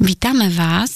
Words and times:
Witamy 0.00 0.50
Was 0.50 0.90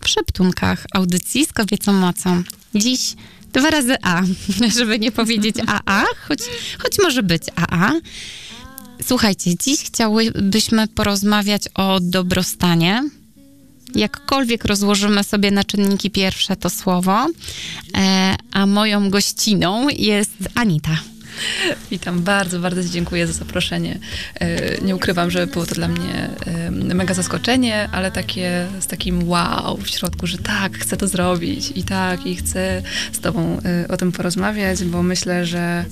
w 0.00 0.08
szeptunkach 0.08 0.86
audycji 0.94 1.46
z 1.46 1.52
kobiecą 1.52 1.92
mocą. 1.92 2.42
Dziś 2.74 3.14
dwa 3.52 3.70
razy 3.70 3.96
A, 4.02 4.22
żeby 4.78 4.98
nie 4.98 5.12
powiedzieć 5.12 5.56
AA, 5.66 6.04
choć, 6.28 6.38
choć 6.78 6.98
może 7.02 7.22
być 7.22 7.42
AA. 7.56 7.92
Słuchajcie, 9.06 9.50
dziś 9.56 9.84
chciałybyśmy 9.84 10.88
porozmawiać 10.88 11.62
o 11.74 12.00
dobrostanie. 12.00 13.04
Jakkolwiek 13.94 14.64
rozłożymy 14.64 15.24
sobie 15.24 15.50
na 15.50 15.64
czynniki 15.64 16.10
pierwsze 16.10 16.56
to 16.56 16.70
słowo, 16.70 17.26
e, 17.96 18.36
a 18.52 18.66
moją 18.66 19.10
gościną 19.10 19.88
jest 19.88 20.32
Anita. 20.54 20.98
Witam, 21.90 22.22
bardzo, 22.22 22.60
bardzo 22.60 22.84
dziękuję 22.84 23.26
za 23.26 23.32
zaproszenie. 23.32 23.98
E, 24.34 24.80
nie 24.80 24.96
ukrywam, 24.96 25.30
że 25.30 25.46
było 25.46 25.66
to 25.66 25.74
dla 25.74 25.88
mnie 25.88 26.30
e, 26.46 26.70
mega 26.70 27.14
zaskoczenie, 27.14 27.88
ale 27.92 28.10
takie 28.10 28.66
z 28.80 28.86
takim 28.86 29.28
wow 29.28 29.76
w 29.76 29.88
środku, 29.88 30.26
że 30.26 30.38
tak, 30.38 30.78
chcę 30.78 30.96
to 30.96 31.08
zrobić 31.08 31.72
i 31.74 31.84
tak, 31.84 32.26
i 32.26 32.36
chcę 32.36 32.82
z 33.12 33.20
tobą 33.20 33.60
e, 33.64 33.88
o 33.88 33.96
tym 33.96 34.12
porozmawiać, 34.12 34.84
bo 34.84 35.02
myślę, 35.02 35.46
że, 35.46 35.84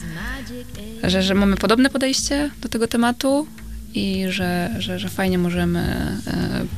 że, 1.02 1.22
że 1.22 1.34
mamy 1.34 1.56
podobne 1.56 1.90
podejście 1.90 2.50
do 2.60 2.68
tego 2.68 2.88
tematu 2.88 3.46
i 3.94 4.24
że, 4.28 4.70
że, 4.78 4.98
że 4.98 5.08
fajnie 5.08 5.38
możemy 5.38 6.06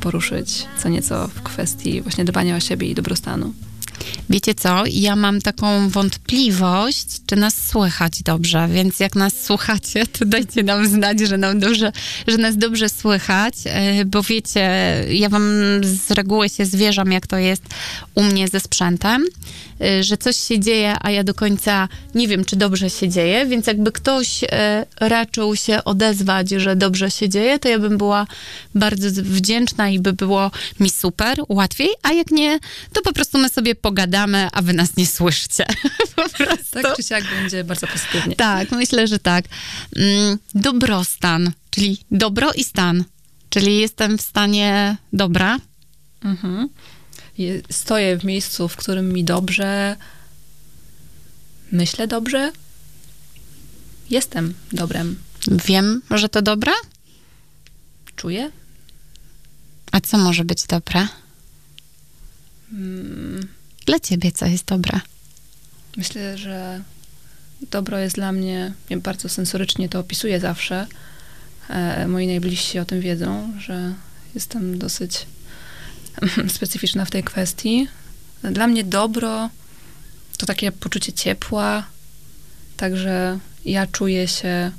poruszyć 0.01 0.67
co 0.83 0.89
nieco 0.89 1.29
w 1.29 1.43
kwestii 1.43 2.03
właśnie 2.03 2.25
dbania 2.25 2.57
o 2.57 2.61
siebie 2.61 2.91
i 2.91 2.95
dobrostanu. 2.95 3.53
Wiecie 4.31 4.55
co? 4.55 4.83
Ja 4.87 5.17
mam 5.17 5.41
taką 5.41 5.89
wątpliwość, 5.89 7.07
czy 7.27 7.37
nas 7.37 7.67
słychać 7.67 8.23
dobrze, 8.23 8.69
więc 8.69 9.01
jak 9.01 9.15
nas 9.15 9.45
słuchacie, 9.45 10.07
to 10.07 10.25
dajcie 10.25 10.63
nam 10.63 10.89
znać, 10.89 11.21
że, 11.21 11.39
nam 11.39 11.61
dobrze, 11.61 11.93
że 12.27 12.39
nas 12.39 12.57
dobrze 12.57 12.89
słychać, 12.89 13.55
e, 13.65 14.05
bo 14.05 14.23
wiecie, 14.23 14.71
ja 15.11 15.29
wam 15.29 15.43
z 15.83 16.11
reguły 16.11 16.49
się 16.49 16.67
zwierzam, 16.67 17.13
jak 17.13 17.27
to 17.27 17.37
jest 17.37 17.63
u 18.15 18.23
mnie 18.23 18.49
ze 18.49 18.61
sprzętem. 18.61 19.25
Y, 19.85 20.03
że 20.03 20.17
coś 20.17 20.37
się 20.37 20.61
dzieje, 20.61 20.95
a 21.01 21.11
ja 21.11 21.25
do 21.25 21.35
końca 21.35 21.89
nie 22.15 22.29
wiem, 22.29 22.45
czy 22.45 22.57
dobrze 22.57 22.91
się 22.91 23.09
dzieje, 23.09 23.47
więc 23.47 23.67
jakby 23.67 23.93
ktoś 23.93 24.43
y, 24.43 24.47
raczył 25.01 25.57
się 25.57 25.85
odezwać, 25.85 26.51
że 26.51 26.77
dobrze 26.77 27.11
się 27.11 27.29
dzieje, 27.29 27.59
to 27.59 27.69
ja 27.69 27.79
bym 27.79 27.99
była 27.99 28.27
bardzo 28.75 29.09
wdzięczna 29.23 29.89
i 29.89 29.99
by 29.99 30.13
było 30.13 30.51
mi 30.81 30.91
super, 30.91 31.39
łatwiej, 31.49 31.89
a 32.03 32.13
jak 32.13 32.31
nie, 32.31 32.59
to 32.93 33.03
po 33.03 33.13
prostu 33.13 33.39
my 33.39 33.49
sobie 33.49 33.75
pogadamy, 33.89 34.49
a 34.53 34.63
wy 34.63 34.73
nas 34.73 34.97
nie 34.97 35.07
słyszycie. 35.07 35.67
Tak 36.71 36.97
czy 36.97 37.03
siak 37.03 37.25
będzie 37.25 37.65
bardzo 37.65 37.87
pozytywnie. 37.87 38.37
Tak, 38.37 38.71
myślę, 38.71 39.07
że 39.07 39.19
tak. 39.19 39.45
Mm, 39.97 40.39
dobrostan, 40.55 41.53
czyli 41.71 41.99
dobro 42.11 42.53
i 42.53 42.65
stan. 42.65 43.05
Czyli 43.51 43.79
jestem 43.79 44.19
w 44.19 44.23
stanie 44.23 44.97
dobra. 45.13 45.59
Mhm 46.25 46.69
stoję 47.71 48.19
w 48.19 48.25
miejscu, 48.25 48.69
w 48.69 48.77
którym 48.77 49.13
mi 49.13 49.25
dobrze, 49.25 49.97
myślę 51.73 52.07
dobrze, 52.07 52.53
jestem 54.11 54.55
dobrem. 54.73 55.17
Wiem, 55.67 56.03
że 56.11 56.29
to 56.29 56.43
dobre? 56.43 56.73
Czuję. 58.17 58.51
A 59.93 60.01
co 60.01 60.19
może 60.19 60.45
być 60.45 60.67
dobre? 60.67 61.09
Hmm. 62.71 63.49
Dla 63.89 64.01
ciebie 64.01 64.33
co 64.33 64.47
jest 64.47 64.65
dobre? 64.65 65.01
Myślę, 65.97 66.39
że 66.39 66.83
dobro 67.71 67.99
jest 67.99 68.15
dla 68.15 68.33
mnie, 68.33 68.73
ja 68.91 68.99
bardzo 68.99 69.29
sensorycznie 69.29 69.89
to 69.89 70.01
opisuję 70.01 70.41
zawsze. 70.41 70.87
E, 71.69 72.09
moi 72.09 72.27
najbliżsi 72.27 72.79
o 72.79 72.85
tym 72.85 73.01
wiedzą, 73.01 73.53
że 73.59 73.95
jestem 74.35 74.79
dosyć 74.79 75.27
specyficzna 76.57 77.05
w 77.05 77.11
tej 77.11 77.25
kwestii. 77.25 77.89
Dla 78.43 78.67
mnie 78.67 78.85
dobro 78.85 79.51
to 80.39 80.47
takie 80.47 80.73
poczucie 80.73 81.13
ciepła, 81.13 81.87
także 82.77 83.39
ja 83.65 83.87
czuję 83.87 84.29
się 84.29 84.73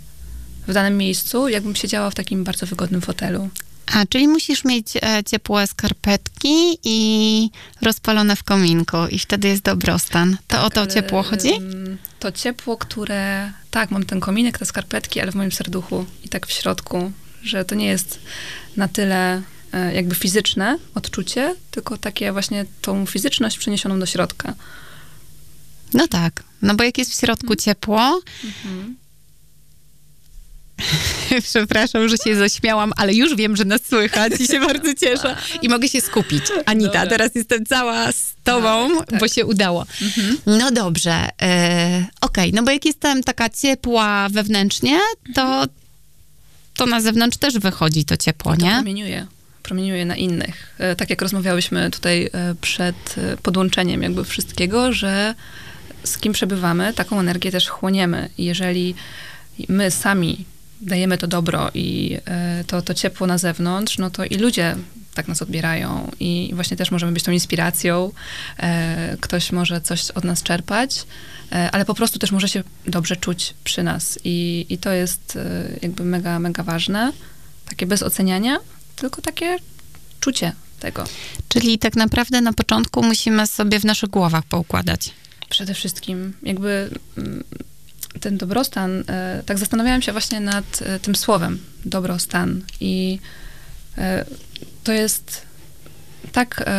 w 0.67 0.73
danym 0.73 0.97
miejscu, 0.97 1.47
jakbym 1.47 1.75
siedziała 1.75 2.09
w 2.09 2.15
takim 2.15 2.43
bardzo 2.43 2.65
wygodnym 2.65 3.01
fotelu. 3.01 3.49
A, 3.93 4.05
czyli 4.05 4.27
musisz 4.27 4.65
mieć 4.65 4.95
e, 4.95 5.23
ciepłe 5.23 5.67
skarpetki 5.67 6.77
i 6.83 7.49
rozpalone 7.81 8.35
w 8.35 8.43
kominku 8.43 8.97
i 9.11 9.19
wtedy 9.19 9.47
jest 9.47 9.63
dobrostan. 9.63 10.37
To 10.47 10.55
tak, 10.57 10.63
o 10.63 10.69
to 10.69 10.87
ciepło 10.87 11.23
chodzi? 11.23 11.51
To 12.19 12.31
ciepło, 12.31 12.77
które... 12.77 13.51
Tak, 13.71 13.91
mam 13.91 14.05
ten 14.05 14.19
kominek, 14.19 14.57
te 14.57 14.65
skarpetki, 14.65 15.21
ale 15.21 15.31
w 15.31 15.35
moim 15.35 15.51
serduchu 15.51 16.05
i 16.23 16.29
tak 16.29 16.47
w 16.47 16.51
środku, 16.51 17.11
że 17.43 17.65
to 17.65 17.75
nie 17.75 17.87
jest 17.87 18.19
na 18.77 18.87
tyle 18.87 19.41
E, 19.73 19.93
jakby 19.93 20.15
fizyczne 20.15 20.77
odczucie, 20.95 21.55
tylko 21.71 21.97
takie 21.97 22.31
właśnie 22.31 22.65
tą 22.81 23.05
fizyczność 23.05 23.57
przeniesioną 23.57 23.99
do 23.99 24.05
środka. 24.05 24.53
No 25.93 26.07
tak, 26.07 26.43
no 26.61 26.75
bo 26.75 26.83
jak 26.83 26.97
jest 26.97 27.11
w 27.11 27.19
środku 27.19 27.55
ciepło, 27.55 28.21
mhm. 28.43 28.95
Przepraszam, 31.49 32.09
że 32.09 32.17
się 32.17 32.35
zaśmiałam, 32.35 32.93
ale 32.97 33.13
już 33.13 33.35
wiem, 33.35 33.55
że 33.55 33.65
nas 33.65 33.81
słychać 33.89 34.33
i 34.39 34.47
się 34.47 34.59
bardzo 34.67 34.93
cieszę. 34.93 35.35
I 35.61 35.69
mogę 35.69 35.89
się 35.89 36.01
skupić. 36.01 36.43
Anita, 36.65 36.91
Dobra. 36.91 37.07
teraz 37.07 37.35
jestem 37.35 37.65
cała 37.65 38.11
z 38.11 38.33
tobą, 38.43 38.97
tak, 38.97 39.09
tak. 39.09 39.19
bo 39.19 39.27
się 39.27 39.45
udało. 39.45 39.85
Mhm. 40.01 40.37
No 40.45 40.71
dobrze. 40.71 41.29
E, 41.41 42.05
Okej, 42.21 42.49
okay. 42.49 42.51
no 42.53 42.63
bo 42.63 42.71
jak 42.71 42.85
jestem 42.85 43.23
taka 43.23 43.49
ciepła 43.49 44.29
wewnętrznie, 44.29 44.99
to, 45.35 45.65
to 46.75 46.85
na 46.85 47.01
zewnątrz 47.01 47.37
też 47.37 47.59
wychodzi 47.59 48.05
to 48.05 48.17
ciepło, 48.17 48.55
to 48.55 48.61
nie? 48.61 48.71
Promieniuje 48.71 49.27
promieniuje 49.69 50.05
na 50.05 50.15
innych. 50.15 50.75
E, 50.77 50.95
tak 50.95 51.09
jak 51.09 51.21
rozmawiałyśmy 51.21 51.91
tutaj 51.91 52.29
e, 52.33 52.55
przed 52.61 53.15
e, 53.17 53.37
podłączeniem 53.37 54.03
jakby 54.03 54.25
wszystkiego, 54.25 54.93
że 54.93 55.35
z 56.03 56.17
kim 56.17 56.33
przebywamy, 56.33 56.93
taką 56.93 57.19
energię 57.19 57.51
też 57.51 57.67
chłoniemy. 57.67 58.29
Jeżeli 58.37 58.95
my 59.69 59.91
sami 59.91 60.45
dajemy 60.81 61.17
to 61.17 61.27
dobro 61.27 61.71
i 61.73 62.17
to, 62.67 62.81
to 62.81 62.93
ciepło 62.93 63.27
na 63.27 63.37
zewnątrz, 63.37 63.97
no 63.97 64.09
to 64.09 64.25
i 64.25 64.35
ludzie 64.35 64.75
tak 65.13 65.27
nas 65.27 65.41
odbierają 65.41 66.11
i 66.19 66.51
właśnie 66.53 66.77
też 66.77 66.91
możemy 66.91 67.11
być 67.11 67.23
tą 67.23 67.31
inspiracją. 67.31 68.11
Ktoś 69.21 69.51
może 69.51 69.81
coś 69.81 70.11
od 70.11 70.23
nas 70.23 70.43
czerpać, 70.43 71.05
ale 71.71 71.85
po 71.85 71.93
prostu 71.93 72.19
też 72.19 72.31
może 72.31 72.49
się 72.49 72.63
dobrze 72.87 73.15
czuć 73.15 73.53
przy 73.63 73.83
nas 73.83 74.19
i, 74.23 74.65
i 74.69 74.77
to 74.77 74.91
jest 74.91 75.37
jakby 75.81 76.03
mega, 76.03 76.39
mega 76.39 76.63
ważne. 76.63 77.11
Takie 77.69 77.85
bez 77.85 78.03
oceniania, 78.03 78.57
tylko 78.95 79.21
takie 79.21 79.57
czucie 80.19 80.51
tego. 80.79 81.03
Czyli 81.49 81.79
tak 81.79 81.95
naprawdę 81.95 82.41
na 82.41 82.53
początku 82.53 83.03
musimy 83.03 83.47
sobie 83.47 83.79
w 83.79 83.85
naszych 83.85 84.09
głowach 84.09 84.43
poukładać. 84.43 85.11
Przede 85.49 85.73
wszystkim 85.73 86.33
jakby 86.43 86.89
mm, 87.17 87.43
ten 88.21 88.37
dobrostan, 88.37 89.03
e, 89.07 89.43
tak 89.45 89.57
zastanawiałam 89.57 90.01
się 90.01 90.11
właśnie 90.11 90.39
nad 90.39 90.81
e, 90.81 90.99
tym 90.99 91.15
słowem 91.15 91.59
dobrostan 91.85 92.61
i 92.79 93.19
e, 93.97 94.25
to 94.83 94.91
jest 94.91 95.41
tak 96.31 96.69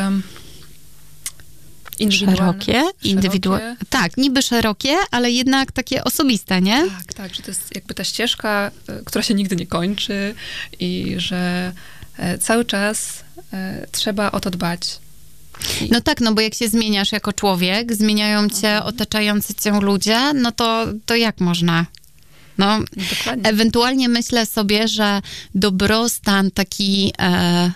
Szerokie, 2.11 2.83
indywidualne. 3.03 3.77
Tak, 3.91 4.17
niby 4.17 4.43
szerokie, 4.43 4.97
ale 5.11 5.31
jednak 5.31 5.73
takie 5.73 6.05
osobiste, 6.05 6.61
nie? 6.61 6.91
Tak, 6.91 7.15
tak, 7.15 7.35
że 7.35 7.43
to 7.43 7.51
jest 7.51 7.75
jakby 7.75 7.95
ta 7.95 8.05
ścieżka, 8.05 8.71
która 9.05 9.23
się 9.23 9.35
nigdy 9.35 9.57
nie 9.57 9.67
kończy 9.67 10.35
i 10.79 11.15
że 11.17 11.73
cały 12.41 12.65
czas 12.65 13.25
trzeba 13.93 14.31
o 14.31 14.41
to 14.41 14.51
dbać. 14.51 14.99
No 15.91 16.01
tak, 16.01 16.21
no 16.21 16.35
bo 16.35 16.41
jak 16.41 16.55
się 16.55 16.69
zmieniasz 16.69 17.13
jako 17.13 17.33
człowiek, 17.33 17.95
zmieniają 17.95 18.49
cię 18.49 18.69
mhm. 18.69 18.87
otaczający 18.87 19.55
cię 19.55 19.81
ludzie, 19.81 20.33
no 20.35 20.53
to, 20.53 20.87
to 21.07 21.17
jak 21.17 21.41
można? 21.41 21.87
No, 22.59 22.79
Dokładnie. 23.19 23.51
ewentualnie 23.51 24.09
myślę 24.09 24.47
sobie, 24.47 24.89
że 24.89 25.23
dobrostan 25.55 26.51
taki 26.51 27.13
e, 27.19 27.71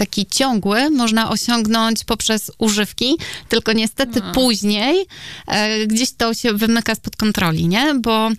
taki 0.00 0.26
ciągły 0.26 0.90
można 0.90 1.30
osiągnąć 1.30 2.04
poprzez 2.04 2.50
używki, 2.58 3.16
tylko 3.48 3.72
niestety 3.72 4.20
no. 4.20 4.32
później 4.32 5.06
e, 5.46 5.86
gdzieś 5.86 6.12
to 6.12 6.34
się 6.34 6.52
wymyka 6.52 6.94
spod 6.94 7.16
kontroli, 7.16 7.68
nie? 7.68 7.94
Bo 7.94 8.30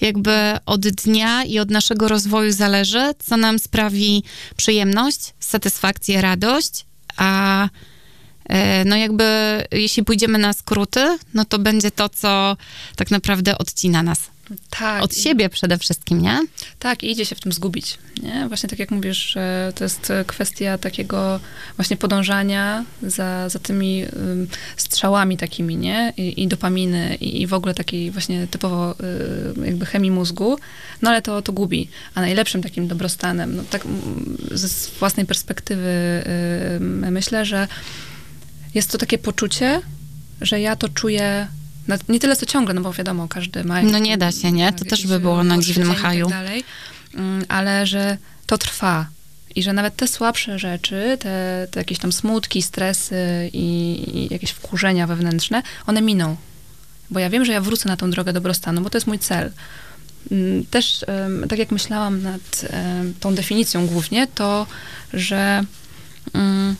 jakby 0.00 0.32
od 0.66 0.80
dnia 0.80 1.44
i 1.44 1.58
od 1.58 1.70
naszego 1.70 2.08
rozwoju 2.08 2.52
zależy, 2.52 3.14
co 3.26 3.36
nam 3.36 3.58
sprawi 3.58 4.22
przyjemność, 4.56 5.20
satysfakcję, 5.40 6.20
radość, 6.20 6.86
a 7.16 7.68
no 8.84 8.96
jakby 8.96 9.24
jeśli 9.72 10.04
pójdziemy 10.04 10.38
na 10.38 10.52
skróty, 10.52 11.18
no 11.34 11.44
to 11.44 11.58
będzie 11.58 11.90
to, 11.90 12.08
co 12.08 12.56
tak 12.96 13.10
naprawdę 13.10 13.58
odcina 13.58 14.02
nas 14.02 14.30
Tak. 14.70 15.02
Od 15.02 15.16
siebie 15.16 15.48
przede 15.48 15.78
wszystkim, 15.78 16.22
nie? 16.22 16.40
Tak, 16.78 17.02
i 17.02 17.10
idzie 17.10 17.24
się 17.24 17.34
w 17.34 17.40
tym 17.40 17.52
zgubić. 17.52 17.98
Nie? 18.22 18.48
Właśnie 18.48 18.68
tak 18.68 18.78
jak 18.78 18.90
mówisz, 18.90 19.32
że 19.32 19.72
to 19.74 19.84
jest 19.84 20.12
kwestia 20.26 20.78
takiego 20.78 21.40
właśnie 21.76 21.96
podążania 21.96 22.84
za, 23.02 23.48
za 23.48 23.58
tymi 23.58 24.04
ym, 24.04 24.48
strzałami 24.76 25.36
takimi, 25.36 25.76
nie? 25.76 26.12
I, 26.16 26.42
i 26.42 26.48
dopaminy, 26.48 27.16
i, 27.20 27.42
i, 27.42 27.46
w 27.46 27.54
ogóle 27.54 27.74
takiej 27.74 28.10
właśnie 28.10 28.46
typowo 28.46 28.94
y, 29.60 29.66
jakby 29.66 29.86
chemii 29.86 30.10
mózgu, 30.10 30.58
no 31.02 31.10
ale 31.10 31.22
to, 31.22 31.42
to 31.42 31.52
gubi. 31.52 31.88
A 32.14 32.20
najlepszym 32.20 32.62
takim 32.62 32.88
dobrostanem, 32.88 33.56
no 33.56 33.62
tak 33.70 33.82
z 34.50 34.90
własnej 34.90 35.26
perspektywy 35.26 36.24
y, 36.76 37.10
myślę, 37.10 37.44
że 37.44 37.68
jest 38.74 38.90
to 38.90 38.98
takie 38.98 39.18
poczucie, 39.18 39.80
że 40.40 40.60
ja 40.60 40.76
to 40.76 40.88
czuję 40.88 41.48
nie 42.08 42.20
tyle 42.20 42.36
co 42.36 42.46
ciągle, 42.46 42.74
no 42.74 42.80
bo 42.80 42.92
wiadomo, 42.92 43.28
każdy 43.28 43.64
ma... 43.64 43.82
No 43.82 43.98
nie 43.98 44.18
da 44.18 44.32
się, 44.32 44.52
nie? 44.52 44.72
To 44.72 44.84
też 44.84 45.06
by 45.06 45.20
było 45.20 45.44
na 45.44 45.58
dziwnym 45.58 45.94
haju. 45.94 46.26
Tak 46.26 46.38
dalej, 46.38 46.64
mm, 47.14 47.44
ale 47.48 47.86
że 47.86 48.18
to 48.46 48.58
trwa 48.58 49.06
i 49.54 49.62
że 49.62 49.72
nawet 49.72 49.96
te 49.96 50.08
słabsze 50.08 50.58
rzeczy, 50.58 51.18
te, 51.20 51.66
te 51.70 51.80
jakieś 51.80 51.98
tam 51.98 52.12
smutki, 52.12 52.62
stresy 52.62 53.50
i, 53.52 53.68
i, 54.14 54.32
jakieś 54.32 54.50
wkurzenia 54.50 55.06
wewnętrzne, 55.06 55.62
one 55.86 56.02
miną. 56.02 56.36
Bo 57.10 57.20
ja 57.20 57.30
wiem, 57.30 57.44
że 57.44 57.52
ja 57.52 57.60
wrócę 57.60 57.88
na 57.88 57.96
tą 57.96 58.10
drogę 58.10 58.32
dobrostanu, 58.32 58.80
bo 58.80 58.90
to 58.90 58.98
jest 58.98 59.06
mój 59.06 59.18
cel. 59.18 59.52
Mm, 60.30 60.66
też, 60.66 61.04
tak 61.48 61.58
jak 61.58 61.70
myślałam 61.70 62.22
nad 62.22 62.66
tą 63.20 63.34
definicją 63.34 63.86
głównie, 63.86 64.26
to, 64.26 64.66
że 65.12 65.64
mm, 66.34 66.76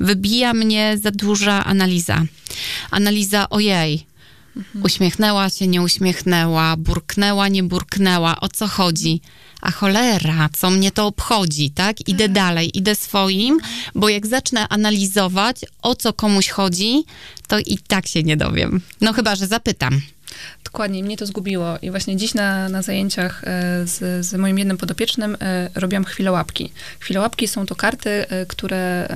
wybija 0.00 0.54
mnie 0.54 0.98
za 1.02 1.10
duża 1.10 1.64
analiza. 1.64 2.22
Analiza, 2.90 3.50
ojej, 3.50 4.06
Mhm. 4.56 4.84
Uśmiechnęła 4.84 5.50
się, 5.50 5.66
nie 5.66 5.82
uśmiechnęła, 5.82 6.76
burknęła, 6.76 7.48
nie 7.48 7.62
burknęła. 7.62 8.40
O 8.40 8.48
co 8.48 8.66
chodzi? 8.66 9.20
A 9.60 9.70
cholera, 9.70 10.48
co 10.56 10.70
mnie 10.70 10.90
to 10.90 11.06
obchodzi, 11.06 11.70
tak? 11.70 12.08
Idę 12.08 12.24
tak. 12.24 12.32
dalej, 12.32 12.78
idę 12.78 12.94
swoim, 12.94 13.58
bo 13.94 14.08
jak 14.08 14.26
zacznę 14.26 14.68
analizować, 14.68 15.56
o 15.82 15.94
co 15.94 16.12
komuś 16.12 16.48
chodzi, 16.48 17.04
to 17.46 17.58
i 17.58 17.78
tak 17.78 18.06
się 18.06 18.22
nie 18.22 18.36
dowiem. 18.36 18.80
No 19.00 19.12
chyba, 19.12 19.36
że 19.36 19.46
zapytam. 19.46 20.00
Dokładnie, 20.64 21.02
mnie 21.02 21.16
to 21.16 21.26
zgubiło. 21.26 21.78
I 21.82 21.90
właśnie 21.90 22.16
dziś 22.16 22.34
na, 22.34 22.68
na 22.68 22.82
zajęciach 22.82 23.44
e, 23.44 23.86
z, 23.86 24.26
z 24.26 24.34
moim 24.34 24.58
jednym 24.58 24.76
podopiecznym 24.76 25.36
e, 25.40 25.70
robiłam 25.74 26.04
chwilołapki. 26.04 26.72
Chwilołapki 27.00 27.48
są 27.48 27.66
to 27.66 27.76
karty, 27.76 28.10
e, 28.10 28.46
które 28.46 29.08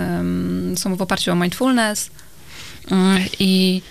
są 0.76 0.96
w 0.96 1.02
oparciu 1.02 1.32
o 1.32 1.34
mindfulness 1.34 2.10
mm, 2.90 3.22
i 3.38 3.82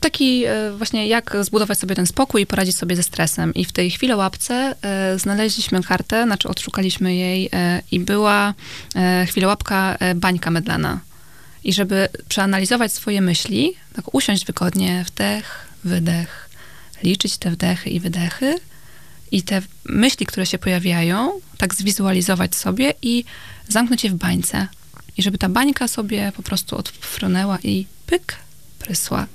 taki 0.00 0.44
e, 0.44 0.72
właśnie 0.72 1.06
jak 1.06 1.36
zbudować 1.40 1.78
sobie 1.78 1.94
ten 1.94 2.06
spokój 2.06 2.42
i 2.42 2.46
poradzić 2.46 2.76
sobie 2.76 2.96
ze 2.96 3.02
stresem. 3.02 3.54
I 3.54 3.64
w 3.64 3.72
tej 3.72 3.90
chwili 3.90 4.14
łapce 4.14 4.74
e, 4.82 5.18
znaleźliśmy 5.18 5.82
kartę, 5.82 6.24
znaczy 6.24 6.48
odszukaliśmy 6.48 7.14
jej 7.14 7.48
e, 7.52 7.82
i 7.90 8.00
była 8.00 8.54
chwilołapka 9.26 9.98
bańka 10.14 10.50
medlana. 10.50 11.00
I 11.64 11.72
żeby 11.72 12.08
przeanalizować 12.28 12.92
swoje 12.92 13.20
myśli, 13.20 13.74
tak 13.92 14.14
usiąść 14.14 14.46
wygodnie, 14.46 15.04
wdech, 15.06 15.66
wydech, 15.84 16.50
liczyć 17.02 17.36
te 17.36 17.50
wdechy 17.50 17.90
i 17.90 18.00
wydechy 18.00 18.54
i 19.30 19.42
te 19.42 19.62
myśli, 19.84 20.26
które 20.26 20.46
się 20.46 20.58
pojawiają, 20.58 21.40
tak 21.58 21.74
zwizualizować 21.74 22.54
sobie 22.54 22.94
i 23.02 23.24
zamknąć 23.68 24.04
je 24.04 24.10
w 24.10 24.14
bańce. 24.14 24.68
I 25.16 25.22
żeby 25.22 25.38
ta 25.38 25.48
bańka 25.48 25.88
sobie 25.88 26.32
po 26.36 26.42
prostu 26.42 26.76
odfrunęła 26.76 27.58
i 27.62 27.86
pyk, 28.06 28.36
prysła. 28.78 29.26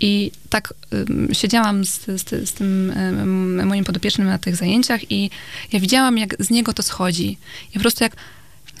I 0.00 0.32
tak 0.50 0.74
um, 0.92 1.28
siedziałam 1.32 1.84
z, 1.84 2.04
z, 2.06 2.48
z 2.48 2.52
tym 2.52 2.92
um, 2.96 3.66
moim 3.66 3.84
podopiecznym 3.84 4.26
na 4.26 4.38
tych 4.38 4.56
zajęciach 4.56 5.10
i 5.10 5.30
ja 5.72 5.80
widziałam, 5.80 6.18
jak 6.18 6.42
z 6.42 6.50
niego 6.50 6.72
to 6.72 6.82
schodzi. 6.82 7.38
I 7.70 7.74
po 7.74 7.80
prostu 7.80 8.04
jak 8.04 8.16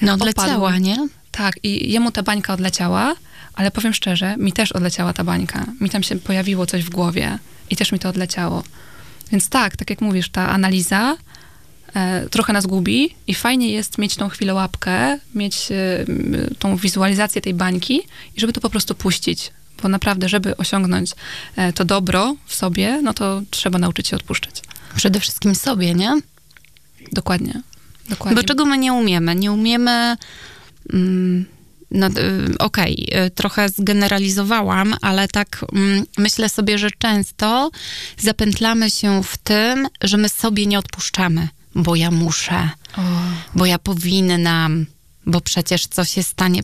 No 0.02 0.12
odleciała, 0.12 0.78
nie? 0.78 1.08
Tak, 1.30 1.54
i 1.62 1.92
jemu 1.92 2.10
ta 2.10 2.22
bańka 2.22 2.52
odleciała, 2.52 3.14
ale 3.54 3.70
powiem 3.70 3.94
szczerze, 3.94 4.36
mi 4.36 4.52
też 4.52 4.72
odleciała 4.72 5.12
ta 5.12 5.24
bańka. 5.24 5.66
Mi 5.80 5.90
tam 5.90 6.02
się 6.02 6.16
pojawiło 6.18 6.66
coś 6.66 6.84
w 6.84 6.90
głowie 6.90 7.38
i 7.70 7.76
też 7.76 7.92
mi 7.92 7.98
to 7.98 8.08
odleciało. 8.08 8.62
Więc 9.32 9.48
tak, 9.48 9.76
tak 9.76 9.90
jak 9.90 10.00
mówisz, 10.00 10.28
ta 10.28 10.48
analiza 10.48 11.16
trochę 12.30 12.52
nas 12.52 12.66
gubi 12.66 13.14
i 13.26 13.34
fajnie 13.34 13.72
jest 13.72 13.98
mieć 13.98 14.16
tą 14.16 14.28
chwilę 14.28 14.54
łapkę, 14.54 15.18
mieć 15.34 15.68
e, 15.72 16.04
tą 16.58 16.76
wizualizację 16.76 17.42
tej 17.42 17.54
bańki 17.54 18.00
i 18.36 18.40
żeby 18.40 18.52
to 18.52 18.60
po 18.60 18.70
prostu 18.70 18.94
puścić. 18.94 19.52
Bo 19.82 19.88
naprawdę, 19.88 20.28
żeby 20.28 20.56
osiągnąć 20.56 21.10
e, 21.56 21.72
to 21.72 21.84
dobro 21.84 22.36
w 22.46 22.54
sobie, 22.54 23.00
no 23.02 23.14
to 23.14 23.42
trzeba 23.50 23.78
nauczyć 23.78 24.08
się 24.08 24.16
odpuszczać. 24.16 24.62
Przede 24.96 25.20
wszystkim 25.20 25.54
sobie, 25.54 25.94
nie? 25.94 26.20
Dokładnie. 27.12 27.62
Dokładnie. 28.08 28.36
Bo 28.36 28.48
czego 28.48 28.64
my 28.66 28.78
nie 28.78 28.92
umiemy? 28.92 29.34
Nie 29.34 29.52
umiemy... 29.52 30.16
Mm, 30.92 31.44
no, 31.90 32.06
okej, 32.58 33.06
okay, 33.10 33.30
trochę 33.30 33.68
zgeneralizowałam, 33.68 34.94
ale 35.00 35.28
tak 35.28 35.64
mm, 35.72 36.04
myślę 36.18 36.48
sobie, 36.48 36.78
że 36.78 36.90
często 36.98 37.70
zapętlamy 38.18 38.90
się 38.90 39.22
w 39.22 39.36
tym, 39.38 39.88
że 40.00 40.16
my 40.16 40.28
sobie 40.28 40.66
nie 40.66 40.78
odpuszczamy 40.78 41.48
bo 41.74 41.96
ja 41.96 42.10
muszę, 42.10 42.70
o. 42.96 43.00
bo 43.54 43.66
ja 43.66 43.78
powinnam, 43.78 44.86
bo 45.26 45.40
przecież 45.40 45.86
co 45.86 46.04
się 46.04 46.22
stanie. 46.22 46.60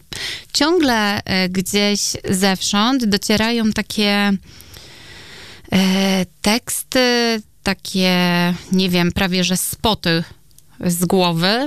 Ciągle 0.53 1.25
e, 1.25 1.49
gdzieś 1.49 2.01
zewsząd 2.31 3.05
docierają 3.05 3.73
takie 3.73 4.33
e, 5.73 6.27
teksty, 6.43 7.43
takie, 7.63 8.15
nie 8.73 8.91
wiem, 8.91 9.13
prawie 9.13 9.45
że 9.45 9.57
spoty 9.57 10.25
z 10.87 11.05
głowy, 11.05 11.67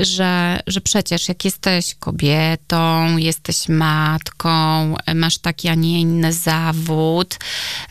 że, 0.00 0.60
że 0.66 0.80
przecież 0.80 1.28
jak 1.28 1.44
jesteś 1.44 1.94
kobietą, 1.94 3.16
jesteś 3.16 3.68
matką, 3.68 4.94
masz 5.14 5.38
taki, 5.38 5.68
a 5.68 5.74
nie 5.74 6.00
inny 6.00 6.32
zawód, 6.32 7.38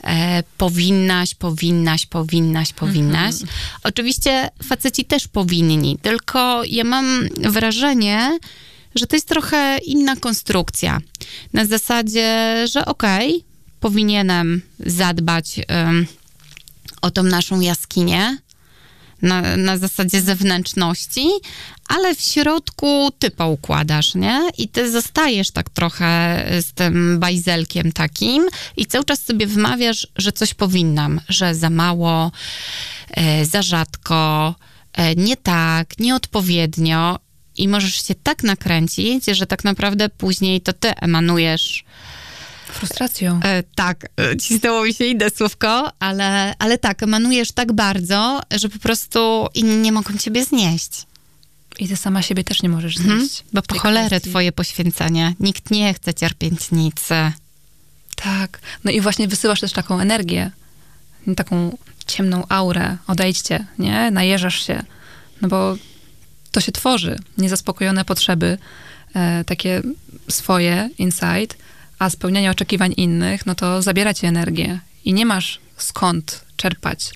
e, 0.04 0.44
powinnaś, 0.58 1.36
powinnaś, 1.36 2.06
powinnaś, 2.06 2.74
powinnaś. 2.74 3.34
Mhm. 3.34 3.50
Oczywiście 3.84 4.50
faceci 4.64 5.06
też 5.06 5.28
powinni, 5.28 5.98
tylko 6.02 6.64
ja 6.64 6.84
mam 6.84 7.30
wrażenie, 7.38 8.40
że 8.96 9.08
to 9.08 9.16
jest 9.16 9.28
trochę 9.28 9.78
inna 9.78 10.16
konstrukcja. 10.16 11.02
Na 11.54 11.66
zasadzie, 11.66 12.58
że 12.72 12.86
okej, 12.86 13.36
okay, 13.36 13.54
powinienem 13.80 14.62
zadbać 14.80 15.60
um, 15.70 16.08
o 17.02 17.12
tą 17.12 17.24
naszą 17.24 17.60
jaskinię, 17.60 18.38
na, 19.24 19.58
na 19.58 19.78
zasadzie 19.78 20.22
zewnętrzności, 20.22 21.30
ale 21.88 22.16
w 22.16 22.22
środku 22.22 23.10
ty 23.20 23.32
poukładasz, 23.32 24.16
nie? 24.16 24.50
I 24.58 24.68
ty 24.68 24.92
zostajesz 24.92 25.52
tak 25.52 25.70
trochę 25.70 26.44
z 26.62 26.74
tym 26.74 27.20
bajzelkiem 27.20 27.92
takim 27.92 28.48
i 28.78 28.86
cały 28.86 29.06
czas 29.06 29.22
sobie 29.26 29.48
wmawiasz, 29.48 30.08
że 30.18 30.32
coś 30.32 30.54
powinnam, 30.54 31.22
że 31.30 31.56
za 31.56 31.70
mało, 31.70 32.32
e, 33.12 33.46
za 33.46 33.62
rzadko, 33.62 34.56
e, 34.94 35.16
nie 35.16 35.38
tak, 35.38 36.00
nieodpowiednio 36.00 37.20
i 37.58 37.68
możesz 37.68 38.08
się 38.08 38.16
tak 38.16 38.44
nakręcić, 38.44 39.26
że 39.26 39.48
tak 39.48 39.64
naprawdę 39.64 40.10
później 40.10 40.62
to 40.62 40.74
ty 40.74 40.96
emanujesz 40.96 41.84
Frustracją. 42.68 43.40
E, 43.44 43.64
tak, 43.76 44.06
e, 44.20 44.38
cisnęło 44.38 44.84
mi 44.84 44.94
się 44.94 45.06
inne 45.06 45.30
słówko, 45.30 45.92
ale, 46.00 46.56
ale 46.60 46.78
tak, 46.78 47.04
emanujesz 47.04 47.52
tak 47.52 47.74
bardzo, 47.74 48.42
że 48.52 48.70
po 48.70 48.80
prostu 48.80 49.48
inni 49.54 49.78
nie 49.78 49.92
mogą 49.92 50.18
ciebie 50.18 50.46
znieść. 50.46 51.06
I 51.80 51.88
ty 51.88 51.96
sama 51.96 52.22
siebie 52.22 52.44
też 52.44 52.64
nie 52.64 52.70
możesz 52.70 52.98
mhm. 52.98 53.20
znieść. 53.20 53.40
Mhm, 53.40 53.50
bo 53.54 53.62
po 53.62 53.80
cholerę 53.80 54.22
twoje 54.22 54.52
poświęcenie. 54.52 55.36
Nikt 55.40 55.72
nie 55.72 55.94
chce 55.94 56.14
cierpiętnicy. 56.14 57.32
Tak. 58.16 58.60
No 58.84 58.92
i 58.92 59.02
właśnie 59.02 59.28
wysyłasz 59.28 59.60
też 59.60 59.72
taką 59.72 60.00
energię, 60.00 60.52
taką 61.36 61.78
ciemną 62.08 62.44
aurę. 62.50 62.98
Odejdźcie, 63.08 63.66
nie? 63.80 64.12
Najeżasz 64.12 64.68
się. 64.68 64.84
No 65.42 65.48
bo 65.48 65.78
to 66.52 66.62
się 66.62 66.72
tworzy. 66.72 67.20
Niezaspokojone 67.38 68.06
potrzeby, 68.06 68.58
e, 69.16 69.44
takie 69.44 69.82
swoje, 70.30 70.90
inside, 70.98 71.56
a 72.04 72.10
spełnianie 72.10 72.52
oczekiwań 72.52 72.94
innych, 72.98 73.46
no 73.46 73.56
to 73.56 73.82
zabiera 73.82 74.14
ci 74.14 74.26
energię 74.26 74.80
i 75.06 75.14
nie 75.14 75.26
masz 75.26 75.60
skąd 75.78 76.46
czerpać. 76.56 77.12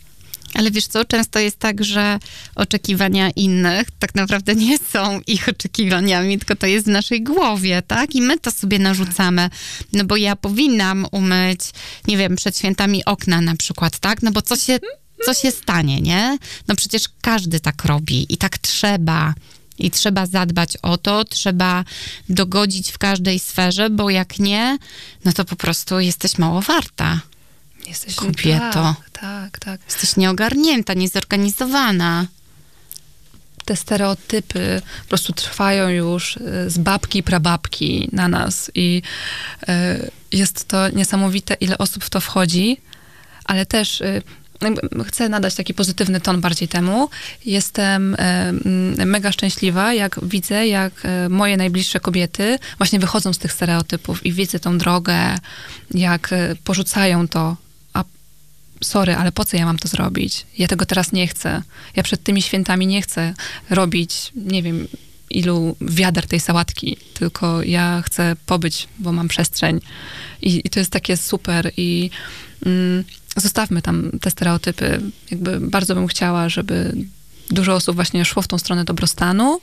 Ale 0.54 0.72
wiesz 0.72 0.88
co, 0.88 1.06
często 1.06 1.40
jest 1.40 1.60
tak, 1.60 1.84
że 1.84 2.20
oczekiwania 2.56 3.30
innych 3.30 3.88
tak 4.00 4.16
naprawdę 4.16 4.56
nie 4.56 4.78
są 4.78 5.22
ich 5.28 5.50
oczekiwaniami, 5.50 6.38
tylko 6.38 6.56
to 6.56 6.68
jest 6.68 6.86
w 6.86 6.90
naszej 6.90 7.24
głowie, 7.24 7.82
tak? 7.88 8.16
I 8.16 8.22
my 8.22 8.40
to 8.40 8.52
sobie 8.52 8.80
narzucamy. 8.80 9.50
No 9.94 10.06
bo 10.06 10.16
ja 10.16 10.36
powinnam 10.36 11.06
umyć, 11.12 11.60
nie 12.08 12.18
wiem, 12.18 12.36
przed 12.36 12.58
świętami 12.58 13.06
okna 13.06 13.42
na 13.42 13.56
przykład, 13.56 14.00
tak? 14.00 14.24
No 14.24 14.32
bo 14.32 14.42
co 14.42 14.56
się, 14.56 14.80
co 15.26 15.34
się 15.34 15.52
stanie, 15.52 16.02
nie? 16.02 16.38
No 16.68 16.76
przecież 16.76 17.04
każdy 17.22 17.60
tak 17.60 17.86
robi 17.86 18.34
i 18.34 18.38
tak 18.38 18.58
trzeba. 18.58 19.34
I 19.80 19.92
trzeba 19.92 20.26
zadbać 20.26 20.78
o 20.78 20.98
to, 20.98 21.26
trzeba 21.26 21.84
dogodzić 22.30 22.92
w 22.92 22.98
każdej 22.98 23.40
sferze, 23.40 23.90
bo 23.90 24.10
jak 24.10 24.40
nie, 24.40 24.78
no 25.26 25.34
to 25.34 25.46
po 25.46 25.56
prostu 25.56 26.00
jesteś 26.00 26.38
mało 26.38 26.62
warta. 26.62 27.20
Jesteś 27.88 28.16
Kobieto. 28.16 28.96
Tak, 29.12 29.20
tak, 29.22 29.60
tak. 29.60 29.80
Jesteś 29.86 30.18
nieogarnięta, 30.18 30.94
niezorganizowana. 30.94 32.26
Te 33.66 33.76
stereotypy 33.76 34.82
po 35.02 35.10
prostu 35.10 35.34
trwają 35.34 35.90
już 35.90 36.38
y, 36.38 36.70
z 36.70 36.78
babki, 36.78 37.24
prababki 37.24 38.10
na 38.12 38.28
nas 38.28 38.72
i 38.76 39.02
y, 39.70 40.12
jest 40.32 40.68
to 40.68 40.90
niesamowite, 40.90 41.54
ile 41.54 41.78
osób 41.78 42.04
w 42.06 42.10
to 42.10 42.22
wchodzi, 42.22 42.78
ale 43.46 43.66
też 43.66 44.02
y, 44.02 44.22
chcę 45.08 45.30
nadać 45.30 45.56
taki 45.56 45.74
pozytywny 45.74 46.22
ton 46.22 46.42
bardziej 46.42 46.68
temu. 46.68 47.10
Jestem 47.46 48.16
mega 49.06 49.32
szczęśliwa, 49.32 49.94
jak 49.94 50.20
widzę, 50.24 50.68
jak 50.68 50.94
e, 51.04 51.30
moje 51.30 51.58
najbliższe 51.58 52.00
kobiety 52.00 52.60
właśnie 52.78 53.00
wychodzą 53.00 53.34
z 53.34 53.38
tych 53.38 53.54
stereotypów 53.54 54.26
i 54.26 54.34
widzę 54.34 54.60
tą 54.60 54.78
drogę, 54.78 55.38
jak 55.94 56.34
e, 56.34 56.56
porzucają 56.64 57.28
to. 57.28 57.56
A 57.94 58.04
sorry, 58.84 59.16
ale 59.16 59.32
po 59.32 59.46
co 59.46 59.58
ja 59.58 59.66
mam 59.66 59.78
to 59.78 59.88
zrobić? 59.88 60.46
Ja 60.58 60.68
tego 60.68 60.86
teraz 60.86 61.12
nie 61.12 61.28
chcę. 61.28 61.62
Ja 61.96 62.04
przed 62.04 62.24
tymi 62.24 62.42
świętami 62.42 62.88
nie 62.88 63.02
chcę 63.02 63.34
robić, 63.70 64.32
nie 64.36 64.64
wiem, 64.64 64.88
ilu 65.30 65.76
wiader 65.82 66.28
tej 66.28 66.40
sałatki, 66.40 66.98
tylko 67.14 67.64
ja 67.64 68.02
chcę 68.06 68.36
pobyć, 68.46 68.88
bo 69.00 69.12
mam 69.12 69.28
przestrzeń. 69.28 69.80
I, 70.42 70.62
i 70.66 70.70
to 70.70 70.80
jest 70.80 70.92
takie 70.92 71.18
super 71.18 71.72
i 71.78 72.10
mm, 72.66 73.04
zostawmy 73.42 73.82
tam 73.82 74.12
te 74.22 74.32
stereotypy. 74.32 75.02
Jakby 75.32 75.60
bardzo 75.60 75.96
bym 75.96 76.08
chciała, 76.08 76.50
żeby 76.50 76.94
dużo 77.50 77.76
osób 77.76 77.96
właśnie 77.96 78.26
szło 78.26 78.42
w 78.42 78.48
tą 78.48 78.58
stronę 78.58 78.86
dobrostanu 78.86 79.60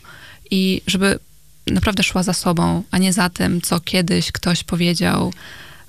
i 0.51 0.83
żeby 0.87 1.19
naprawdę 1.67 2.03
szła 2.03 2.23
za 2.23 2.33
sobą, 2.33 2.83
a 2.91 2.99
nie 2.99 3.13
za 3.13 3.31
tym, 3.31 3.61
co 3.61 3.81
kiedyś 3.81 4.33
ktoś 4.33 4.65
powiedział. 4.65 5.33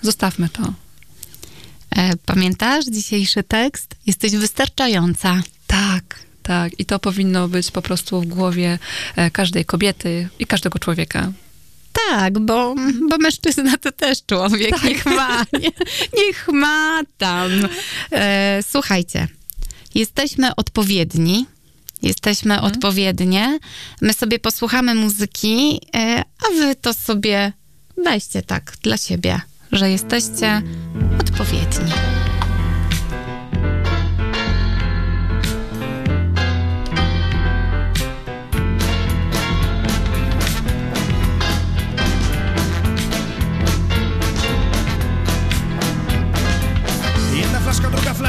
Zostawmy 0.02 0.50
to. 0.50 0.74
E, 1.96 2.16
pamiętasz 2.26 2.86
dzisiejszy 2.86 3.44
tekst? 3.44 3.96
Jesteś 4.06 4.36
wystarczająca. 4.36 5.42
Tak, 5.68 6.20
tak. 6.44 6.80
I 6.80 6.86
to 6.86 7.00
powinno 7.00 7.48
być 7.48 7.72
po 7.72 7.82
prostu 7.82 8.22
w 8.22 8.26
głowie 8.26 8.80
e, 9.16 9.32
każdej 9.32 9.66
kobiety 9.66 10.30
i 10.40 10.46
każdego 10.46 10.80
człowieka. 10.80 11.32
Tak, 12.10 12.40
bo, 12.40 12.76
bo 13.10 13.18
mężczyzna 13.18 13.78
to 13.78 13.92
też 13.92 14.26
człowiek. 14.26 14.70
Tak. 14.70 14.84
Niech 14.84 15.06
ma, 15.06 15.46
nie, 15.62 15.70
niech 16.18 16.48
ma 16.48 17.02
tam. 17.18 17.52
E, 18.12 18.60
słuchajcie, 18.70 19.28
jesteśmy 19.96 20.56
odpowiedni. 20.56 21.46
Jesteśmy 22.02 22.54
mhm. 22.54 22.74
odpowiednie. 22.74 23.60
My 24.02 24.14
sobie 24.14 24.40
posłuchamy 24.40 24.96
muzyki, 24.96 25.82
e, 25.96 26.24
a 26.48 26.54
wy 26.54 26.76
to 26.76 26.94
sobie 26.94 27.54
weźcie 28.04 28.42
tak 28.42 28.74
dla 28.84 28.98
siebie, 28.98 29.42
że 29.72 29.92
jesteście 29.92 30.62
odpowiedni. 31.20 32.05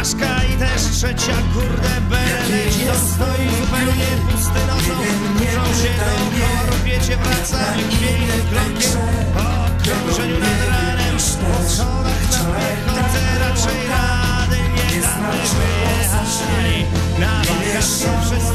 Flaszka 0.07 0.45
i 0.45 0.59
też 0.59 0.83
trzecia 0.83 1.37
kurde 1.55 2.01
berenek 2.11 2.73
To 2.87 2.95
stoi 2.95 3.49
zupełnie 3.61 4.11
pusty 4.31 4.61
nocą 4.67 4.95
Muszą 5.35 5.83
się 5.83 5.91
dookoła 5.99 6.63
rupiecie 6.71 7.17
wraca 7.17 7.59
Chwiejnym 7.91 8.43
krokiem 8.51 9.01
po 9.35 9.47
krążeniu 9.83 10.39
nad 10.39 10.69
ranem. 10.69 11.17
Po 11.17 11.71
schodach 11.71 12.31
na 12.33 12.39
pechoce 12.55 13.39
raczej 13.41 13.81
rady 13.89 14.59
nie 14.77 15.01
damy 15.01 15.39
wyjechali 15.57 16.85
Na 17.19 17.33
wakacje 17.39 18.09
wszyscy 18.25 18.46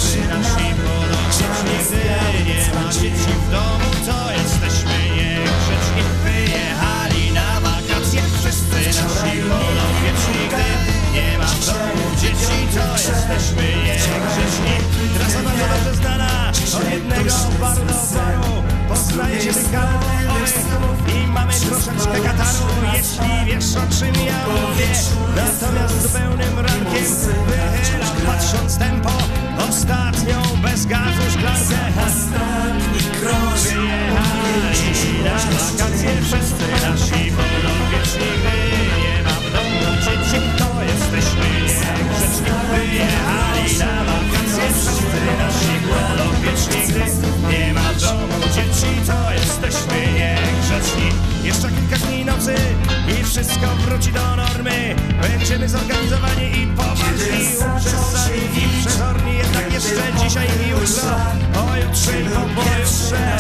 od 17.12 17.18
jednego 17.18 17.60
baru 17.60 17.86
do 17.86 17.94
baru 18.16 18.64
Poznaje 18.90 19.42
się 19.42 19.54
kawałek 19.72 20.54
i 21.08 21.28
mamy 21.28 21.54
troszeczkę 21.54 22.20
kataru 22.24 22.66
Jeśli 22.94 23.46
wiesz 23.46 23.76
o 23.76 24.00
czym 24.00 24.26
ja 24.26 24.40
mówię 24.48 24.88
Natomiast 25.36 26.02
zupełnym 26.02 26.60
rankiem 26.60 27.06
wychylam 27.48 28.16
patrząc 28.26 28.78
tempo 28.78 29.12
Ostatnią 29.70 30.42
bez 30.64 30.86
gazu 30.86 31.22
szklankę. 31.32 31.80
Ostatni 32.08 33.00
grosz 33.22 33.64
Wyjechali 33.64 35.24
na 35.24 35.38
wakacje 35.38 36.22
wszyscy 36.22 36.66
nasi 36.82 37.32
podopieczni 37.32 38.32
nie 39.02 39.24
ma 39.24 39.30
w 39.30 39.54
domu. 39.54 39.98
Dzieci, 40.04 40.42
to 40.58 40.84
jesteśmy. 40.84 41.46
Niegrzeczni 41.98 42.52
Wyjechali 42.72 43.78
na 43.80 44.04
wakacje 44.04 44.21
Gdy 45.82 47.58
nie 47.58 47.74
ma 47.74 47.94
domu 47.94 48.46
dzieci, 48.56 48.88
to 49.08 49.32
jesteśmy 49.32 49.98
niegrzeczni. 50.14 51.10
Jeszcze 51.44 51.68
kilka 51.70 52.06
dni 52.06 52.26
nocy 52.26 52.56
i 53.20 53.24
wszystko 53.24 53.68
wróci 53.86 54.12
do 54.12 54.36
normy. 54.36 54.96
Będziemy 55.22 55.70
zorganizowani 55.70 56.64
i 56.64 56.68
poważni, 56.68 57.48
uczesani 57.78 58.40
i 58.58 58.82
przezorni. 58.82 59.38
Jednak 59.38 59.74
jeszcze 59.74 60.24
dzisiaj 60.24 60.48
i 60.66 60.70
jutro, 60.70 61.12
pojutrze 61.54 62.22
i 62.22 62.26
po 62.26 62.40
pojutrze 62.40 63.38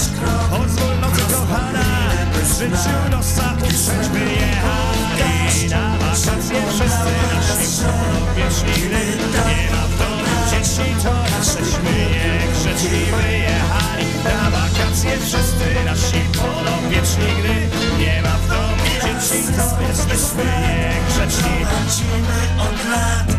Pozwól 0.50 1.00
nocy 1.02 1.22
kochana, 1.34 1.86
w 2.34 2.58
życiu 2.58 2.96
nosa 3.12 3.54
utrzeć 3.58 4.08
wyjechali 4.14 5.70
Na 5.70 5.98
wakacje 5.98 6.62
wszyscy 6.70 7.12
nasi 7.32 7.84
podopieczni 7.84 8.88
Gdy 8.88 9.06
nie 9.48 9.72
ma 9.72 9.88
w 9.88 9.98
domu 9.98 10.24
dzieci, 10.52 10.96
to 11.04 11.21
jesteśmy 11.42 11.92
niegrzeczni 11.92 13.00
Wyjechali 13.18 14.08
na 14.24 14.50
wakacje. 14.50 15.18
Wszyscy 15.18 15.68
nasi 15.86 16.22
podopieczni 16.38 17.26
Gdy 17.40 17.56
nie 18.00 18.22
ma 18.22 18.36
w 18.38 18.48
domu 18.48 18.84
dzieci, 19.02 19.44
to 19.58 19.82
jesteśmy 19.90 20.44
niegrzeczni 20.44 21.56
Chodzimy 21.72 22.40
od 22.68 22.90
lat, 22.92 23.30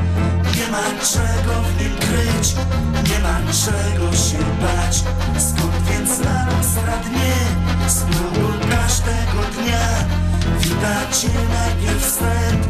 nie 0.56 0.68
ma 0.70 0.86
czego 1.12 1.54
w 1.62 1.80
nim 1.80 1.94
kryć. 1.96 2.54
Nie 3.10 3.18
ma 3.18 3.36
czego 3.64 4.06
się 4.16 4.42
bać. 4.62 4.96
Skąd 5.42 5.74
więc 5.90 6.18
na 6.18 6.46
nas 6.46 6.76
radnie 6.86 7.32
Spróbuj 7.88 8.58
każdego 8.70 9.40
dnia. 9.54 9.88
Widać 10.60 11.26
najpierw 11.54 12.06
wstęp 12.06 12.62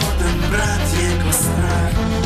Potem 0.00 0.50
brat 0.50 0.92
jego 1.02 1.32
strach 1.32 2.25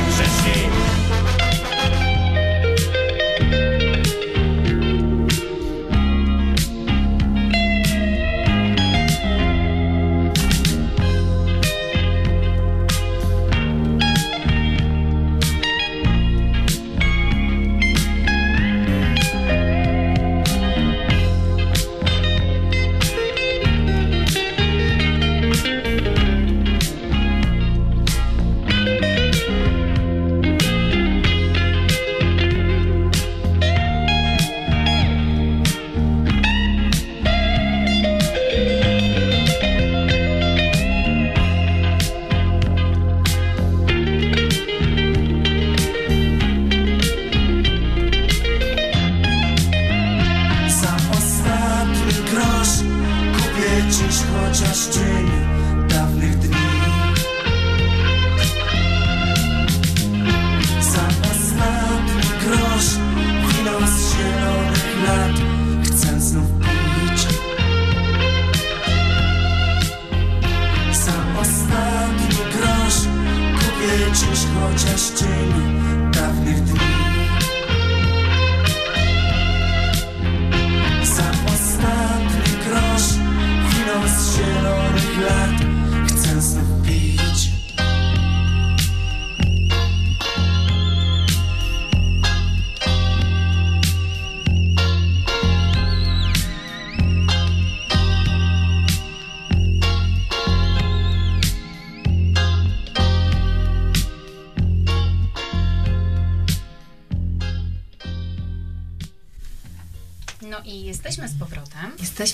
Wyjechali 54.61 55.13
na 55.13 55.20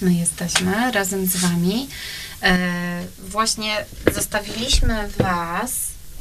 Jesteśmy, 0.01 0.13
jesteśmy 0.19 0.91
razem 0.91 1.25
z 1.25 1.35
wami. 1.37 1.87
E, 2.43 3.03
właśnie 3.19 3.85
zostawiliśmy 4.15 5.09
was. 5.17 5.71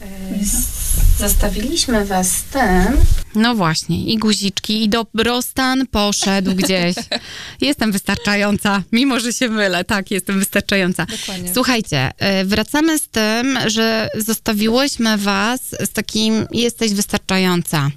E, 0.00 0.44
z- 0.44 1.18
zostawiliśmy 1.18 2.04
was 2.04 2.30
z 2.30 2.42
tym. 2.42 2.96
No 3.34 3.54
właśnie, 3.54 4.04
i 4.04 4.18
guziczki, 4.18 4.84
i 4.84 4.88
dobrostan 4.88 5.86
poszedł 5.86 6.54
gdzieś. 6.54 6.96
Jestem 7.60 7.92
wystarczająca, 7.92 8.82
mimo 8.92 9.20
że 9.20 9.32
się 9.32 9.48
mylę. 9.48 9.84
Tak, 9.84 10.10
jestem 10.10 10.38
wystarczająca. 10.38 11.06
Dokładnie. 11.06 11.50
Słuchajcie, 11.54 12.10
e, 12.18 12.44
wracamy 12.44 12.98
z 12.98 13.08
tym, 13.08 13.58
że 13.66 14.08
zostawiłyśmy 14.18 15.18
was 15.18 15.60
z 15.84 15.88
takim 15.92 16.46
jesteś 16.52 16.92
wystarczająca. 16.94 17.90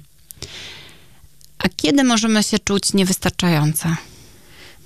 A 1.58 1.68
kiedy 1.76 2.04
możemy 2.04 2.42
się 2.42 2.58
czuć 2.58 2.92
niewystarczająco? 2.92 3.88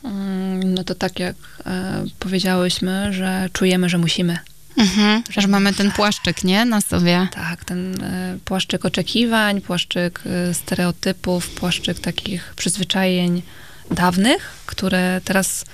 Mm, 0.05 0.75
No 0.75 0.85
to 0.85 0.95
tak 0.95 1.19
jak 1.19 1.37
e, 1.67 2.05
powiedziałyśmy, 2.19 3.13
że 3.13 3.49
czujemy, 3.53 3.89
że 3.89 3.99
musimy. 3.99 4.39
Mhm, 4.77 5.23
że 5.31 5.49
mamy 5.49 5.73
ten 5.73 5.93
płaszczyk, 5.93 6.45
nie? 6.45 6.65
Na 6.65 6.81
sobie. 6.81 7.29
Tak, 7.33 7.65
ten 7.65 8.03
e, 8.03 8.39
płaszczyk 8.45 8.85
oczekiwań, 8.85 9.61
płaszczyk 9.61 10.23
e, 10.27 10.55
stereotypów, 10.55 11.51
płaszczyk 11.51 11.99
takich 11.99 12.55
przyzwyczajeń 12.57 13.43
dawnych, 13.91 14.51
które 14.67 15.21
teraz 15.25 15.65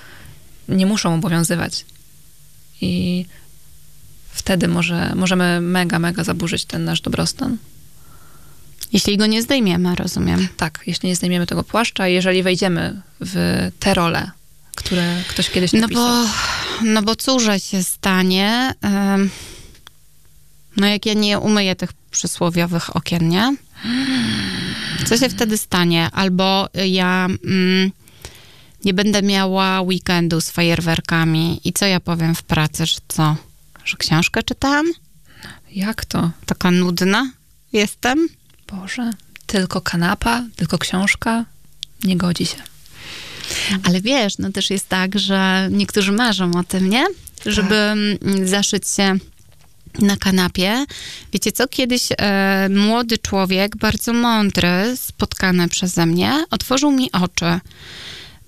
nie 0.68 0.87
muszą 0.87 1.14
obowiązywać. 1.14 1.84
I 2.80 3.26
wtedy 4.30 4.69
może, 4.69 5.12
możemy 5.14 5.60
mega, 5.60 5.99
mega 5.99 6.25
zaburzyć 6.25 6.64
ten 6.64 6.84
nasz 6.84 7.00
dobrostan. 7.00 7.56
Jeśli 8.93 9.17
go 9.17 9.26
nie 9.26 9.43
zdejmiemy, 9.43 9.95
rozumiem. 9.95 10.49
Tak, 10.57 10.81
jeśli 10.87 11.09
nie 11.09 11.17
zdejmiemy 11.17 11.47
tego 11.47 11.65
płaszcza, 11.65 12.09
jeżeli 12.09 12.43
wejdziemy 12.43 13.03
w 13.21 13.69
te 13.81 13.95
role, 13.95 14.31
które 14.76 15.23
ktoś 15.29 15.50
kiedyś 15.50 15.73
No 15.73 15.81
napisał. 15.81 16.03
bo, 16.25 16.29
no 16.85 17.03
bo 17.03 17.17
cóże 17.17 17.61
się 17.61 17.83
stanie, 17.83 18.75
no 20.76 20.87
jak 20.87 21.07
ja 21.07 21.15
nie 21.15 21.39
umyję 21.39 21.76
tych 21.76 21.93
przysłowiowych 22.11 22.97
okien, 22.97 23.29
nie? 23.29 23.57
Co 25.07 25.17
się 25.19 25.29
wtedy 25.29 25.57
stanie? 25.57 26.09
Albo 26.13 26.69
ja 26.87 27.26
mm, 27.45 27.91
nie 28.85 28.95
będę 28.95 29.23
miała 29.23 29.81
weekendu 29.83 30.41
z 30.41 30.50
fajerwerkami 30.50 31.61
i 31.65 31.73
co 31.73 31.87
ja 31.87 32.00
powiem 32.00 32.35
w 32.35 32.43
pracy, 32.43 32.87
że 32.87 32.97
co? 33.09 33.37
Że 33.85 33.97
książkę 33.97 34.43
czytałam? 34.43 34.87
Jak 35.73 36.05
to? 36.05 36.31
Taka 36.47 36.71
nudna 36.71 37.31
jestem? 37.73 38.29
Boże, 38.73 39.11
tylko 39.47 39.80
kanapa, 39.80 40.45
tylko 40.56 40.78
książka? 40.78 41.45
Nie 42.04 42.17
godzi 42.17 42.47
się. 42.47 42.56
Ale 43.85 44.00
wiesz, 44.00 44.39
no 44.39 44.52
też 44.52 44.71
jest 44.71 44.89
tak, 44.89 45.19
że 45.19 45.69
niektórzy 45.71 46.13
marzą 46.13 46.50
o 46.54 46.65
tym, 46.65 46.91
nie? 46.91 47.06
Żeby 47.47 47.75
mm, 47.75 48.19
zaszyć 48.49 48.89
się 48.89 49.17
na 49.99 50.17
kanapie. 50.17 50.85
Wiecie 51.33 51.52
co, 51.52 51.69
kiedyś 51.69 52.09
e, 52.19 52.69
młody 52.69 53.19
człowiek, 53.19 53.76
bardzo 53.76 54.13
mądry, 54.13 54.97
spotkany 54.97 55.69
przeze 55.69 56.06
mnie, 56.06 56.45
otworzył 56.50 56.91
mi 56.91 57.13
oczy. 57.13 57.61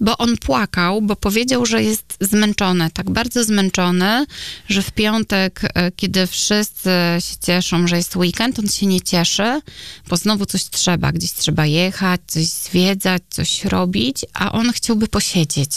Bo 0.03 0.19
on 0.19 0.37
płakał, 0.37 1.03
bo 1.03 1.17
powiedział, 1.17 1.67
że 1.67 1.83
jest 1.83 2.17
zmęczony, 2.21 2.91
tak 2.91 3.11
bardzo 3.11 3.45
zmęczony, 3.45 4.27
że 4.69 4.83
w 4.83 4.91
piątek, 4.91 5.61
e, 5.65 5.93
kiedy 5.93 6.27
wszyscy 6.27 6.91
się 7.19 7.37
cieszą, 7.41 7.87
że 7.87 7.97
jest 7.97 8.17
weekend, 8.17 8.59
on 8.59 8.69
się 8.69 8.87
nie 8.87 9.01
cieszy, 9.01 9.61
bo 10.09 10.17
znowu 10.17 10.47
coś 10.47 10.65
trzeba, 10.65 11.13
gdzieś 11.13 11.33
trzeba 11.33 11.67
jechać, 11.67 12.21
coś 12.27 12.47
zwiedzać, 12.47 13.23
coś 13.31 13.65
robić, 13.65 14.25
a 14.35 14.53
on 14.53 14.73
chciałby 14.73 15.09
posiedzieć. 15.09 15.71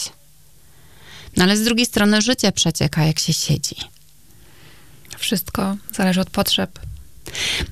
No 1.38 1.43
ale 1.43 1.57
z 1.57 1.63
drugiej 1.63 1.85
strony 1.85 2.21
życie 2.21 2.51
przecieka, 2.51 3.05
jak 3.05 3.19
się 3.19 3.33
siedzi. 3.33 3.75
Wszystko 5.17 5.77
zależy 5.95 6.21
od 6.21 6.29
potrzeb. 6.29 6.79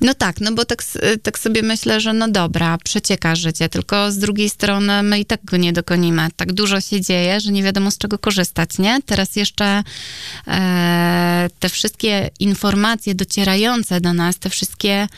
No 0.00 0.14
tak, 0.14 0.40
no 0.40 0.52
bo 0.52 0.64
tak, 0.64 0.82
tak 1.22 1.38
sobie 1.38 1.62
myślę, 1.62 2.00
że 2.00 2.12
no 2.12 2.28
dobra, 2.28 2.78
przecieka 2.84 3.34
życie, 3.34 3.68
tylko 3.68 4.12
z 4.12 4.18
drugiej 4.18 4.50
strony 4.50 5.02
my 5.02 5.18
i 5.18 5.24
tak 5.24 5.44
go 5.44 5.56
nie 5.56 5.72
dokonimy. 5.72 6.28
Tak 6.36 6.52
dużo 6.52 6.80
się 6.80 7.00
dzieje, 7.00 7.40
że 7.40 7.52
nie 7.52 7.62
wiadomo 7.62 7.90
z 7.90 7.98
czego 7.98 8.18
korzystać, 8.18 8.78
nie? 8.78 9.02
Teraz 9.06 9.36
jeszcze 9.36 9.82
e, 10.48 11.48
te 11.58 11.68
wszystkie 11.68 12.30
informacje 12.40 13.14
docierające 13.14 14.00
do 14.00 14.12
nas, 14.12 14.38
te 14.38 14.50
wszystkie 14.50 15.08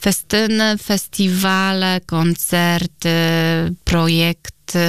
festyny, 0.00 0.78
festiwale, 0.78 2.00
koncerty, 2.06 3.08
projekty, 3.84 4.88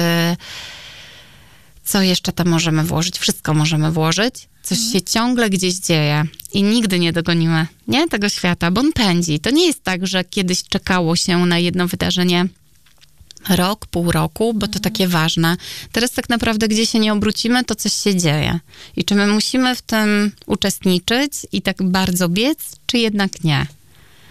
co 1.84 2.02
jeszcze 2.02 2.32
tam 2.32 2.48
możemy 2.48 2.84
włożyć? 2.84 3.18
Wszystko 3.18 3.54
możemy 3.54 3.92
włożyć. 3.92 4.49
Coś 4.70 4.78
się 4.92 5.02
ciągle 5.02 5.50
gdzieś 5.50 5.74
dzieje 5.74 6.24
i 6.52 6.62
nigdy 6.62 6.98
nie 6.98 7.12
dogonimy, 7.12 7.66
nie? 7.88 8.08
Tego 8.08 8.28
świata, 8.28 8.70
bo 8.70 8.80
on 8.80 8.92
pędzi. 8.92 9.40
To 9.40 9.50
nie 9.50 9.66
jest 9.66 9.84
tak, 9.84 10.06
że 10.06 10.24
kiedyś 10.24 10.62
czekało 10.62 11.16
się 11.16 11.46
na 11.46 11.58
jedno 11.58 11.88
wydarzenie 11.88 12.46
rok, 13.48 13.86
pół 13.86 14.12
roku, 14.12 14.54
bo 14.54 14.66
to 14.68 14.78
takie 14.78 15.08
ważne. 15.08 15.56
Teraz 15.92 16.10
tak 16.10 16.28
naprawdę, 16.28 16.68
gdzie 16.68 16.86
się 16.86 16.98
nie 16.98 17.12
obrócimy, 17.12 17.64
to 17.64 17.74
coś 17.74 17.92
się 17.92 18.16
dzieje. 18.16 18.60
I 18.96 19.04
czy 19.04 19.14
my 19.14 19.26
musimy 19.26 19.74
w 19.74 19.82
tym 19.82 20.32
uczestniczyć 20.46 21.32
i 21.52 21.62
tak 21.62 21.82
bardzo 21.82 22.28
biec, 22.28 22.58
czy 22.86 22.98
jednak 22.98 23.44
nie? 23.44 23.66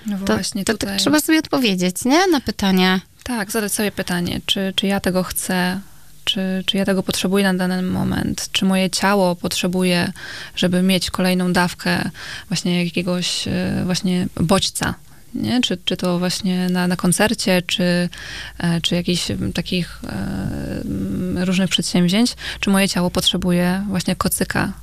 No 0.06 0.18
To, 0.26 0.34
właśnie 0.34 0.66
to, 0.66 0.74
tutaj. 0.74 0.90
tak 0.90 1.00
trzeba 1.00 1.20
sobie 1.20 1.40
odpowiedzieć, 1.40 2.06
nie? 2.06 2.28
Na 2.28 2.42
pytanie. 2.42 3.02
Tak, 3.24 3.52
zadać 3.52 3.74
sobie 3.74 3.92
pytanie, 3.92 4.42
czy, 4.46 4.74
czy 4.76 4.88
ja 4.88 5.00
tego 5.00 5.24
chcę, 5.24 5.80
czy, 6.30 6.64
czy 6.66 6.78
ja 6.78 6.86
tego 6.86 7.04
potrzebuję 7.04 7.44
na 7.44 7.54
dany 7.54 7.82
moment, 7.82 8.50
czy 8.52 8.66
moje 8.66 8.90
ciało 8.90 9.36
potrzebuje, 9.36 10.12
żeby 10.56 10.82
mieć 10.82 11.12
kolejną 11.12 11.54
dawkę 11.54 12.10
właśnie 12.48 12.86
jakiegoś 12.86 13.48
e, 13.48 13.82
właśnie 13.86 14.28
bodźca, 14.36 14.96
nie? 15.34 15.62
Czy, 15.62 15.78
czy 15.86 15.98
to 15.98 16.20
właśnie 16.20 16.70
na, 16.70 16.88
na 16.88 16.96
koncercie, 16.96 17.62
czy, 17.62 18.10
e, 18.58 18.82
czy 18.82 18.96
jakichś 18.96 19.28
takich 19.54 20.00
e, 20.04 21.46
różnych 21.46 21.70
przedsięwzięć, 21.70 22.36
czy 22.60 22.70
moje 22.70 22.90
ciało 22.90 23.12
potrzebuje 23.12 23.86
właśnie 23.88 24.16
kocyka 24.16 24.74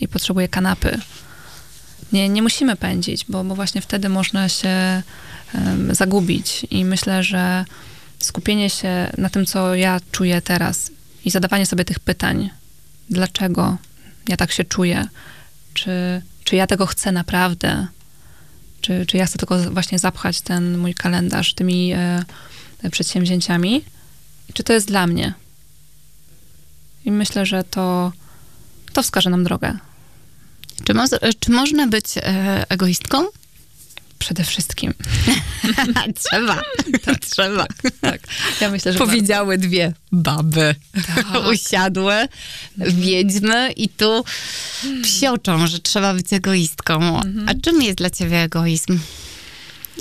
i 0.00 0.08
potrzebuje 0.08 0.48
kanapy. 0.48 0.98
Nie, 2.12 2.28
nie 2.28 2.42
musimy 2.42 2.76
pędzić, 2.76 3.24
bo, 3.28 3.44
bo 3.44 3.54
właśnie 3.54 3.80
wtedy 3.80 4.08
można 4.08 4.48
się 4.48 5.02
em, 5.54 5.94
zagubić 5.94 6.66
i 6.70 6.84
myślę, 6.84 7.22
że 7.22 7.64
skupienie 8.18 8.70
się 8.70 9.12
na 9.18 9.30
tym, 9.30 9.46
co 9.46 9.74
ja 9.74 10.00
czuję 10.12 10.42
teraz 10.42 10.93
i 11.24 11.30
zadawanie 11.30 11.66
sobie 11.66 11.84
tych 11.84 12.00
pytań, 12.00 12.50
dlaczego 13.10 13.76
ja 14.28 14.36
tak 14.36 14.52
się 14.52 14.64
czuję, 14.64 15.08
czy, 15.74 16.22
czy 16.44 16.56
ja 16.56 16.66
tego 16.66 16.86
chcę 16.86 17.12
naprawdę, 17.12 17.86
czy, 18.80 19.06
czy 19.06 19.16
ja 19.16 19.26
chcę 19.26 19.38
tylko 19.38 19.70
właśnie 19.70 19.98
zapchać 19.98 20.40
ten 20.40 20.78
mój 20.78 20.94
kalendarz 20.94 21.54
tymi 21.54 21.92
e, 21.92 22.24
przedsięwzięciami, 22.90 23.84
czy 24.54 24.62
to 24.64 24.72
jest 24.72 24.86
dla 24.86 25.06
mnie. 25.06 25.34
I 27.04 27.12
myślę, 27.12 27.46
że 27.46 27.64
to, 27.64 28.12
to 28.92 29.02
wskaże 29.02 29.30
nam 29.30 29.44
drogę. 29.44 29.78
Czy, 30.84 30.94
mo- 30.94 31.04
czy 31.40 31.50
można 31.50 31.86
być 31.86 32.04
e, 32.16 32.64
egoistką? 32.68 33.24
Przede 34.24 34.44
wszystkim. 34.44 34.94
trzeba, 36.20 36.62
trzeba. 37.20 37.66
Tak. 38.00 38.20
Ja 38.60 38.70
myślę, 38.70 38.92
że 38.92 38.98
Powiedziały 38.98 39.58
dwie 39.58 39.92
baby. 40.12 40.74
Tak. 41.06 41.26
Usiadły, 41.52 42.14
wiedźmy 42.78 43.72
i 43.72 43.88
tu 43.88 44.24
psioczą, 45.02 45.66
że 45.66 45.78
trzeba 45.78 46.14
być 46.14 46.32
egoistką. 46.32 47.20
A 47.46 47.54
czym 47.62 47.82
jest 47.82 47.98
dla 47.98 48.10
ciebie 48.10 48.42
egoizm? 48.42 48.98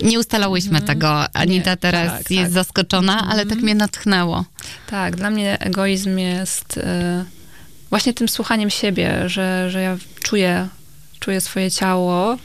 Nie 0.04 0.20
ustalałyśmy 0.20 0.82
tego. 0.82 1.36
Anita 1.36 1.72
Nie, 1.72 1.78
teraz 1.78 2.12
tak, 2.12 2.32
jest 2.32 2.44
tak. 2.44 2.52
zaskoczona, 2.52 3.28
ale 3.30 3.46
tak 3.46 3.58
mnie 3.58 3.76
natchnęło. 3.76 4.46
Tak, 4.88 5.16
dla 5.16 5.30
mnie 5.30 5.60
egoizm 5.60 6.18
jest 6.18 6.78
e, 6.78 7.26
właśnie 7.90 8.14
tym 8.14 8.30
słuchaniem 8.30 8.70
siebie, 8.70 9.30
że, 9.30 9.72
że 9.72 9.82
ja 9.82 9.98
czuję, 10.22 10.68
czuję 11.20 11.42
swoje 11.42 11.72
ciało 11.72 12.38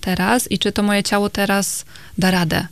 teraz 0.00 0.50
i 0.50 0.58
czy 0.58 0.72
to 0.72 0.82
moje 0.82 1.02
ciało 1.02 1.30
teraz 1.30 1.84
da 2.18 2.30
radę. 2.30 2.66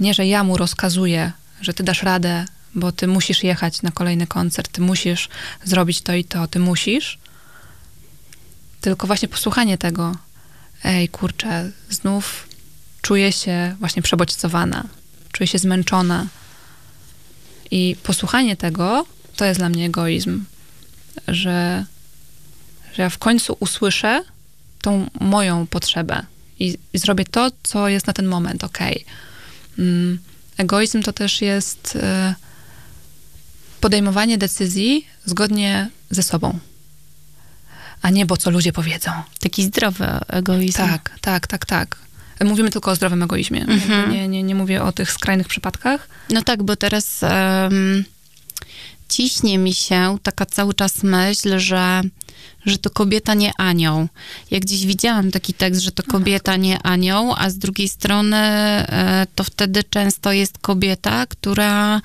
Nie, 0.00 0.14
że 0.14 0.26
ja 0.26 0.44
mu 0.44 0.56
rozkazuję, 0.56 1.32
że 1.60 1.74
ty 1.74 1.82
dasz 1.82 2.02
radę, 2.02 2.44
bo 2.74 2.92
ty 2.92 3.06
musisz 3.06 3.42
jechać 3.42 3.82
na 3.82 3.90
kolejny 3.90 4.26
koncert, 4.26 4.72
ty 4.72 4.80
musisz 4.80 5.28
zrobić 5.64 6.00
to 6.00 6.14
i 6.14 6.24
to, 6.24 6.46
ty 6.46 6.58
musisz. 6.58 7.18
Tylko 8.80 9.06
właśnie 9.06 9.28
posłuchanie 9.28 9.78
tego. 9.78 10.16
Ej, 10.84 11.08
kurczę, 11.08 11.70
znów 11.90 12.48
czuję 13.02 13.32
się 13.32 13.76
właśnie 13.80 14.02
przebodźcowana, 14.02 14.84
czuję 15.32 15.46
się 15.46 15.58
zmęczona. 15.58 16.26
I 17.70 17.96
posłuchanie 18.02 18.56
tego 18.56 19.06
to 19.36 19.44
jest 19.44 19.60
dla 19.60 19.68
mnie 19.68 19.86
egoizm, 19.86 20.44
że, 21.28 21.84
że 22.94 23.02
ja 23.02 23.10
w 23.10 23.18
końcu 23.18 23.56
usłyszę 23.60 24.24
tą 24.80 25.10
moją 25.20 25.66
potrzebę 25.66 26.26
i, 26.62 26.78
i 26.92 26.98
zrobię 26.98 27.24
to, 27.24 27.50
co 27.62 27.88
jest 27.88 28.06
na 28.06 28.12
ten 28.12 28.26
moment 28.26 28.64
okej. 28.64 29.04
Mm, 29.78 30.18
egoizm 30.56 31.02
to 31.02 31.12
też 31.12 31.40
jest 31.42 31.98
e, 32.02 32.34
podejmowanie 33.80 34.38
decyzji 34.38 35.06
zgodnie 35.24 35.90
ze 36.10 36.22
sobą, 36.22 36.58
a 38.02 38.10
nie 38.10 38.26
bo 38.26 38.36
co 38.36 38.50
ludzie 38.50 38.72
powiedzą. 38.72 39.10
Taki 39.40 39.64
zdrowy 39.64 40.06
egoizm. 40.28 40.76
Tak, 40.76 41.18
tak, 41.20 41.46
tak, 41.46 41.66
tak. 41.66 41.98
Mówimy 42.44 42.70
tylko 42.70 42.90
o 42.90 42.96
zdrowym 42.96 43.22
egoizmie. 43.22 43.58
Jakby 43.58 44.12
Nie, 44.12 44.28
nie, 44.28 44.42
nie 44.42 44.54
mówię 44.54 44.82
o 44.82 44.92
tych 44.92 45.12
skrajnych 45.12 45.48
przypadkach. 45.48 46.08
No 46.30 46.42
tak, 46.42 46.62
bo 46.62 46.76
teraz 46.76 47.22
em, 47.22 48.04
ciśnie 49.08 49.58
mi 49.58 49.74
się 49.74 50.18
taka 50.22 50.46
cały 50.46 50.74
czas 50.74 51.02
myśl, 51.02 51.58
że, 51.58 52.02
że 52.66 52.78
to 52.78 52.90
kobieta 52.90 53.34
nie 53.34 53.52
anioł. 53.58 54.08
Ja 54.50 54.60
gdzieś 54.60 54.86
widziałam 54.86 55.30
taki 55.30 55.54
tekst, 55.54 55.80
że 55.82 55.92
to 55.92 56.02
kobieta 56.02 56.56
nie 56.56 56.82
anioł, 56.82 57.34
a 57.36 57.50
z 57.50 57.58
drugiej 57.58 57.88
strony 57.88 58.36
e, 58.36 59.26
to 59.34 59.44
wtedy 59.44 59.84
często 59.84 60.32
jest 60.32 60.58
kobieta, 60.58 61.26
która 61.26 62.00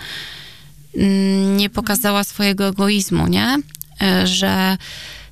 mm, 0.96 1.58
nie 1.58 1.70
pokazała 1.70 2.24
swojego 2.24 2.68
egoizmu, 2.68 3.28
nie? 3.28 3.58
E, 4.02 4.28
Że 4.28 4.78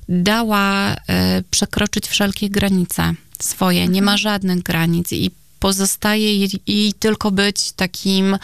dała 0.08 0.94
e, 0.94 1.42
przekroczyć 1.50 2.06
wszelkie 2.06 2.50
granice 2.50 3.14
swoje, 3.42 3.88
nie 3.88 4.02
ma 4.02 4.16
żadnych 4.16 4.62
granic 4.62 5.12
i 5.12 5.30
pozostaje 5.60 6.36
jej, 6.36 6.50
jej 6.66 6.92
tylko 6.92 7.30
być 7.30 7.72
takim, 7.72 8.38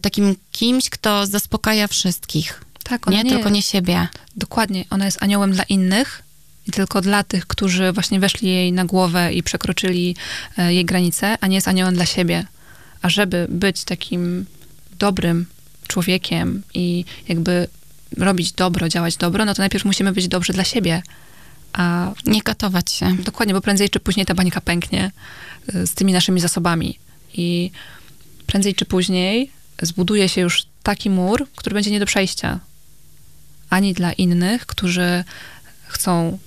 takim 0.00 0.36
kimś, 0.52 0.90
kto 0.90 1.26
zaspokaja 1.26 1.86
wszystkich. 1.88 2.60
Tak, 2.90 3.08
ona 3.08 3.22
Nie, 3.22 3.30
tylko 3.30 3.48
nie 3.48 3.62
siebie. 3.62 4.08
Dokładnie, 4.36 4.84
ona 4.90 5.04
jest 5.04 5.22
aniołem 5.22 5.52
dla 5.52 5.62
innych 5.62 6.22
i 6.66 6.70
tylko 6.70 7.00
dla 7.00 7.24
tych, 7.24 7.46
którzy 7.46 7.92
właśnie 7.92 8.20
weszli 8.20 8.48
jej 8.48 8.72
na 8.72 8.84
głowę 8.84 9.32
i 9.32 9.42
przekroczyli 9.42 10.16
e, 10.58 10.74
jej 10.74 10.84
granice, 10.84 11.36
a 11.40 11.46
nie 11.46 11.54
jest 11.54 11.68
aniołem 11.68 11.94
dla 11.94 12.06
siebie. 12.06 12.46
A 13.02 13.08
żeby 13.08 13.46
być 13.50 13.84
takim 13.84 14.46
dobrym 14.98 15.46
człowiekiem 15.88 16.62
i 16.74 17.04
jakby 17.28 17.68
robić 18.16 18.52
dobro, 18.52 18.88
działać 18.88 19.16
dobro, 19.16 19.44
no 19.44 19.54
to 19.54 19.62
najpierw 19.62 19.84
musimy 19.84 20.12
być 20.12 20.28
dobrzy 20.28 20.52
dla 20.52 20.64
siebie. 20.64 21.02
A 21.72 22.12
Nie 22.26 22.42
katować 22.42 22.92
się. 22.92 23.16
Dokładnie, 23.16 23.54
bo 23.54 23.60
prędzej 23.60 23.90
czy 23.90 24.00
później 24.00 24.26
ta 24.26 24.34
bańka 24.34 24.60
pęknie 24.60 25.10
y, 25.74 25.86
z 25.86 25.94
tymi 25.94 26.12
naszymi 26.12 26.40
zasobami. 26.40 26.98
I 27.34 27.70
prędzej 28.46 28.74
czy 28.74 28.84
później 28.84 29.50
zbuduje 29.82 30.28
się 30.28 30.40
już 30.40 30.66
taki 30.82 31.10
mur, 31.10 31.46
który 31.56 31.74
będzie 31.74 31.90
nie 31.90 32.00
do 32.00 32.06
przejścia. 32.06 32.60
Ani 33.70 33.94
dla 33.94 34.12
innych, 34.12 34.66
którzy 34.66 35.24
chcą 35.88 36.38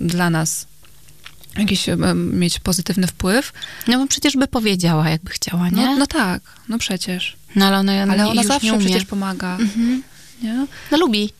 dla 0.00 0.30
nas 0.30 0.66
jakiś 1.58 1.86
mieć 2.14 2.58
pozytywny 2.60 3.06
wpływ. 3.06 3.52
No 3.88 3.98
bo 3.98 4.06
przecież 4.06 4.36
by 4.36 4.46
powiedziała, 4.46 5.08
jakby 5.10 5.30
chciała, 5.30 5.68
nie? 5.68 5.86
No, 5.86 5.96
no 5.96 6.06
tak, 6.06 6.42
no 6.68 6.78
przecież. 6.78 7.36
No, 7.56 7.66
ale 7.66 7.78
ona, 7.78 7.92
Ale 8.12 8.26
ona 8.28 8.42
zawsze 8.44 8.78
przecież 8.78 9.04
pomaga. 9.04 9.56
Mhm. 9.60 10.02
Nie? 10.42 10.66
No 10.90 10.98
lubi. 10.98 11.32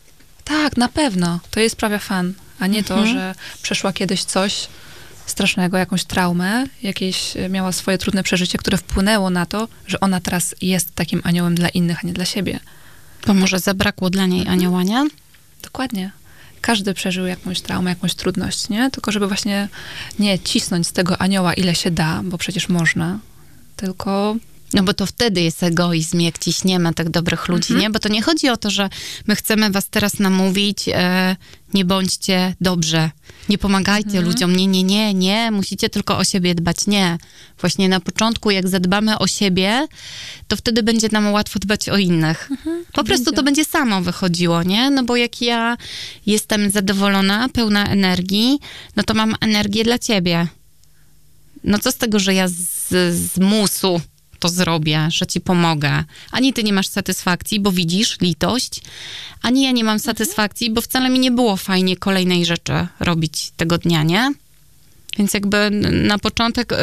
Tak, 0.43 0.77
na 0.77 0.87
pewno. 0.89 1.39
To 1.51 1.59
jej 1.59 1.69
sprawia 1.69 1.99
fan, 1.99 2.33
a 2.59 2.67
nie 2.67 2.83
to, 2.83 2.93
Mhm. 2.97 3.13
że 3.15 3.35
przeszła 3.61 3.93
kiedyś 3.93 4.23
coś 4.23 4.67
strasznego, 5.25 5.77
jakąś 5.77 6.03
traumę, 6.03 6.65
jakieś 6.83 7.37
e, 7.37 7.49
miała 7.49 7.71
swoje 7.71 7.97
trudne 7.97 8.23
przeżycie, 8.23 8.57
które 8.57 8.77
wpłynęło 8.77 9.29
na 9.29 9.45
to, 9.45 9.67
że 9.87 9.99
ona 9.99 10.19
teraz 10.19 10.55
jest 10.61 10.95
takim 10.95 11.21
aniołem 11.23 11.55
dla 11.55 11.69
innych, 11.69 11.97
a 12.03 12.07
nie 12.07 12.13
dla 12.13 12.25
siebie. 12.25 12.59
Bo 13.27 13.33
może 13.33 13.59
zabrakło 13.59 14.09
dla 14.09 14.25
niej 14.25 14.47
anioła, 14.47 14.83
nie? 14.83 15.07
Dokładnie. 15.61 16.11
Każdy 16.61 16.93
przeżył 16.93 17.25
jakąś 17.25 17.61
traumę, 17.61 17.89
jakąś 17.89 18.15
trudność, 18.15 18.69
nie? 18.69 18.91
Tylko 18.91 19.11
żeby 19.11 19.27
właśnie 19.27 19.67
nie 20.19 20.39
cisnąć 20.39 20.87
z 20.87 20.91
tego 20.91 21.21
anioła 21.21 21.53
ile 21.53 21.75
się 21.75 21.91
da, 21.91 22.21
bo 22.23 22.37
przecież 22.37 22.69
można, 22.69 23.19
tylko 23.75 24.35
No 24.75 24.83
bo 24.83 24.93
to 24.93 25.05
wtedy 25.05 25.41
jest 25.41 25.63
egoizm, 25.63 26.19
jak 26.19 26.37
ciśniemy 26.39 26.93
tak 26.93 27.09
dobrych 27.09 27.47
ludzi, 27.47 27.73
Mhm. 27.73 27.79
nie? 27.81 27.89
Bo 27.89 27.99
to 27.99 28.09
nie 28.09 28.21
chodzi 28.21 28.49
o 28.49 28.57
to, 28.57 28.69
że 28.69 28.89
my 29.27 29.35
chcemy 29.35 29.69
was 29.69 29.89
teraz 29.89 30.19
namówić, 30.19 30.89
e, 30.93 31.35
nie 31.73 31.85
bądźcie 31.85 32.55
dobrze, 32.61 33.11
nie 33.49 33.57
pomagajcie 33.57 34.07
Mhm. 34.09 34.25
ludziom, 34.25 34.55
nie, 34.55 34.67
nie, 34.67 34.83
nie, 34.83 35.13
nie, 35.13 35.51
musicie 35.51 35.89
tylko 35.89 36.17
o 36.17 36.23
siebie 36.23 36.55
dbać, 36.55 36.87
nie. 36.87 37.17
Właśnie 37.61 37.89
na 37.89 37.99
początku, 37.99 38.51
jak 38.51 38.67
zadbamy 38.67 39.19
o 39.19 39.27
siebie, 39.27 39.87
to 40.47 40.55
wtedy 40.55 40.83
będzie 40.83 41.07
nam 41.11 41.31
łatwo 41.31 41.59
dbać 41.59 41.89
o 41.89 41.97
innych. 41.97 42.49
Po 42.93 43.03
prostu 43.03 43.31
to 43.31 43.43
będzie 43.43 43.65
samo 43.65 44.01
wychodziło, 44.01 44.63
nie? 44.63 44.89
No 44.89 45.03
bo 45.03 45.15
jak 45.15 45.41
ja 45.41 45.77
jestem 46.25 46.69
zadowolona, 46.71 47.49
pełna 47.49 47.85
energii, 47.85 48.59
no 48.95 49.03
to 49.03 49.13
mam 49.13 49.35
energię 49.41 49.83
dla 49.83 49.99
ciebie. 49.99 50.47
No 51.63 51.79
co 51.79 51.91
z 51.91 51.95
tego, 51.97 52.19
że 52.19 52.33
ja 52.33 52.47
z, 52.47 52.89
z 53.15 53.37
musu 53.39 54.01
to 54.45 54.49
zrobię, 54.49 55.07
że 55.11 55.27
ci 55.27 55.41
pomogę. 55.41 56.03
Ani 56.31 56.53
ty 56.53 56.63
nie 56.63 56.73
masz 56.73 56.87
satysfakcji, 56.87 57.59
bo 57.59 57.71
widzisz 57.71 58.21
litość, 58.21 58.81
ani 59.41 59.63
ja 59.63 59.71
nie 59.71 59.83
mam 59.83 59.99
satysfakcji, 59.99 60.71
bo 60.71 60.81
wcale 60.81 61.09
mi 61.09 61.19
nie 61.19 61.31
było 61.31 61.57
fajnie 61.57 61.97
kolejnej 61.97 62.45
rzeczy 62.45 62.87
robić 62.99 63.51
tego 63.57 63.77
dnia, 63.77 64.03
nie? 64.03 64.33
Więc 65.17 65.33
jakby 65.33 65.69
na 65.91 66.19
początek 66.19 66.71
y, 66.71 66.75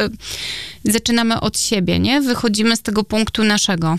zaczynamy 0.85 1.41
od 1.41 1.59
siebie, 1.59 1.99
nie? 1.99 2.21
Wychodzimy 2.21 2.77
z 2.77 2.83
tego 2.83 3.05
punktu 3.05 3.45
naszego. 3.45 3.99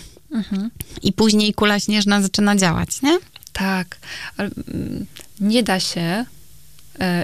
I 1.01 1.13
później 1.13 1.53
kula 1.53 1.79
śnieżna 1.79 2.21
zaczyna 2.21 2.55
działać, 2.55 3.01
nie? 3.01 3.19
Tak, 3.53 3.97
mm, 4.37 5.05
nie 5.39 5.63
da 5.63 5.79
się, 5.79 6.25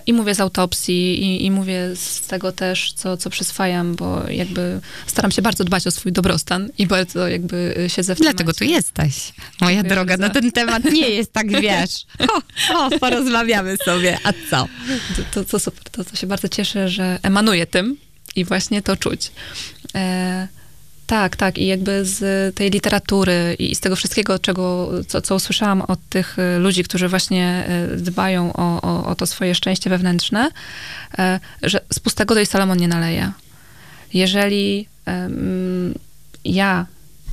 i 0.05 0.13
mówię 0.13 0.36
z 0.36 0.39
autopsji, 0.39 1.23
i, 1.23 1.45
i 1.45 1.51
mówię 1.51 1.95
z 1.95 2.21
tego 2.21 2.51
też, 2.51 2.93
co, 2.93 3.17
co 3.17 3.29
przyswajam, 3.29 3.95
bo 3.95 4.29
jakby 4.29 4.82
staram 5.08 5.32
się 5.32 5.41
bardzo 5.41 5.63
dbać 5.63 5.88
o 5.88 5.91
swój 5.91 6.12
dobrostan 6.12 6.69
i 6.77 6.88
bardzo 6.88 7.27
jakby 7.27 7.75
e, 7.86 7.89
siedzę 7.89 8.15
w 8.15 8.19
Dlatego 8.19 8.53
tu 8.53 8.63
jesteś. 8.63 9.34
Moja 9.62 9.75
Dziękuję 9.75 9.95
droga, 9.95 10.17
bardzo. 10.17 10.27
na 10.27 10.41
ten 10.41 10.51
temat 10.51 10.84
nie 10.84 11.10
jest 11.10 11.34
tak, 11.34 11.51
wiesz. 11.62 12.05
O, 12.73 12.86
o, 12.86 12.99
porozmawiamy 12.99 13.77
sobie, 13.77 14.17
a 14.23 14.34
co? 14.49 14.67
To, 15.15 15.23
to, 15.34 15.45
to 15.45 15.60
super, 15.60 15.84
to, 15.84 16.03
to 16.03 16.15
się 16.15 16.27
bardzo 16.27 16.49
cieszę, 16.49 16.89
że 16.89 17.19
emanuje 17.23 17.65
tym 17.65 17.97
i 18.36 18.45
właśnie 18.45 18.82
to 18.82 18.97
czuć. 18.97 19.32
E, 19.95 20.47
tak, 21.10 21.36
tak. 21.36 21.58
I 21.58 21.67
jakby 21.67 22.06
z 22.06 22.56
tej 22.56 22.69
literatury 22.69 23.56
i 23.60 23.76
z 23.76 23.80
tego 23.80 23.95
wszystkiego, 23.95 24.39
czego, 24.39 24.91
co, 25.08 25.22
co 25.22 25.36
usłyszałam 25.36 25.82
od 25.82 26.00
tych 26.10 26.39
e, 26.39 26.60
ludzi, 26.60 26.84
którzy 26.84 27.08
właśnie 27.08 27.65
e, 27.67 27.98
dbają 27.98 28.54
o, 28.54 28.82
o, 28.82 29.06
o 29.06 29.15
to 29.15 29.26
swoje 29.28 29.56
szczęście 29.56 29.89
wewnętrzne, 29.89 30.52
e, 31.19 31.39
że 31.62 31.82
z 31.93 32.00
pustego 32.00 32.36
do 32.36 32.45
Salomon 32.45 32.78
nie 32.78 32.88
naleje. 32.88 33.32
Jeżeli 34.13 34.88
em, 35.06 35.93
ja 36.45 36.86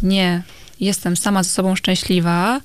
nie 0.02 0.42
jestem 0.80 1.16
sama 1.16 1.42
ze 1.42 1.50
sobą 1.50 1.76
szczęśliwa, 1.76 2.60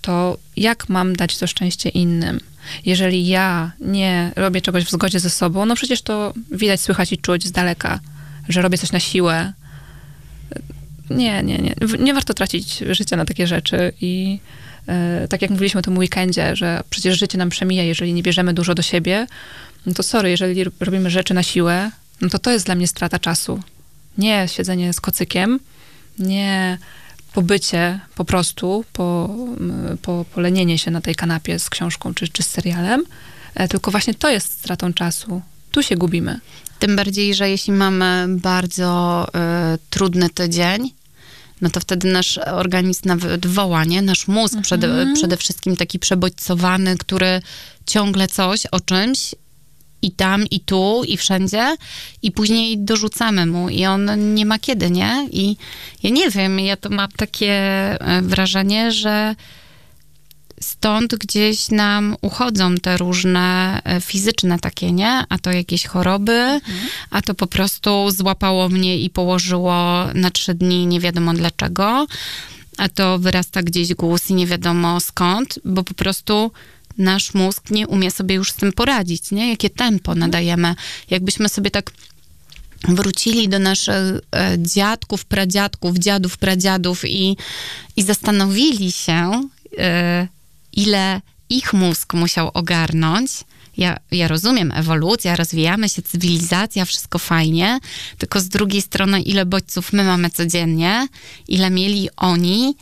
to 0.00 0.38
jak 0.56 0.88
mam 0.88 1.16
dać 1.16 1.38
to 1.38 1.46
szczęście 1.46 1.88
innym? 1.88 2.40
Jeżeli 2.86 3.26
ja 3.26 3.72
nie 3.80 4.32
robię 4.36 4.60
czegoś 4.60 4.84
w 4.84 4.90
zgodzie 4.90 5.20
ze 5.20 5.30
sobą, 5.30 5.66
no 5.66 5.74
przecież 5.74 6.02
to 6.02 6.34
widać, 6.50 6.80
słychać 6.80 7.12
i 7.12 7.18
czuć 7.18 7.46
z 7.46 7.52
daleka, 7.52 8.00
że 8.48 8.62
robię 8.62 8.78
coś 8.78 8.92
na 8.92 9.00
siłę. 9.00 9.52
Nie, 11.10 11.42
nie, 11.42 11.58
nie. 11.58 11.74
W- 11.80 11.98
Nie 12.00 12.14
warto 12.14 12.34
tracić 12.34 12.78
życia 12.90 13.16
na 13.16 13.24
takie 13.24 13.46
rzeczy 13.46 13.92
i 14.00 14.38
e, 14.88 15.28
tak 15.28 15.42
jak 15.42 15.50
mówiliśmy 15.50 15.78
o 15.78 15.82
tym 15.82 15.98
weekendzie, 15.98 16.56
że 16.56 16.82
przecież 16.90 17.18
życie 17.18 17.38
nam 17.38 17.48
przemija, 17.48 17.82
jeżeli 17.82 18.12
nie 18.12 18.22
bierzemy 18.22 18.54
dużo 18.54 18.74
do 18.74 18.82
siebie, 18.82 19.26
no 19.86 19.94
to 19.94 20.02
sorry, 20.02 20.30
jeżeli 20.30 20.64
robimy 20.80 21.10
rzeczy 21.10 21.34
na 21.34 21.42
siłę, 21.42 21.90
no 22.20 22.28
to 22.28 22.38
to 22.38 22.50
jest 22.50 22.66
dla 22.66 22.74
mnie 22.74 22.88
strata 22.88 23.18
czasu. 23.18 23.60
Nie 24.18 24.48
siedzenie 24.48 24.92
z 24.92 25.00
kocykiem, 25.00 25.60
nie 26.18 26.78
pobycie 27.32 28.00
po 28.14 28.24
prostu, 28.24 28.84
po, 28.92 29.36
po, 30.02 30.24
polenienie 30.34 30.78
się 30.78 30.90
na 30.90 31.00
tej 31.00 31.14
kanapie 31.14 31.58
z 31.58 31.70
książką 31.70 32.14
czy, 32.14 32.28
czy 32.28 32.42
z 32.42 32.46
serialem, 32.50 33.04
e, 33.54 33.68
tylko 33.68 33.90
właśnie 33.90 34.14
to 34.14 34.30
jest 34.30 34.52
stratą 34.52 34.92
czasu. 34.92 35.42
Tu 35.72 35.82
się 35.82 35.96
gubimy. 35.96 36.40
Tym 36.78 36.96
bardziej, 36.96 37.34
że 37.34 37.50
jeśli 37.50 37.72
mamy 37.72 38.26
bardzo 38.28 39.26
y, 39.28 39.78
trudny 39.90 40.30
tydzień, 40.30 40.90
no 41.60 41.70
to 41.70 41.80
wtedy 41.80 42.12
nasz 42.12 42.38
organizm 42.38 43.08
nawet 43.08 43.46
woła, 43.46 43.84
nie? 43.84 44.02
Nasz 44.02 44.28
mózg 44.28 44.54
Mhm. 44.54 44.62
przede, 44.64 45.12
przede 45.14 45.36
wszystkim 45.36 45.76
taki 45.76 45.98
przebodźcowany, 45.98 46.96
który 46.96 47.42
ciągle 47.86 48.28
coś 48.28 48.66
o 48.66 48.80
czymś 48.80 49.34
i 50.02 50.10
tam, 50.12 50.46
i 50.46 50.60
tu, 50.60 51.02
i 51.04 51.16
wszędzie, 51.16 51.76
i 52.22 52.32
później 52.32 52.78
dorzucamy 52.78 53.46
mu 53.46 53.68
i 53.68 53.86
on 53.86 54.34
nie 54.34 54.46
ma 54.46 54.58
kiedy, 54.58 54.90
nie? 54.90 55.28
I 55.32 55.56
ja 56.02 56.10
nie 56.10 56.30
wiem, 56.30 56.60
ja 56.60 56.76
to 56.76 56.90
mam 56.90 57.08
takie 57.16 57.52
e, 57.52 58.22
wrażenie, 58.22 58.92
że 58.92 59.34
stąd 60.62 61.14
gdzieś 61.14 61.68
nam 61.68 62.16
uchodzą 62.20 62.74
te 62.74 62.96
różne 62.96 63.80
e, 63.84 64.00
fizyczne 64.00 64.58
takie, 64.58 64.92
nie? 64.92 65.24
A 65.28 65.38
to 65.38 65.52
jakieś 65.52 65.86
choroby, 65.86 66.60
a 67.10 67.22
to 67.22 67.34
po 67.34 67.46
prostu 67.46 68.10
złapało 68.10 68.68
mnie 68.68 68.98
i 68.98 69.10
położyło 69.10 70.06
na 70.14 70.30
trzy 70.30 70.54
dni, 70.54 70.86
nie 70.86 71.00
wiadomo 71.00 71.34
dlaczego, 71.34 72.06
a 72.76 72.88
to 72.88 73.18
wyrasta 73.18 73.62
gdzieś 73.62 73.94
głos 73.94 74.30
i 74.30 74.34
nie 74.34 74.46
wiadomo 74.46 75.00
skąd, 75.00 75.58
bo 75.64 75.84
po 75.84 75.94
prostu 75.94 76.52
nasz 76.98 77.34
mózg 77.34 77.70
nie 77.70 77.88
umie 77.88 78.10
sobie 78.10 78.34
już 78.34 78.52
z 78.52 78.54
tym 78.54 78.72
poradzić, 78.72 79.30
nie? 79.30 79.50
Jakie 79.50 79.70
tempo 79.70 80.14
nadajemy. 80.14 80.74
Jakbyśmy 81.10 81.48
sobie 81.48 81.70
tak 81.70 81.90
wrócili 82.88 83.48
do 83.48 83.58
naszych 83.58 83.94
e, 83.94 84.56
dziadków, 84.58 85.24
pradziadków, 85.24 85.98
dziadów, 85.98 86.38
pradziadów 86.38 87.04
i, 87.04 87.36
i 87.96 88.02
zastanowili 88.02 88.92
się, 88.92 89.48
e, 89.78 90.28
ile 90.72 91.20
ich 91.50 91.72
mózg 91.72 92.14
musiał 92.14 92.50
ogarnąć. 92.54 93.30
Ja, 93.76 93.96
ja 94.10 94.28
rozumiem, 94.28 94.72
ewolucja, 94.72 95.36
rozwijamy 95.36 95.88
się, 95.88 96.02
cywilizacja, 96.02 96.84
wszystko 96.84 97.18
fajnie, 97.18 97.78
tylko 98.18 98.40
z 98.40 98.48
drugiej 98.48 98.82
strony, 98.82 99.22
ile 99.22 99.46
bodźców 99.46 99.92
my 99.92 100.04
mamy 100.04 100.30
codziennie, 100.30 101.08
ile 101.48 101.70
mieli 101.70 102.08
oni. 102.16 102.76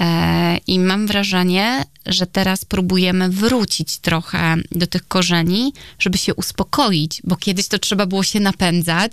E, 0.00 0.58
I 0.66 0.78
mam 0.78 1.06
wrażenie, 1.06 1.84
że 2.06 2.26
teraz 2.26 2.64
próbujemy 2.64 3.28
wrócić 3.28 3.98
trochę 3.98 4.56
do 4.72 4.86
tych 4.86 5.08
korzeni, 5.08 5.72
żeby 5.98 6.18
się 6.18 6.34
uspokoić, 6.34 7.22
bo 7.24 7.36
kiedyś 7.36 7.68
to 7.68 7.78
trzeba 7.78 8.06
było 8.06 8.22
się 8.22 8.40
napędzać, 8.40 9.12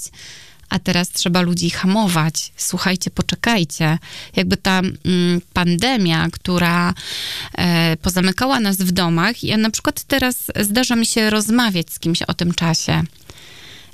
a 0.71 0.79
teraz 0.79 1.10
trzeba 1.10 1.41
ludzi 1.41 1.69
hamować. 1.69 2.51
Słuchajcie, 2.57 3.12
poczekajcie. 3.12 3.97
Jakby 4.36 4.57
ta 4.57 4.79
mm, 4.79 5.41
pandemia, 5.53 6.27
która 6.31 6.93
e, 7.57 7.97
pozamykała 7.97 8.60
nas 8.60 8.77
w 8.77 8.91
domach, 8.91 9.43
ja 9.43 9.57
na 9.57 9.69
przykład 9.69 10.03
teraz 10.03 10.36
zdarza 10.60 10.95
mi 10.95 11.05
się 11.05 11.29
rozmawiać 11.29 11.93
z 11.93 11.99
kimś 11.99 12.21
o 12.21 12.34
tym 12.34 12.53
czasie. 12.53 13.03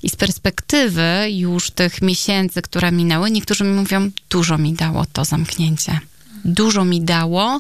I 0.04 0.10
z 0.10 0.16
perspektywy 0.16 1.28
już 1.30 1.72
tych 1.72 2.02
miesięcy, 2.02 2.62
które 2.62 2.92
minęły, 2.92 3.32
niektórzy 3.32 3.64
mi 3.64 3.74
mówią, 3.74 4.12
dużo 4.30 4.58
mi 4.58 4.74
dało 4.74 5.06
to 5.14 5.26
zamknięcie. 5.26 6.00
Dużo 6.46 6.86
mi 6.86 7.02
dało 7.02 7.60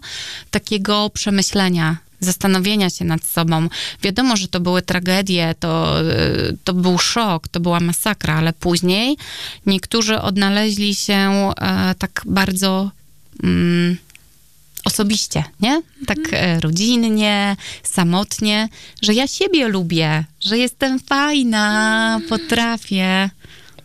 takiego 0.51 1.10
przemyślenia, 1.10 1.97
zastanowienia 2.19 2.89
się 2.89 3.06
nad 3.06 3.23
sobą. 3.23 3.69
Wiadomo, 4.03 4.38
że 4.38 4.47
to 4.47 4.60
były 4.60 4.82
tragedie, 4.82 5.56
to, 5.60 6.01
y, 6.01 6.58
to 6.63 6.73
był 6.73 6.97
szok, 6.97 7.47
to 7.47 7.60
była 7.60 7.80
masakra, 7.80 8.36
ale 8.36 8.53
później 8.53 9.17
niektórzy 9.65 10.21
odnaleźli 10.21 10.95
się 10.95 11.13
e, 11.13 11.95
tak 11.99 12.21
bardzo 12.25 12.91
mm, 13.43 13.97
osobiście, 14.86 15.43
nie? 15.60 15.82
Tak 16.06 16.17
e, 16.32 16.60
rodzinnie, 16.60 17.56
samotnie, 17.84 18.69
że 19.01 19.13
ja 19.13 19.27
siebie 19.27 19.67
lubię, 19.67 20.23
że 20.39 20.58
jestem 20.58 20.99
fajna, 20.99 22.19
potrafię, 22.30 23.30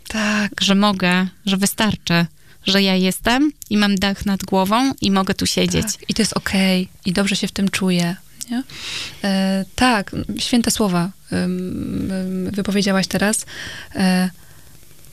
Tak. 0.09 0.53
że 0.61 0.75
mogę, 0.75 1.27
że 1.47 1.57
wystarczy, 1.57 2.27
że 2.67 2.83
ja 2.83 2.95
jestem 2.95 3.53
i 3.71 3.77
mam 3.77 3.97
dach 3.97 4.27
nad 4.27 4.45
głową 4.45 4.93
i 5.01 5.11
mogę 5.11 5.35
tu 5.35 5.47
siedzieć. 5.47 5.87
Tak. 5.87 6.11
I 6.11 6.15
to 6.15 6.23
jest 6.23 6.33
okej. 6.37 6.89
I 7.07 7.13
dobrze 7.13 7.37
się 7.37 7.47
w 7.47 7.53
tym 7.53 7.69
czuję. 7.69 8.17
Nie? 8.51 8.63
E, 9.25 9.65
tak, 9.75 10.11
święte 10.39 10.71
słowa 10.71 11.11
wypowiedziałaś 12.53 13.07
teraz. 13.07 13.47
E, 13.95 14.31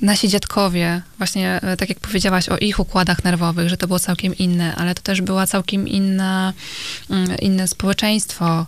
nasi 0.02 0.30
dziadkowie, 0.30 1.02
właśnie 1.18 1.62
e, 1.62 1.78
tak 1.78 1.90
jak 1.90 2.00
powiedziałaś 2.00 2.50
o 2.50 2.58
ich 2.58 2.80
układach 2.80 3.24
nerwowych, 3.24 3.70
że 3.70 3.78
to 3.78 3.88
było 3.88 4.00
całkiem 4.00 4.38
inne, 4.38 4.76
ale 4.76 4.96
to 4.96 5.02
też 5.02 5.22
była 5.22 5.48
całkiem 5.48 5.88
inna, 5.88 6.54
mm, 7.10 7.38
inne 7.38 7.68
społeczeństwo. 7.68 8.68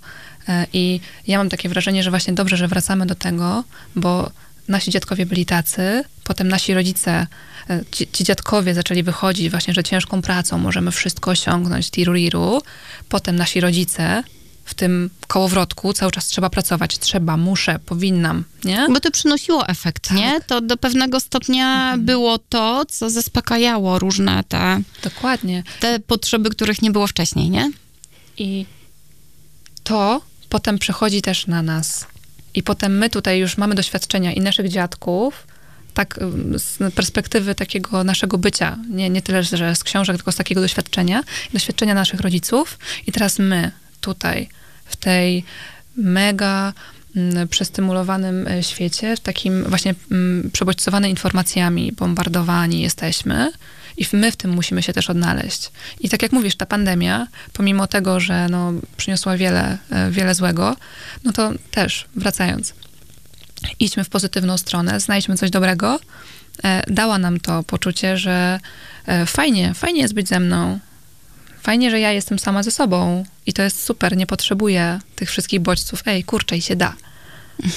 E, 0.49 0.67
I 0.73 0.99
ja 1.27 1.37
mam 1.37 1.49
takie 1.49 1.69
wrażenie, 1.69 2.03
że 2.03 2.09
właśnie 2.09 2.33
dobrze, 2.33 2.57
że 2.57 2.67
wracamy 2.67 3.05
do 3.05 3.15
tego, 3.15 3.63
bo 3.95 4.31
nasi 4.67 4.91
dziadkowie 4.91 5.25
byli 5.25 5.45
tacy, 5.45 6.03
potem 6.23 6.47
nasi 6.47 6.73
rodzice, 6.73 7.27
ci, 7.91 8.07
ci 8.07 8.23
dziadkowie 8.23 8.73
zaczęli 8.73 9.03
wychodzić 9.03 9.49
właśnie, 9.49 9.73
że 9.73 9.83
ciężką 9.83 10.21
pracą 10.21 10.57
możemy 10.57 10.91
wszystko 10.91 11.31
osiągnąć, 11.31 11.91
tiruriru. 11.91 12.61
Potem 13.09 13.35
nasi 13.35 13.61
rodzice 13.61 14.23
w 14.65 14.73
tym 14.73 15.09
kołowrotku 15.27 15.93
cały 15.93 16.11
czas 16.11 16.27
trzeba 16.27 16.49
pracować, 16.49 16.99
trzeba, 16.99 17.37
muszę, 17.37 17.79
powinnam, 17.85 18.43
nie? 18.63 18.87
Bo 18.93 18.99
to 18.99 19.11
przynosiło 19.11 19.67
efekt, 19.67 20.11
nie? 20.11 20.41
To 20.47 20.61
do 20.61 20.77
pewnego 20.77 21.19
stopnia 21.19 21.95
było 21.97 22.37
to, 22.37 22.85
co 22.89 23.09
zaspokajało 23.09 23.99
różne 23.99 24.43
te, 24.43 24.81
Dokładnie. 25.03 25.63
te 25.79 25.99
potrzeby, 25.99 26.49
których 26.49 26.81
nie 26.81 26.91
było 26.91 27.07
wcześniej, 27.07 27.49
nie? 27.49 27.71
I 28.37 28.65
to 29.83 30.21
potem 30.49 30.79
przechodzi 30.79 31.21
też 31.21 31.47
na 31.47 31.61
nas. 31.61 32.05
I 32.53 32.63
potem 32.63 32.97
my 32.97 33.09
tutaj 33.09 33.39
już 33.39 33.57
mamy 33.57 33.75
doświadczenia 33.75 34.33
i 34.33 34.39
naszych 34.39 34.69
dziadków, 34.69 35.47
tak 35.93 36.19
z 36.55 36.93
perspektywy 36.93 37.55
takiego 37.55 38.03
naszego 38.03 38.37
bycia, 38.37 38.77
nie, 38.89 39.09
nie 39.09 39.21
tyle, 39.21 39.43
że 39.43 39.75
z 39.75 39.83
książek, 39.83 40.15
tylko 40.15 40.31
z 40.31 40.35
takiego 40.35 40.61
doświadczenia, 40.61 41.23
doświadczenia 41.53 41.93
naszych 41.93 42.19
rodziców. 42.19 42.79
I 43.07 43.11
teraz 43.11 43.39
my 43.39 43.71
tutaj, 44.01 44.49
w 44.85 44.95
tej 44.95 45.43
mega 45.95 46.73
przestymulowanym 47.49 48.47
e, 48.47 48.63
świecie, 48.63 49.15
w 49.15 49.19
takim 49.19 49.63
właśnie 49.63 49.95
mm, 50.11 50.49
przebodźcowany 50.53 51.09
informacjami, 51.09 51.91
bombardowani 51.91 52.81
jesteśmy 52.81 53.51
i 53.97 54.05
my 54.13 54.31
w 54.31 54.35
tym 54.35 54.51
musimy 54.51 54.83
się 54.83 54.93
też 54.93 55.09
odnaleźć. 55.09 55.71
I 55.99 56.09
tak 56.09 56.21
jak 56.21 56.31
mówisz, 56.31 56.55
ta 56.55 56.65
pandemia, 56.65 57.27
pomimo 57.53 57.87
tego, 57.87 58.19
że 58.19 58.47
no, 58.49 58.73
przyniosła 58.97 59.37
wiele, 59.37 59.77
e, 59.89 60.11
wiele 60.11 60.35
złego, 60.35 60.75
no 61.23 61.31
to 61.31 61.51
też 61.71 62.05
wracając, 62.15 62.73
idźmy 63.79 64.03
w 64.03 64.09
pozytywną 64.09 64.57
stronę, 64.57 64.99
znajdźmy 64.99 65.37
coś 65.37 65.49
dobrego, 65.49 65.99
e, 66.63 66.83
dała 66.87 67.17
nam 67.17 67.39
to 67.39 67.63
poczucie, 67.63 68.17
że 68.17 68.59
e, 69.05 69.25
fajnie, 69.25 69.73
fajnie 69.73 70.01
jest 70.01 70.13
być 70.13 70.27
ze 70.27 70.39
mną, 70.39 70.79
fajnie, 71.61 71.91
że 71.91 71.99
ja 71.99 72.11
jestem 72.11 72.39
sama 72.39 72.63
ze 72.63 72.71
sobą 72.71 73.25
i 73.45 73.53
to 73.53 73.61
jest 73.61 73.83
super, 73.83 74.17
nie 74.17 74.27
potrzebuję 74.27 74.99
tych 75.15 75.29
wszystkich 75.29 75.59
bodźców. 75.59 76.03
Ej, 76.05 76.23
kurczę, 76.23 76.57
i 76.57 76.61
się 76.61 76.75
da. 76.75 76.95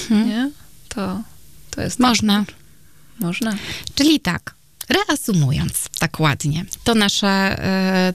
Nie? 0.09 0.51
To, 0.89 1.21
to 1.71 1.81
jest... 1.81 1.99
Można. 1.99 2.45
Można. 3.19 3.55
Czyli 3.95 4.19
tak, 4.19 4.55
reasumując 4.89 5.89
tak 5.99 6.19
ładnie, 6.19 6.65
to 6.83 6.95
nasze, 6.95 7.27
e, 7.27 8.13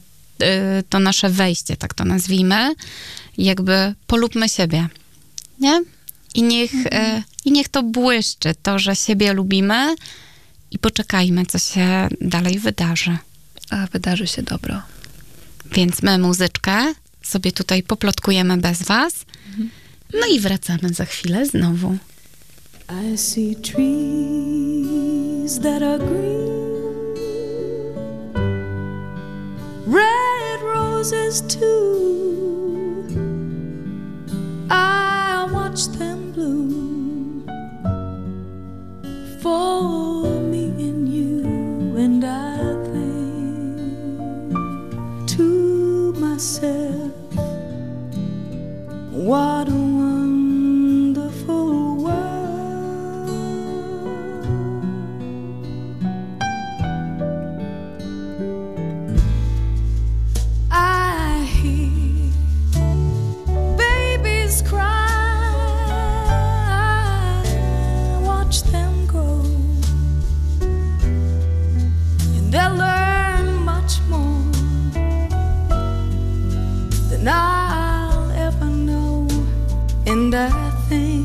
to 0.88 0.98
nasze 0.98 1.30
wejście, 1.30 1.76
tak 1.76 1.94
to 1.94 2.04
nazwijmy, 2.04 2.74
jakby 3.38 3.94
polubmy 4.06 4.48
siebie, 4.48 4.88
nie? 5.59 5.83
I 6.35 6.42
niech, 6.42 6.72
e, 6.87 7.22
I 7.44 7.53
niech 7.53 7.68
to 7.68 7.83
błyszczy, 7.83 8.55
to, 8.62 8.79
że 8.79 8.96
siebie 8.96 9.33
lubimy 9.33 9.94
i 10.70 10.79
poczekajmy, 10.79 11.46
co 11.46 11.59
się 11.59 12.09
dalej 12.20 12.59
wydarzy. 12.59 13.18
A 13.70 13.87
wydarzy 13.87 14.26
się 14.26 14.42
dobro. 14.42 14.83
Więc 15.72 16.03
my 16.03 16.18
muzyczkę 16.18 16.94
sobie 17.22 17.53
tutaj 17.53 17.83
poplotkujemy 17.83 18.57
bez 18.57 18.83
was, 18.83 19.14
no 20.20 20.26
i 20.26 20.40
wracamy 20.40 20.88
za 20.88 21.05
chwilę 21.05 21.46
znowu. 21.46 21.96
I 23.12 23.18
see 23.18 23.57
trees 23.57 23.81
that 25.61 25.83
are 25.83 25.98
green, 25.98 27.14
red 29.87 30.61
roses 30.62 31.42
too. 31.42 33.05
I 34.70 35.46
watch 35.53 35.87
them 35.98 36.33
bloom 36.33 36.79
for 39.40 40.22
me 40.22 40.64
and 40.64 41.09
you, 41.09 41.42
and 41.96 42.22
I 42.22 42.74
think 42.92 43.79
to 45.29 46.12
myself, 46.14 47.12
what 49.11 49.68
a 49.68 50.19
and 80.10 80.34
I 80.34 80.50
think 80.88 81.19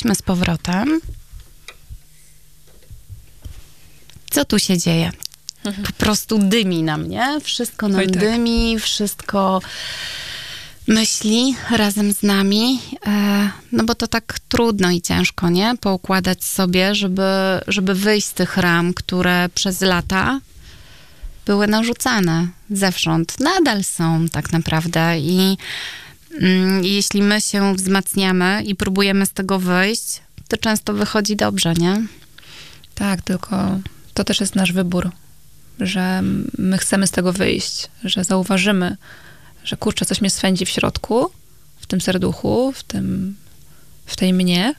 jesteśmy 0.00 0.14
z 0.14 0.22
powrotem. 0.22 1.00
Co 4.30 4.44
tu 4.44 4.58
się 4.58 4.78
dzieje? 4.78 5.10
Po 5.62 5.92
prostu 5.98 6.38
dymi 6.38 6.82
nam, 6.82 7.08
nie? 7.08 7.40
Wszystko 7.40 7.88
nam 7.88 8.00
tak. 8.00 8.16
dymi, 8.16 8.78
wszystko 8.78 9.60
myśli 10.86 11.54
razem 11.70 12.12
z 12.12 12.22
nami. 12.22 12.80
E, 13.06 13.50
no 13.72 13.84
bo 13.84 13.94
to 13.94 14.06
tak 14.06 14.38
trudno 14.48 14.90
i 14.90 15.00
ciężko, 15.00 15.50
nie? 15.50 15.74
Poukładać 15.80 16.44
sobie, 16.44 16.94
żeby, 16.94 17.30
żeby 17.66 17.94
wyjść 17.94 18.26
z 18.26 18.32
tych 18.32 18.56
ram, 18.56 18.94
które 18.94 19.48
przez 19.54 19.80
lata 19.80 20.40
były 21.46 21.66
narzucane 21.66 22.48
zewsząd. 22.70 23.40
Nadal 23.40 23.84
są 23.84 24.28
tak 24.28 24.52
naprawdę 24.52 25.18
i 25.18 25.56
jeśli 26.82 27.22
my 27.22 27.40
się 27.40 27.74
wzmacniamy 27.74 28.62
i 28.64 28.74
próbujemy 28.74 29.26
z 29.26 29.32
tego 29.32 29.58
wyjść, 29.58 30.20
to 30.48 30.56
często 30.56 30.94
wychodzi 30.94 31.36
dobrze, 31.36 31.74
nie? 31.74 32.02
Tak, 32.94 33.22
tylko 33.22 33.78
to 34.14 34.24
też 34.24 34.40
jest 34.40 34.54
nasz 34.54 34.72
wybór, 34.72 35.10
że 35.80 36.22
my 36.58 36.78
chcemy 36.78 37.06
z 37.06 37.10
tego 37.10 37.32
wyjść, 37.32 37.88
że 38.04 38.24
zauważymy, 38.24 38.96
że 39.64 39.76
kurczę, 39.76 40.04
coś 40.04 40.20
mnie 40.20 40.30
swędzi 40.30 40.66
w 40.66 40.70
środku, 40.70 41.30
w 41.80 41.86
tym 41.86 42.00
serduchu, 42.00 42.72
w 42.72 42.82
tym, 42.82 43.36
w 44.06 44.16
tej 44.16 44.32
mnie 44.32 44.74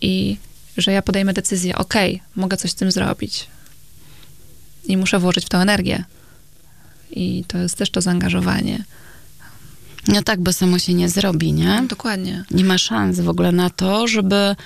i 0.00 0.36
że 0.76 0.92
ja 0.92 1.02
podejmę 1.02 1.32
decyzję, 1.32 1.76
okej, 1.76 2.22
mogę 2.36 2.56
coś 2.56 2.70
z 2.70 2.74
tym 2.74 2.92
zrobić 2.92 3.46
i 4.84 4.96
muszę 4.96 5.18
włożyć 5.18 5.46
w 5.46 5.48
to 5.48 5.58
energię. 5.62 6.04
I 7.10 7.44
to 7.48 7.58
jest 7.58 7.76
też 7.78 7.90
to 7.90 8.00
zaangażowanie. 8.00 8.84
No 10.08 10.22
tak, 10.22 10.40
bo 10.40 10.52
samo 10.52 10.78
się 10.78 10.94
nie 10.94 11.08
zrobi, 11.08 11.52
nie? 11.52 11.82
Dokładnie. 11.88 12.44
Nie 12.50 12.64
ma 12.64 12.78
szans 12.78 13.20
w 13.20 13.28
ogóle 13.28 13.52
na 13.52 13.70
to, 13.70 14.08
żeby 14.08 14.56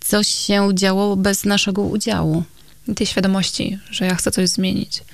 coś 0.00 0.28
się 0.28 0.68
działo 0.74 1.16
bez 1.16 1.44
naszego 1.44 1.82
udziału. 1.82 2.44
I 2.88 2.94
tej 2.94 3.06
świadomości, 3.06 3.78
że 3.90 4.04
ja 4.06 4.14
chcę 4.14 4.30
coś 4.30 4.48
zmienić. 4.48 5.04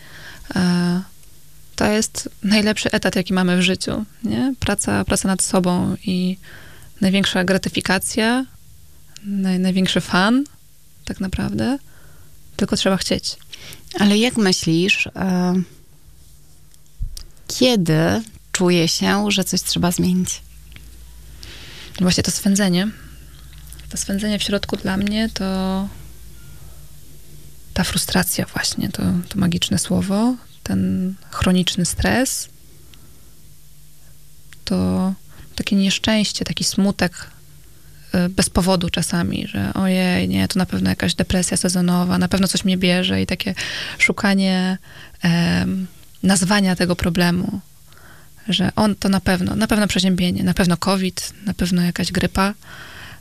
E, 0.56 1.02
To 1.76 1.86
jest 1.86 2.28
najlepszy 2.42 2.90
etat, 2.90 3.16
jaki 3.16 3.32
mamy 3.32 3.56
w 3.56 3.62
życiu, 3.62 4.04
nie? 4.24 4.54
Praca, 4.60 5.04
praca 5.04 5.28
nad 5.28 5.42
sobą 5.42 5.96
i 6.04 6.36
największa 7.00 7.44
gratyfikacja, 7.44 8.46
naj, 9.24 9.58
największy 9.58 10.00
fan, 10.00 10.44
tak 11.04 11.20
naprawdę. 11.20 11.78
Tylko 12.56 12.76
trzeba 12.76 12.96
chcieć. 12.96 13.36
Ale 13.98 14.18
jak 14.18 14.36
myślisz, 14.36 15.06
e, 15.06 15.54
kiedy 17.46 18.22
czuje 18.58 18.88
się, 18.88 19.30
że 19.30 19.44
coś 19.44 19.62
trzeba 19.62 19.90
zmienić? 19.90 20.42
Właśnie 22.00 22.22
to 22.22 22.30
swędzenie. 22.30 22.88
To 23.88 23.96
swędzenie 23.96 24.38
w 24.38 24.42
środku 24.42 24.76
dla 24.76 24.96
mnie 24.96 25.28
to 25.34 25.88
ta 27.74 27.84
frustracja 27.84 28.46
właśnie, 28.46 28.88
to, 28.88 29.02
to 29.28 29.38
magiczne 29.38 29.78
słowo, 29.78 30.36
ten 30.62 31.14
chroniczny 31.30 31.84
stres, 31.84 32.48
to 34.64 35.12
takie 35.54 35.76
nieszczęście, 35.76 36.44
taki 36.44 36.64
smutek 36.64 37.30
y, 38.14 38.28
bez 38.28 38.50
powodu 38.50 38.90
czasami, 38.90 39.46
że 39.46 39.74
ojej, 39.74 40.28
nie, 40.28 40.48
to 40.48 40.58
na 40.58 40.66
pewno 40.66 40.90
jakaś 40.90 41.14
depresja 41.14 41.56
sezonowa, 41.56 42.18
na 42.18 42.28
pewno 42.28 42.48
coś 42.48 42.64
mnie 42.64 42.76
bierze 42.76 43.22
i 43.22 43.26
takie 43.26 43.54
szukanie 43.98 44.78
nazwania 46.22 46.76
tego 46.76 46.96
problemu, 46.96 47.60
że 48.48 48.72
on 48.76 48.94
to 48.94 49.08
na 49.08 49.20
pewno, 49.20 49.56
na 49.56 49.66
pewno 49.66 49.86
przeziębienie, 49.86 50.44
na 50.44 50.54
pewno 50.54 50.76
COVID, 50.76 51.32
na 51.46 51.54
pewno 51.54 51.82
jakaś 51.82 52.12
grypa, 52.12 52.54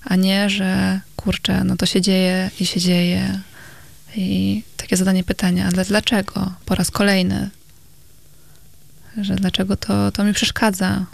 a 0.03 0.15
nie, 0.15 0.49
że 0.49 0.99
kurczę, 1.15 1.63
no 1.63 1.75
to 1.75 1.85
się 1.85 2.01
dzieje 2.01 2.51
i 2.59 2.65
się 2.65 2.79
dzieje. 2.79 3.39
I 4.15 4.63
takie 4.77 4.97
zadanie 4.97 5.23
pytania, 5.23 5.69
ale 5.73 5.85
dlaczego? 5.85 6.53
Po 6.65 6.75
raz 6.75 6.91
kolejny. 6.91 7.49
Że 9.21 9.35
dlaczego 9.35 9.77
to, 9.77 10.11
to 10.11 10.23
mi 10.23 10.33
przeszkadza? 10.33 11.05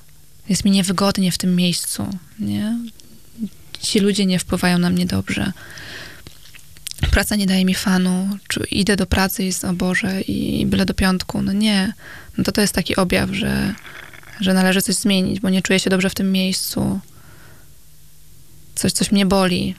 Jest 0.49 0.65
mi 0.65 0.71
niewygodnie 0.71 1.31
w 1.31 1.37
tym 1.37 1.55
miejscu, 1.55 2.17
nie? 2.39 2.77
Ci 3.79 3.99
ludzie 3.99 4.25
nie 4.25 4.39
wpływają 4.39 4.79
na 4.79 4.89
mnie 4.89 5.05
dobrze. 5.05 5.51
Praca 7.13 7.35
nie 7.35 7.45
daje 7.45 7.65
mi 7.65 7.75
fanu. 7.75 8.37
Czy 8.47 8.59
idę 8.71 8.95
do 8.95 9.05
pracy 9.05 9.43
i 9.43 9.45
jest, 9.45 9.65
o 9.65 9.73
Boże, 9.73 10.21
i 10.21 10.65
byle 10.65 10.85
do 10.85 10.93
piątku. 10.93 11.41
No 11.41 11.51
nie. 11.51 11.93
No 12.37 12.43
to 12.43 12.51
to 12.51 12.61
jest 12.61 12.73
taki 12.73 12.95
objaw, 12.95 13.29
że, 13.29 13.73
że 14.39 14.53
należy 14.53 14.81
coś 14.81 14.95
zmienić, 14.95 15.39
bo 15.39 15.49
nie 15.49 15.61
czuję 15.61 15.79
się 15.79 15.89
dobrze 15.89 16.09
w 16.09 16.15
tym 16.15 16.31
miejscu. 16.31 16.99
Coś, 18.75 18.91
coś 18.91 19.11
mnie 19.11 19.25
boli. 19.25 19.75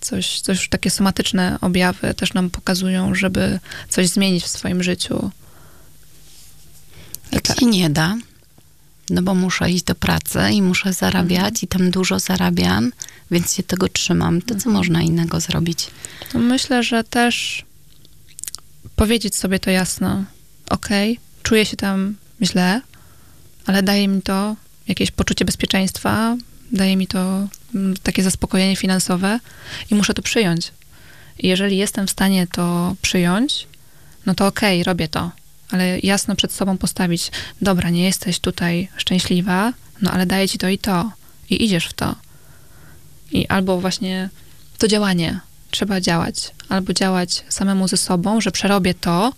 Coś, 0.00 0.40
coś 0.40 0.68
takie 0.68 0.90
somatyczne 0.90 1.58
objawy 1.60 2.14
też 2.14 2.34
nam 2.34 2.50
pokazują, 2.50 3.14
żeby 3.14 3.60
coś 3.88 4.08
zmienić 4.08 4.44
w 4.44 4.48
swoim 4.48 4.82
życiu. 4.82 5.30
Jak 7.32 7.42
Tak. 7.42 7.60
się 7.60 7.66
nie 7.66 7.90
da, 7.90 8.16
no 9.10 9.22
bo 9.22 9.34
muszę 9.34 9.70
iść 9.70 9.84
do 9.84 9.94
pracy 9.94 10.38
i 10.52 10.62
muszę 10.62 10.92
zarabiać 10.92 11.62
i 11.62 11.66
tam 11.66 11.90
dużo 11.90 12.18
zarabiam, 12.18 12.92
więc 13.30 13.54
się 13.54 13.62
tego 13.62 13.88
trzymam. 13.88 14.42
To 14.42 14.54
co 14.54 14.70
można 14.70 15.02
innego 15.02 15.40
zrobić? 15.40 15.86
To 16.32 16.38
myślę, 16.38 16.82
że 16.82 17.04
też 17.04 17.64
powiedzieć 18.96 19.36
sobie 19.36 19.58
to 19.58 19.70
jasno. 19.70 20.24
Okej, 20.70 21.18
czuję 21.42 21.66
się 21.66 21.76
tam 21.76 22.14
źle, 22.42 22.80
ale 23.66 23.82
daje 23.82 24.08
mi 24.08 24.22
to 24.22 24.56
jakieś 24.88 25.10
poczucie 25.10 25.44
bezpieczeństwa, 25.44 26.36
daje 26.72 26.96
mi 26.96 27.06
to 27.06 27.48
mm, 27.74 27.96
takie 28.02 28.22
zaspokojenie 28.22 28.76
finansowe 28.76 29.40
i 29.90 29.94
muszę 29.94 30.14
to 30.14 30.22
przyjąć. 30.22 30.72
I 31.38 31.48
jeżeli 31.48 31.76
jestem 31.76 32.06
w 32.06 32.10
stanie 32.10 32.46
to 32.46 32.96
przyjąć, 33.02 33.66
no 34.26 34.34
to 34.34 34.46
okej, 34.46 34.84
robię 34.84 35.08
to. 35.08 35.30
Ale 35.70 35.98
jasno 35.98 36.36
przed 36.36 36.52
sobą 36.52 36.78
postawić, 36.78 37.30
dobra, 37.62 37.90
nie 37.90 38.04
jesteś 38.04 38.38
tutaj 38.38 38.88
szczęśliwa, 38.96 39.72
no 40.02 40.10
ale 40.10 40.26
daję 40.26 40.48
ci 40.48 40.58
to 40.58 40.68
i 40.68 40.78
to. 40.78 41.10
I 41.50 41.64
idziesz 41.64 41.86
w 41.86 41.92
to. 41.92 42.14
I 43.32 43.46
albo 43.46 43.80
właśnie 43.80 44.28
to 44.78 44.88
działanie. 44.88 45.40
Trzeba 45.70 46.00
działać. 46.00 46.50
Albo 46.68 46.92
działać 46.92 47.44
samemu 47.48 47.88
ze 47.88 47.96
sobą, 47.96 48.40
że 48.40 48.50
przerobię 48.50 48.94
to 48.94 49.32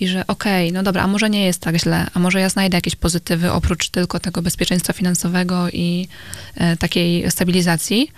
i 0.00 0.08
że 0.08 0.26
okej, 0.26 0.72
no 0.72 0.82
dobra, 0.82 1.02
a 1.02 1.06
może 1.06 1.30
nie 1.30 1.44
jest 1.44 1.60
tak 1.60 1.76
źle, 1.76 2.06
a 2.14 2.18
może 2.18 2.40
ja 2.40 2.48
znajdę 2.48 2.76
jakieś 2.76 2.96
pozytywy 2.96 3.52
oprócz 3.52 3.88
tylko 3.88 4.20
tego 4.20 4.42
bezpieczeństwa 4.42 4.92
finansowego 4.92 5.68
i 5.70 6.08
e, 6.54 6.76
takiej 6.76 7.30
stabilizacji. 7.30 8.12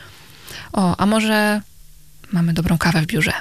O, 0.72 0.96
a 0.96 1.06
może 1.06 1.60
mamy 2.32 2.52
dobrą 2.52 2.78
kawę 2.78 3.02
w 3.02 3.06
biurze. 3.06 3.32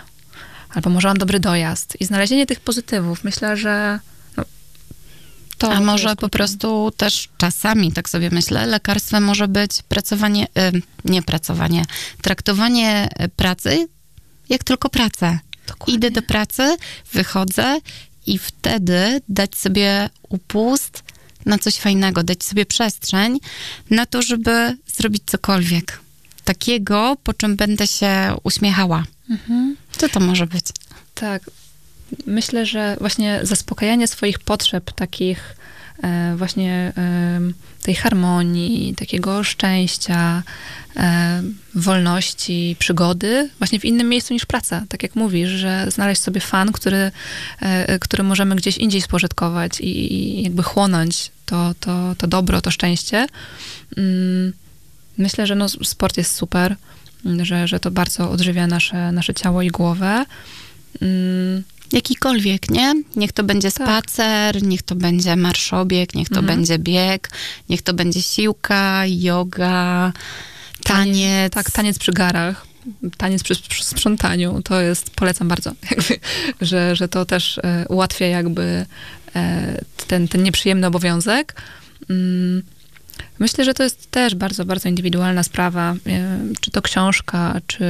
Albo 0.70 0.90
może 0.90 1.08
mam 1.08 1.18
dobry 1.18 1.40
dojazd. 1.40 1.98
I 2.00 2.06
znalezienie 2.06 2.46
tych 2.46 2.60
pozytywów. 2.60 3.24
Myślę, 3.24 3.58
że 3.58 4.00
to 5.58 5.74
A 5.74 5.82
może 5.82 6.16
po 6.16 6.30
prostu 6.30 6.92
też 6.98 7.30
czasami, 7.38 7.92
tak 7.92 8.10
sobie 8.10 8.30
myślę, 8.30 8.66
lekarstwem 8.66 9.24
może 9.24 9.48
być 9.48 9.82
pracowanie, 9.90 10.46
y, 10.46 10.82
nie 11.06 11.22
pracowanie, 11.22 11.86
traktowanie 12.22 13.10
y, 13.24 13.30
pracy 13.30 13.88
jak 14.50 14.64
tylko 14.64 14.90
pracę. 14.90 15.40
Dokładnie. 15.68 15.96
Idę 15.96 16.12
do 16.12 16.22
pracy, 16.22 16.78
wychodzę 17.14 17.80
i 18.26 18.38
wtedy 18.38 19.22
dać 19.30 19.56
sobie 19.56 20.10
upust 20.30 21.04
na 21.46 21.58
coś 21.58 21.76
fajnego, 21.76 22.24
dać 22.24 22.44
sobie 22.44 22.66
przestrzeń 22.66 23.40
na 23.90 24.06
to, 24.06 24.22
żeby 24.22 24.78
zrobić 24.88 25.24
cokolwiek 25.26 26.00
takiego, 26.44 27.18
po 27.24 27.34
czym 27.34 27.56
będę 27.56 27.88
się 27.88 28.36
uśmiechała. 28.44 29.04
Mhm. 29.30 29.76
Co 29.98 30.10
to 30.10 30.20
może 30.20 30.48
być? 30.48 30.66
Tak. 31.14 31.42
Myślę, 32.26 32.66
że 32.66 32.98
właśnie 33.00 33.40
zaspokajanie 33.44 34.08
swoich 34.08 34.40
potrzeb, 34.40 34.92
takich 34.92 35.56
e, 36.04 36.36
właśnie 36.38 36.94
tej 37.84 37.96
harmonii, 37.96 38.96
takiego 38.96 39.44
szczęścia, 39.44 40.44
e, 40.98 41.44
wolności, 41.76 42.76
przygody, 42.80 43.50
właśnie 43.60 43.80
w 43.80 43.86
innym 43.86 44.10
miejscu 44.10 44.34
niż 44.34 44.46
praca. 44.46 44.84
Tak 44.90 45.04
jak 45.04 45.16
mówisz, 45.16 45.50
że 45.50 45.86
znaleźć 45.92 46.22
sobie 46.22 46.42
fan, 46.42 46.72
który, 46.72 47.12
e, 47.60 48.00
który 48.00 48.24
możemy 48.24 48.56
gdzieś 48.56 48.78
indziej 48.78 49.02
spożytkować 49.02 49.82
i, 49.82 50.44
jakby 50.44 50.64
chłonąć 50.64 51.32
to, 51.46 51.74
to, 51.80 52.16
to 52.18 52.28
dobro, 52.28 52.62
to 52.62 52.72
szczęście. 52.72 53.28
Mm, 53.98 54.54
Myślę, 55.18 55.48
że 55.48 55.56
no, 55.56 55.70
sport 55.70 56.18
jest 56.18 56.36
super, 56.36 56.76
że, 57.42 57.68
że 57.68 57.80
to 57.80 57.92
bardzo 57.92 58.32
odżywia 58.32 58.68
nasze, 58.68 59.12
nasze 59.12 59.34
ciało 59.34 59.62
i 59.62 59.68
głowę. 59.68 60.26
Mm, 61.94 61.98
Jakikolwiek, 61.98 62.70
nie? 62.70 62.94
Niech 63.16 63.32
to 63.32 63.44
będzie 63.44 63.72
Tak. 63.72 63.88
spacer, 63.88 64.64
niech 64.64 64.82
to 64.84 64.96
będzie 64.96 65.36
marszobieg, 65.36 66.16
niech 66.16 66.30
to 66.30 66.40
Mhm. 66.40 66.58
będzie 66.58 66.80
bieg, 66.80 67.30
niech 67.70 67.82
to 67.82 67.94
będzie 67.94 68.22
siłka, 68.22 69.04
yoga, 69.08 70.14
taniec. 70.84 71.54
Tak, 71.54 71.72
taniec 71.72 72.00
przy 72.00 72.12
garach, 72.12 72.66
taniec 73.18 73.44
przy, 73.44 73.56
przy 73.56 73.84
sprzątaniu, 73.84 74.62
to 74.62 74.82
jest, 74.82 75.10
polecam 75.10 75.48
bardzo, 75.48 75.72
jakby, 75.92 76.20
że, 76.62 76.96
że 76.96 77.08
to 77.08 77.26
też 77.26 77.58
e, 77.58 77.86
ułatwia 77.90 78.26
jakby 78.26 78.86
e, 79.36 79.82
ten, 80.08 80.28
ten 80.28 80.44
nieprzyjemny 80.44 80.88
obowiązek. 80.88 81.62
Myślę, 83.40 83.66
że 83.66 83.74
to 83.74 83.84
jest 83.84 84.12
też 84.12 84.36
bardzo, 84.36 84.66
bardzo 84.66 84.90
indywidualna 84.90 85.44
sprawa, 85.44 85.96
e, 86.08 86.40
czy 86.62 86.72
to 86.72 86.82
książka, 86.82 87.62
czy 87.68 87.86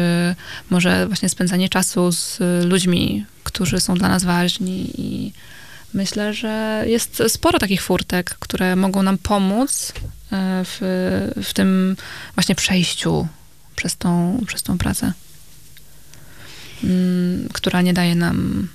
może 0.70 1.08
właśnie 1.08 1.30
spędzanie 1.30 1.70
czasu 1.70 2.12
z 2.12 2.40
ludźmi, 2.66 3.26
którzy 3.44 3.80
są 3.80 3.96
dla 3.96 4.10
nas 4.10 4.24
ważni. 4.24 5.02
I 5.02 5.34
myślę, 5.94 6.34
że 6.34 6.84
jest 6.88 7.24
sporo 7.28 7.60
takich 7.60 7.82
furtek, 7.82 8.36
które 8.40 8.76
mogą 8.76 9.04
nam 9.04 9.18
pomóc 9.18 9.94
e, 10.32 10.64
w, 10.66 10.78
w 11.44 11.54
tym 11.54 11.96
właśnie 12.36 12.56
przejściu 12.56 13.28
przez 13.76 13.98
tą, 13.98 14.42
przez 14.48 14.64
tą 14.64 14.78
pracę, 14.78 15.14
mm, 16.84 17.50
która 17.54 17.82
nie 17.82 17.94
daje 17.94 18.16
nam 18.16 18.68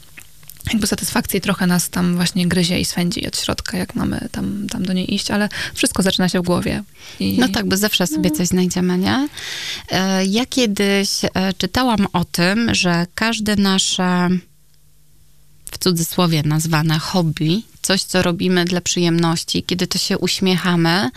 jakby 0.72 0.86
satysfakcji, 0.86 1.40
trochę 1.40 1.66
nas 1.66 1.90
tam 1.90 2.16
właśnie 2.16 2.48
gryzie 2.48 2.80
i 2.80 2.84
swędzi 2.84 3.26
od 3.26 3.38
środka, 3.38 3.78
jak 3.78 3.94
mamy 3.94 4.28
tam, 4.32 4.66
tam 4.70 4.82
do 4.82 4.92
niej 4.92 5.14
iść, 5.14 5.30
ale 5.30 5.48
wszystko 5.74 6.02
zaczyna 6.02 6.28
się 6.28 6.40
w 6.40 6.44
głowie. 6.44 6.82
I, 7.20 7.38
No 7.38 7.48
tak, 7.48 7.66
bo 7.68 7.76
zawsze 7.76 8.06
sobie 8.06 8.30
coś 8.30 8.48
znajdziemy, 8.48 8.98
nie? 8.98 9.28
E, 9.90 10.24
Ja 10.26 10.46
kiedyś 10.46 11.10
e, 11.24 11.30
czytałam 11.58 12.06
o 12.12 12.24
tym, 12.24 12.74
że 12.74 13.06
każde 13.14 13.56
nasze, 13.56 14.28
w 15.70 15.78
cudzysłowie 15.78 16.42
nazwane 16.42 16.98
hobby, 16.98 17.62
coś, 17.82 18.02
co 18.02 18.22
robimy 18.22 18.64
dla 18.64 18.80
przyjemności, 18.80 19.62
kiedy 19.62 19.86
to 19.86 19.98
się 19.98 20.18
uśmiechamy, 20.18 21.10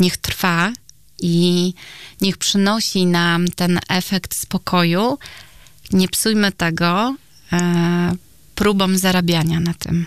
niech 0.00 0.16
trwa 0.16 0.72
i 1.18 1.74
niech 2.20 2.36
przynosi 2.36 3.06
nam 3.06 3.48
ten 3.48 3.80
efekt 3.88 4.34
spokoju. 4.36 5.18
Nie 5.92 6.08
psujmy 6.08 6.52
tego 6.52 7.16
e, 7.52 8.12
próbą 8.54 8.98
zarabiania 8.98 9.60
na 9.60 9.74
tym. 9.74 10.06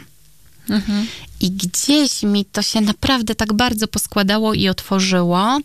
Mhm. 0.70 1.08
I 1.39 1.52
gdzieś 1.52 2.24
mi 2.24 2.46
to 2.46 2.62
się 2.62 2.82
naprawdę 2.82 3.36
tak 3.36 3.54
bardzo 3.54 3.88
poskładało 3.88 4.54
i 4.54 4.70
otworzyło, 4.70 5.60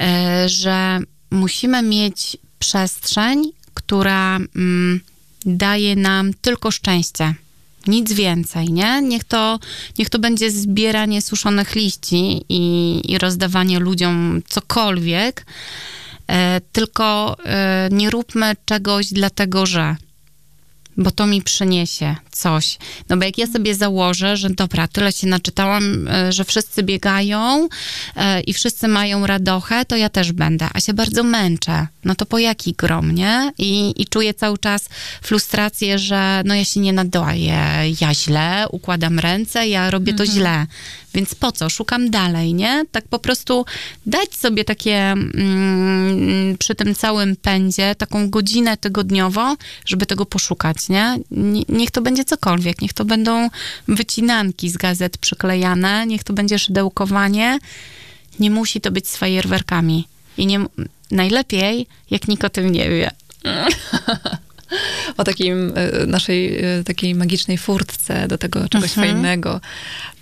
e, 0.00 0.48
że 0.48 0.98
musimy 1.30 1.82
mieć 1.82 2.36
przestrzeń, 2.58 3.52
która 3.74 4.36
mm, 4.36 5.00
daje 5.46 5.96
nam 5.96 6.34
tylko 6.34 6.70
szczęście. 6.70 7.34
Nic 7.86 8.12
więcej, 8.12 8.72
nie? 8.72 9.02
Niech 9.02 9.24
to, 9.24 9.58
niech 9.98 10.10
to 10.10 10.18
będzie 10.18 10.50
zbieranie 10.50 11.22
suszonych 11.22 11.74
liści 11.74 12.44
i, 12.48 13.00
i 13.12 13.18
rozdawanie 13.18 13.78
ludziom 13.78 14.42
cokolwiek, 14.48 15.46
e, 16.26 16.60
tylko 16.72 17.36
nie 17.90 18.10
róbmy 18.10 18.56
czegoś 18.64 19.06
dlatego, 19.12 19.66
że 19.66 19.96
bo 20.96 21.10
to 21.10 21.26
mi 21.26 21.42
przyniesie 21.42 22.16
coś. 22.30 22.78
No 23.08 23.16
bo 23.16 23.24
jak 23.24 23.38
ja 23.38 23.46
sobie 23.46 23.74
założę, 23.74 24.36
że 24.36 24.50
dobra, 24.50 24.88
tyle 24.88 25.12
się 25.12 25.26
naczytałam, 25.26 26.08
e, 26.08 26.32
że 26.32 26.44
wszyscy 26.44 26.82
biegają 26.82 27.68
e, 28.16 28.40
i 28.40 28.52
wszyscy 28.52 28.88
mają 28.88 29.26
radochę, 29.26 29.84
to 29.84 29.96
ja 29.96 30.08
też 30.08 30.32
będę, 30.32 30.68
a 30.74 30.80
się 30.80 30.94
bardzo 30.94 31.22
męczę. 31.22 31.86
No 32.04 32.14
to 32.14 32.26
po 32.26 32.38
jaki 32.38 32.72
grom, 32.72 33.14
nie? 33.14 33.52
I, 33.58 34.02
i 34.02 34.06
czuję 34.06 34.34
cały 34.34 34.58
czas 34.58 34.88
frustrację, 35.22 35.98
że 35.98 36.42
no 36.44 36.54
ja 36.54 36.64
się 36.64 36.80
nie 36.80 36.92
nadaję, 36.92 37.60
ja 38.00 38.14
źle, 38.14 38.66
układam 38.70 39.18
ręce, 39.18 39.68
ja 39.68 39.90
robię 39.90 40.14
to 40.14 40.26
źle. 40.26 40.66
Więc 41.14 41.34
po 41.34 41.52
co? 41.52 41.70
Szukam 41.70 42.10
dalej, 42.10 42.54
nie? 42.54 42.84
Tak 42.92 43.08
po 43.08 43.18
prostu 43.18 43.64
dać 44.06 44.34
sobie 44.34 44.64
takie 44.64 44.96
mm, 45.12 46.58
przy 46.58 46.74
tym 46.74 46.94
całym 46.94 47.36
pędzie, 47.36 47.94
taką 47.94 48.30
godzinę 48.30 48.76
tygodniowo, 48.76 49.56
żeby 49.86 50.06
tego 50.06 50.26
poszukać, 50.26 50.88
nie? 50.88 51.18
Nie- 51.30 51.64
Niech 51.68 51.90
to 51.90 52.02
będzie 52.02 52.24
cokolwiek, 52.24 52.80
niech 52.80 52.92
to 52.92 53.04
będą 53.04 53.48
wycinanki 53.88 54.70
z 54.70 54.76
gazet 54.76 55.18
przyklejane, 55.18 56.06
niech 56.06 56.24
to 56.24 56.32
będzie 56.32 56.58
szydełkowanie. 56.58 57.58
Nie 58.38 58.50
musi 58.50 58.80
to 58.80 58.90
być 58.90 59.08
z 59.08 59.16
fajerwerkami. 59.16 60.08
I 60.38 60.46
nie, 60.46 60.60
najlepiej, 61.10 61.86
jak 62.10 62.28
nikt 62.28 62.44
o 62.44 62.48
tym 62.50 62.72
nie 62.72 62.88
wie. 62.90 63.10
O 65.16 65.24
takim 65.24 65.72
e, 65.74 66.06
naszej 66.06 66.64
e, 66.64 66.84
takiej 66.84 67.14
magicznej 67.14 67.58
furtce 67.58 68.28
do 68.28 68.38
tego 68.38 68.68
czegoś 68.68 68.90
fajnego. 68.90 69.60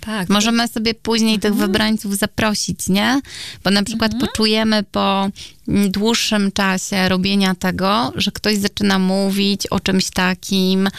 Tak. 0.01 0.29
Możemy 0.29 0.67
sobie 0.67 0.93
później 0.93 1.39
tych 1.39 1.55
wybrańców 1.55 2.17
zaprosić, 2.17 2.89
nie? 2.89 3.21
Bo 3.63 3.69
na 3.69 3.83
przykład 3.83 4.11
poczujemy 4.19 4.83
po 4.91 5.29
dłuższym 5.67 6.51
czasie 6.51 7.09
robienia 7.09 7.55
tego, 7.55 8.13
że 8.15 8.31
ktoś 8.31 8.57
zaczyna 8.57 8.99
mówić 8.99 9.67
o 9.67 9.79
czymś 9.79 10.09
takim, 10.09 10.89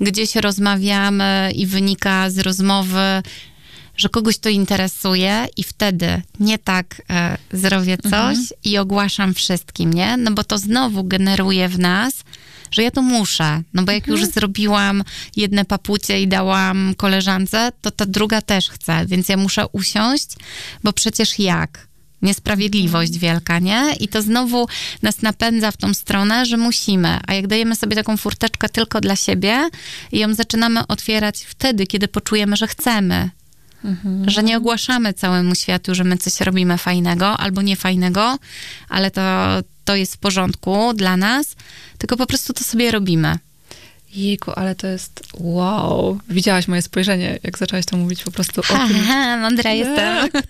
gdzieś 0.00 0.36
rozmawiamy 0.36 1.52
i 1.54 1.66
wynika 1.66 2.30
z 2.30 2.38
rozmowy, 2.38 3.22
że 3.96 4.08
kogoś 4.08 4.38
to 4.38 4.48
interesuje 4.48 5.46
i 5.56 5.62
wtedy 5.62 6.22
nie 6.40 6.58
tak 6.58 7.02
e, 7.10 7.38
zrobię 7.52 7.98
coś 8.10 8.38
i 8.64 8.78
ogłaszam 8.78 9.34
wszystkim, 9.34 9.92
nie? 9.92 10.16
No 10.16 10.30
bo 10.30 10.44
to 10.44 10.58
znowu 10.58 11.04
generuje 11.04 11.68
w 11.68 11.78
nas, 11.78 12.14
że 12.74 12.82
ja 12.82 12.90
to 12.90 13.02
muszę. 13.02 13.62
No 13.74 13.82
bo 13.82 13.92
jak 13.92 14.06
już 14.06 14.24
zrobiłam 14.24 15.04
jedne 15.36 15.64
papucie 15.64 16.22
i 16.22 16.28
dałam 16.28 16.94
koleżance, 16.96 17.72
to 17.80 17.90
ta 17.90 18.06
druga 18.06 18.42
też 18.42 18.70
chce, 18.70 19.06
więc 19.06 19.28
ja 19.28 19.36
muszę 19.36 19.66
usiąść, 19.72 20.28
bo 20.84 20.92
przecież 20.92 21.38
jak? 21.38 21.86
Niesprawiedliwość 22.22 23.18
wielka, 23.18 23.58
nie? 23.58 23.92
I 24.00 24.08
to 24.08 24.22
znowu 24.22 24.66
nas 25.02 25.22
napędza 25.22 25.70
w 25.70 25.76
tą 25.76 25.94
stronę, 25.94 26.46
że 26.46 26.56
musimy. 26.56 27.18
A 27.26 27.34
jak 27.34 27.46
dajemy 27.46 27.76
sobie 27.76 27.96
taką 27.96 28.16
furteczkę 28.16 28.68
tylko 28.68 29.00
dla 29.00 29.16
siebie 29.16 29.68
i 30.12 30.18
ją 30.18 30.34
zaczynamy 30.34 30.86
otwierać 30.86 31.40
wtedy, 31.40 31.86
kiedy 31.86 32.08
poczujemy, 32.08 32.56
że 32.56 32.66
chcemy, 32.66 33.30
że 34.26 34.42
nie 34.42 34.56
ogłaszamy 34.56 35.12
całemu 35.12 35.54
światu, 35.54 35.94
że 35.94 36.04
my 36.04 36.16
coś 36.18 36.40
robimy 36.40 36.78
fajnego 36.78 37.36
albo 37.36 37.62
niefajnego, 37.62 38.38
ale 38.88 39.10
to, 39.10 39.22
to 39.84 39.96
jest 39.96 40.14
w 40.14 40.18
porządku 40.18 40.92
dla 40.94 41.16
nas, 41.16 41.46
tylko 41.98 42.16
po 42.16 42.26
prostu 42.26 42.52
to 42.52 42.64
sobie 42.64 42.90
robimy. 42.90 43.38
Jejku, 44.14 44.52
ale 44.56 44.74
to 44.74 44.86
jest 44.86 45.22
wow. 45.34 46.20
Widziałaś 46.28 46.68
moje 46.68 46.82
spojrzenie, 46.82 47.38
jak 47.42 47.58
zaczęłaś 47.58 47.86
to 47.86 47.96
mówić 47.96 48.22
po 48.22 48.30
prostu 48.30 48.60
o 48.60 48.64
tym. 48.88 49.04
ha, 49.06 49.36
mądra 49.36 49.70
jestem. 49.72 50.30
Tak, 50.30 50.42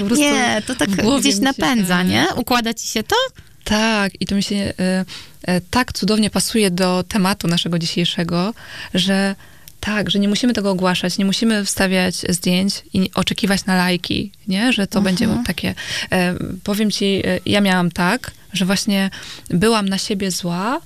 po 0.00 0.04
prostu 0.06 0.24
Nie, 0.24 0.62
to 0.66 0.74
tak 0.74 0.90
gdzieś 0.90 1.24
mi 1.24 1.32
się- 1.32 1.40
napędza, 1.40 2.02
nie? 2.02 2.26
Układa 2.36 2.74
ci 2.74 2.88
się 2.88 3.02
to? 3.02 3.16
Tak, 3.64 4.12
i 4.20 4.26
to 4.26 4.34
mi 4.34 4.42
się 4.42 4.56
e, 4.56 5.04
e, 5.42 5.60
tak 5.60 5.92
cudownie 5.92 6.30
pasuje 6.30 6.70
do 6.70 7.04
tematu 7.08 7.48
naszego 7.48 7.78
dzisiejszego, 7.78 8.54
że 8.94 9.34
tak, 9.80 10.10
że 10.10 10.18
nie 10.18 10.28
musimy 10.28 10.52
tego 10.52 10.70
ogłaszać, 10.70 11.18
nie 11.18 11.24
musimy 11.24 11.64
wstawiać 11.64 12.14
zdjęć 12.28 12.82
i 12.92 13.10
oczekiwać 13.14 13.64
na 13.64 13.76
lajki, 13.76 14.32
nie? 14.48 14.72
Że 14.72 14.86
to 14.86 15.00
będzie 15.00 15.28
takie... 15.46 15.74
E, 16.12 16.34
powiem 16.64 16.90
ci, 16.90 17.22
e, 17.24 17.40
ja 17.46 17.60
miałam 17.60 17.90
tak, 17.90 18.30
że 18.52 18.64
właśnie 18.66 19.10
byłam 19.50 19.88
na 19.88 19.98
siebie 19.98 20.30
zła, 20.30 20.80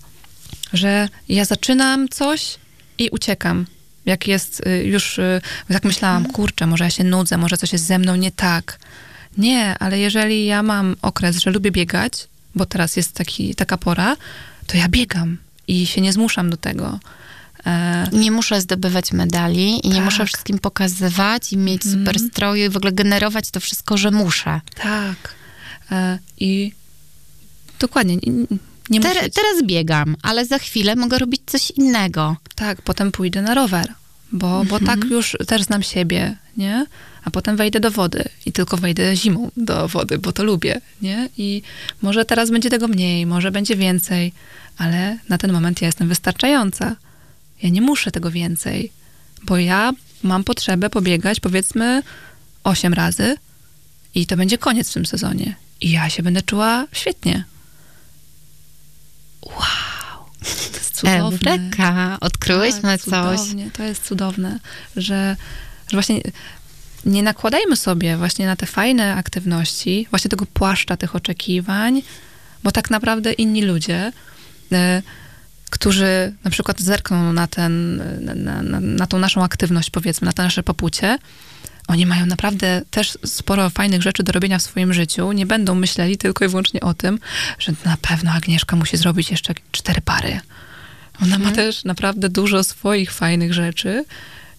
że 0.73 1.09
ja 1.29 1.45
zaczynam 1.45 2.09
coś 2.09 2.57
i 2.99 3.09
uciekam. 3.11 3.67
Jak 4.07 4.29
jest 4.29 4.67
y, 4.67 4.85
już, 4.85 5.19
y, 5.19 5.41
tak 5.69 5.85
myślałam, 5.85 6.27
kurczę, 6.27 6.67
może 6.67 6.85
ja 6.85 6.91
się 6.91 7.05
nudzę, 7.05 7.37
może 7.37 7.57
coś 7.57 7.73
jest 7.73 7.85
ze 7.85 7.99
mną 7.99 8.17
nie 8.17 8.31
tak. 8.31 8.79
Nie, 9.39 9.79
ale 9.79 9.99
jeżeli 9.99 10.47
ja 10.47 10.63
mam 10.63 10.97
okres, 11.03 11.37
że 11.37 11.51
lubię 11.51 11.71
biegać, 11.71 12.13
bo 12.55 12.67
teraz 12.67 12.97
jest 12.97 13.13
taki, 13.13 13.55
taka 13.55 13.77
pora, 13.77 14.17
to 14.67 14.77
ja 14.77 14.89
biegam 14.89 15.39
i 15.69 15.87
się 15.87 16.01
nie 16.01 16.13
zmuszam 16.13 16.51
do 16.51 16.57
tego. 16.57 17.01
E, 17.67 18.07
Nie 18.12 18.31
muszę 18.31 18.61
zdobywać 18.61 19.12
medali 19.12 19.87
i 19.87 19.89
nie 19.89 19.95
Tak. 19.95 20.05
muszę 20.05 20.27
wszystkim 20.27 20.59
pokazywać 20.59 21.53
i 21.53 21.57
mieć 21.57 21.83
super 21.91 22.19
stroju 22.19 22.65
i 22.67 22.69
w 22.69 22.77
ogóle 22.77 22.93
generować 22.93 23.51
to 23.51 23.61
wszystko, 23.61 23.97
że 23.97 24.11
muszę. 24.11 24.61
tak. 24.75 25.35
E, 25.93 26.19
I 26.41 26.73
dokładnie, 27.79 28.17
nie, 28.17 28.33
nie 28.91 29.01
Ter- 29.01 29.31
teraz 29.31 29.62
biegam, 29.65 30.17
ale 30.23 30.47
za 30.47 30.59
chwilę 30.59 30.97
mogę 30.97 31.19
robić 31.19 31.41
coś 31.47 31.71
innego. 31.71 32.37
Tak, 32.55 32.83
potem 32.83 33.12
pójdę 33.12 33.43
na 33.43 33.55
rower, 33.55 33.93
bo, 34.33 34.65
bo 34.65 34.81
tak 34.81 35.05
już 35.05 35.37
też 35.47 35.62
znam 35.62 35.83
siebie, 35.83 36.37
nie? 36.57 36.87
A 37.25 37.31
potem 37.31 37.57
wejdę 37.57 37.81
do 37.81 37.91
wody 37.91 38.25
i 38.47 38.53
tylko 38.53 38.77
wejdę 38.77 39.17
zimą 39.17 39.51
do 39.57 39.89
wody, 39.89 40.19
bo 40.19 40.33
to 40.33 40.45
lubię, 40.45 40.81
nie? 41.03 41.29
I 41.39 41.62
może 42.03 42.25
teraz 42.25 42.51
będzie 42.51 42.71
tego 42.71 42.89
mniej, 42.89 43.27
może 43.27 43.51
będzie 43.51 43.77
więcej, 43.77 44.33
ale 44.79 45.19
na 45.29 45.39
ten 45.39 45.53
moment 45.53 45.81
ja 45.83 45.87
jestem 45.89 46.09
wystarczająca. 46.09 46.97
Ja 47.65 47.71
nie 47.71 47.81
muszę 47.81 48.11
tego 48.11 48.31
więcej, 48.31 48.93
bo 49.43 49.57
ja 49.57 49.93
mam 50.23 50.45
potrzebę 50.45 50.91
pobiegać 50.91 51.41
powiedzmy 51.41 52.03
8 52.65 52.95
razy 52.95 53.37
i 54.15 54.27
to 54.27 54.37
będzie 54.37 54.59
koniec 54.59 54.91
w 54.91 54.95
tym 54.95 55.07
sezonie. 55.07 55.55
I 55.81 55.91
ja 55.91 56.11
się 56.11 56.23
będę 56.23 56.43
czuła 56.43 56.87
świetnie. 56.93 57.45
Wow! 59.43 59.55
To 60.41 60.79
jest 60.79 60.95
cudowne. 60.99 61.51
Eureka, 61.51 62.17
odkryłyśmy 62.21 62.99
Tak, 62.99 63.01
coś. 63.01 63.41
To 63.73 63.83
jest 63.83 64.05
cudowne, 64.05 64.59
że, 64.97 65.37
że 65.91 65.97
właśnie 65.97 66.21
nie 67.05 67.23
nakładajmy 67.23 67.77
sobie 67.77 68.17
właśnie 68.17 68.47
na 68.47 68.57
te 68.57 68.67
fajne 68.67 69.15
aktywności, 69.15 70.07
właśnie 70.11 70.29
tego 70.29 70.47
płaszcza 70.47 70.97
tych 70.97 71.17
oczekiwań, 71.17 72.03
bo 72.62 72.73
tak 72.73 72.91
naprawdę 72.91 73.33
inni 73.33 73.62
ludzie, 73.62 74.12
e, 74.73 75.03
którzy 75.75 76.33
na 76.45 76.51
przykład 76.51 76.81
zerkną 76.81 77.33
na, 77.33 77.47
ten, 77.47 78.03
na, 78.20 78.62
na, 78.62 78.81
na 78.81 79.07
tą 79.07 79.18
naszą 79.18 79.43
aktywność, 79.45 79.91
powiedzmy, 79.91 80.27
na 80.27 80.33
te 80.33 80.43
nasze 80.43 80.62
popucie, 80.62 81.18
oni 81.89 82.07
mają 82.07 82.27
naprawdę 82.27 82.83
też 82.91 83.18
sporo 83.25 83.70
fajnych 83.70 84.03
rzeczy 84.03 84.22
do 84.22 84.33
robienia 84.33 84.59
w 84.59 84.62
swoim 84.62 84.95
życiu. 84.95 85.33
Nie 85.33 85.47
będą 85.47 85.75
myśleli 85.75 86.16
tylko 86.16 86.45
i 86.45 86.49
wyłącznie 86.49 86.81
o 86.81 86.95
tym, 86.95 87.18
że 87.59 87.72
na 87.85 87.97
pewno 87.97 88.31
Agnieszka 88.33 88.77
musi 88.77 88.97
zrobić 88.97 89.31
jeszcze 89.31 89.55
cztery 89.72 90.01
pary. 90.01 90.41
Ona 91.22 91.39
ma 91.39 91.53
też 91.53 91.85
naprawdę 91.85 92.29
dużo 92.29 92.64
swoich 92.64 93.12
fajnych 93.12 93.55
rzeczy 93.55 94.05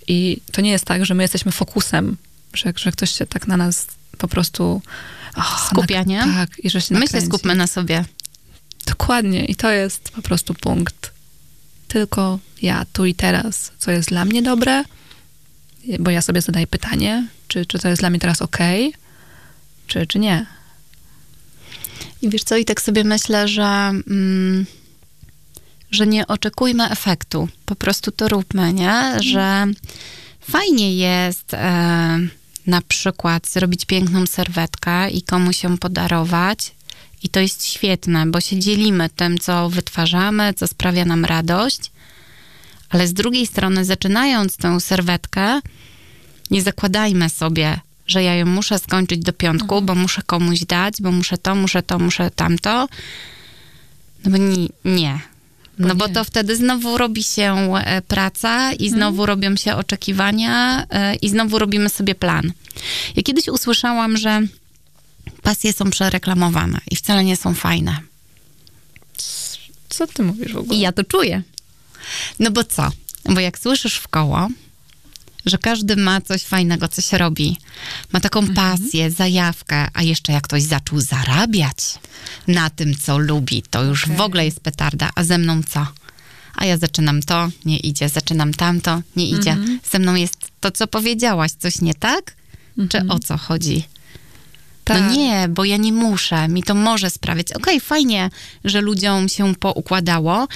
i 0.07 0.41
to 0.51 0.61
nie 0.61 0.71
jest 0.71 0.85
tak, 0.85 1.05
że 1.05 1.13
my 1.13 1.23
jesteśmy 1.23 1.51
fokusem, 1.51 2.17
że, 2.53 2.73
że 2.75 2.91
ktoś 2.91 3.11
się 3.11 3.25
tak 3.25 3.47
na 3.47 3.57
nas 3.57 3.87
po 4.17 4.27
prostu 4.27 4.81
oh, 5.35 5.67
Skupia, 5.69 6.03
nie? 6.03 6.19
Tak, 6.19 6.49
i 6.59 6.69
że 6.69 6.81
się 6.81 6.95
My 6.95 7.07
się 7.07 7.21
skupmy 7.21 7.55
na 7.55 7.67
sobie. 7.67 8.05
Dokładnie. 8.85 9.45
I 9.45 9.55
to 9.55 9.71
jest 9.71 10.09
po 10.09 10.21
prostu 10.21 10.53
punkt. 10.53 11.11
Tylko 11.87 12.39
ja, 12.61 12.85
tu 12.93 13.05
i 13.05 13.15
teraz, 13.15 13.71
co 13.77 13.91
jest 13.91 14.09
dla 14.09 14.25
mnie 14.25 14.41
dobre, 14.41 14.83
bo 15.99 16.11
ja 16.11 16.21
sobie 16.21 16.41
zadaję 16.41 16.67
pytanie, 16.67 17.27
czy, 17.47 17.65
czy 17.65 17.79
to 17.79 17.87
jest 17.87 18.01
dla 18.01 18.09
mnie 18.09 18.19
teraz 18.19 18.41
ok, 18.41 18.57
czy, 19.87 20.07
czy 20.07 20.19
nie. 20.19 20.45
I 22.21 22.29
wiesz 22.29 22.43
co, 22.43 22.57
i 22.57 22.65
tak 22.65 22.81
sobie 22.81 23.03
myślę, 23.03 23.47
że, 23.47 23.63
mm, 23.63 24.65
że 25.91 26.07
nie 26.07 26.27
oczekujmy 26.27 26.89
efektu. 26.89 27.47
Po 27.65 27.75
prostu 27.75 28.11
to 28.11 28.27
róbmy, 28.27 28.73
nie? 28.73 29.17
Że 29.19 29.65
fajnie 30.41 30.95
jest 30.95 31.53
e, 31.53 32.19
na 32.67 32.81
przykład 32.81 33.47
zrobić 33.47 33.85
piękną 33.85 34.25
serwetkę 34.25 35.09
i 35.09 35.21
komuś 35.21 35.63
ją 35.63 35.77
podarować. 35.77 36.74
I 37.25 37.29
to 37.29 37.39
jest 37.39 37.65
świetne, 37.65 38.25
bo 38.25 38.41
się 38.41 38.59
dzielimy 38.59 39.09
tym, 39.09 39.37
co 39.37 39.69
wytwarzamy, 39.69 40.53
co 40.53 40.67
sprawia 40.67 41.05
nam 41.05 41.25
radość. 41.25 41.91
Ale 42.89 43.07
z 43.07 43.13
drugiej 43.13 43.47
strony, 43.47 43.85
zaczynając 43.85 44.57
tę 44.57 44.79
serwetkę, 44.79 45.61
nie 46.51 46.61
zakładajmy 46.61 47.29
sobie, 47.29 47.79
że 48.07 48.23
ja 48.23 48.35
ją 48.35 48.45
muszę 48.45 48.79
skończyć 48.79 49.19
do 49.19 49.33
piątku, 49.33 49.81
bo 49.81 49.95
muszę 49.95 50.21
komuś 50.25 50.59
dać, 50.59 50.93
bo 51.01 51.11
muszę 51.11 51.37
to, 51.37 51.55
muszę 51.55 51.83
to, 51.83 51.99
muszę 51.99 52.31
tamto. 52.31 52.87
No 54.25 54.31
bo 54.31 54.37
ni- 54.37 54.69
nie. 54.85 55.19
No 55.79 55.95
bo 55.95 56.07
nie. 56.07 56.13
to 56.13 56.23
wtedy 56.23 56.55
znowu 56.55 56.97
robi 56.97 57.23
się 57.23 57.73
e, 57.75 58.01
praca 58.01 58.73
i 58.73 58.89
znowu 58.89 59.25
robią 59.25 59.55
się 59.55 59.75
oczekiwania 59.75 60.85
e, 60.89 61.15
i 61.15 61.29
znowu 61.29 61.59
robimy 61.59 61.89
sobie 61.89 62.15
plan. 62.15 62.51
Ja 63.15 63.23
kiedyś 63.23 63.47
usłyszałam, 63.47 64.17
że 64.17 64.41
pasje 65.45 65.73
są 65.73 65.89
przereklamowane 65.89 66.79
i 66.91 66.95
wcale 66.95 67.23
nie 67.23 67.37
są 67.37 67.53
fajne. 67.53 67.99
Co 69.89 70.07
ty 70.07 70.23
mówisz 70.23 70.53
w 70.53 70.57
ogóle? 70.57 70.77
I 70.77 70.79
ja 70.81 70.91
to 70.91 71.03
czuję. 71.03 71.41
No 72.39 72.51
bo 72.51 72.63
co? 72.63 72.91
Bo 73.29 73.39
jak 73.39 73.59
słyszysz 73.59 73.95
w 73.97 74.07
koło, 74.07 74.47
że 75.45 75.57
każdy 75.57 75.95
ma 75.95 76.21
coś 76.21 76.43
fajnego, 76.43 76.87
coś 76.87 77.11
robi, 77.13 77.57
ma 78.13 78.19
taką 78.19 78.39
Mhm. 78.39 78.55
pasję, 78.55 79.11
zajawkę, 79.11 79.87
a 79.93 80.03
jeszcze 80.03 80.31
jak 80.33 80.43
ktoś 80.43 80.63
zaczął 80.63 81.01
zarabiać 81.01 81.77
na 82.47 82.69
tym, 82.69 82.95
co 82.97 83.17
lubi, 83.17 83.63
to 83.69 83.83
już 83.83 84.03
Okej. 84.03 84.17
w 84.17 84.21
ogóle 84.21 84.45
jest 84.45 84.59
petarda, 84.59 85.09
a 85.15 85.23
ze 85.23 85.37
mną 85.37 85.61
co? 85.69 85.87
A 86.55 86.65
ja 86.65 86.77
zaczynam 86.77 87.21
to, 87.21 87.49
nie 87.65 87.77
idzie, 87.77 88.09
zaczynam 88.09 88.53
tamto, 88.53 89.01
nie 89.15 89.29
idzie. 89.29 89.51
Mhm. 89.51 89.79
Ze 89.91 89.99
mną 89.99 90.15
jest 90.15 90.35
to, 90.59 90.71
co 90.71 90.87
powiedziałaś, 90.87 91.51
coś 91.59 91.81
nie 91.81 91.93
tak? 91.93 92.35
Czy 92.89 92.97
o 93.09 93.19
co 93.19 93.37
chodzi? 93.37 93.83
Tak. 94.85 95.01
No 95.01 95.11
nie, 95.11 95.47
bo 95.49 95.65
ja 95.65 95.77
nie 95.77 95.93
muszę, 95.93 96.47
mi 96.47 96.63
to 96.63 96.75
może 96.75 97.09
sprawiać. 97.09 97.53
Okej, 97.53 97.79
fajnie, 97.79 98.29
że 98.63 98.81
ludziom 98.81 99.29
się 99.29 99.55
poukładało, 99.55 100.47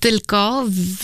tylko 0.00 0.64
w, 0.68 0.98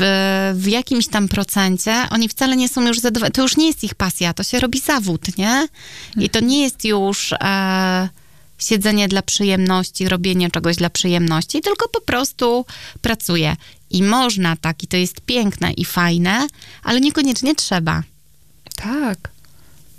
w 0.54 0.66
jakimś 0.66 1.08
tam 1.08 1.28
procencie 1.28 1.94
oni 2.10 2.28
wcale 2.28 2.56
nie 2.56 2.68
są 2.68 2.86
już 2.86 2.98
zadowoleni. 2.98 3.32
To 3.32 3.42
już 3.42 3.56
nie 3.56 3.66
jest 3.66 3.84
ich 3.84 3.94
pasja, 3.94 4.34
to 4.34 4.42
się 4.42 4.60
robi 4.60 4.80
zawód, 4.80 5.38
nie? 5.38 5.68
I 6.16 6.30
to 6.30 6.40
nie 6.40 6.62
jest 6.62 6.84
już 6.84 7.32
e, 7.32 8.08
siedzenie 8.58 9.08
dla 9.08 9.22
przyjemności, 9.22 10.08
robienie 10.08 10.50
czegoś 10.50 10.76
dla 10.76 10.90
przyjemności, 10.90 11.60
tylko 11.60 11.88
po 11.88 12.00
prostu 12.00 12.66
pracuje. 13.00 13.56
I 13.90 14.02
można 14.02 14.56
tak, 14.56 14.82
i 14.82 14.86
to 14.86 14.96
jest 14.96 15.20
piękne 15.20 15.72
i 15.72 15.84
fajne, 15.84 16.46
ale 16.82 17.00
niekoniecznie 17.00 17.54
trzeba. 17.54 18.02
Tak. 18.76 19.37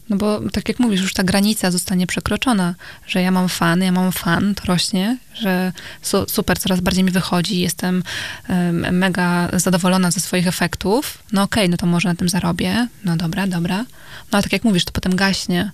No 0.10 0.18
bo 0.18 0.42
tak 0.52 0.68
jak 0.68 0.80
mówisz, 0.80 1.02
już 1.02 1.14
ta 1.14 1.24
granica 1.24 1.72
zostanie 1.72 2.08
przekroczona, 2.08 2.76
że 3.08 3.22
ja 3.22 3.32
mam 3.32 3.50
fan, 3.50 3.82
ja 3.82 3.92
mam 3.92 4.12
fan, 4.12 4.56
to 4.56 4.64
rośnie, 4.66 5.18
że 5.34 5.72
su- 6.02 6.26
super, 6.30 6.60
coraz 6.60 6.80
bardziej 6.80 7.04
mi 7.04 7.12
wychodzi, 7.12 7.60
jestem 7.60 8.04
em, 8.48 8.98
mega 8.98 9.50
zadowolona 9.54 10.12
ze 10.12 10.20
swoich 10.20 10.48
efektów. 10.48 11.18
No 11.32 11.42
okej, 11.44 11.70
no 11.70 11.78
to 11.78 11.86
może 11.86 12.10
na 12.10 12.16
tym 12.16 12.30
zarobię. 12.30 12.88
No 13.06 13.18
dobra, 13.18 13.48
dobra. 13.48 13.78
No 13.78 13.86
ale 14.32 14.44
tak 14.44 14.54
jak 14.54 14.64
mówisz, 14.64 14.86
to 14.86 14.92
potem 14.92 15.16
gaśnie. 15.16 15.72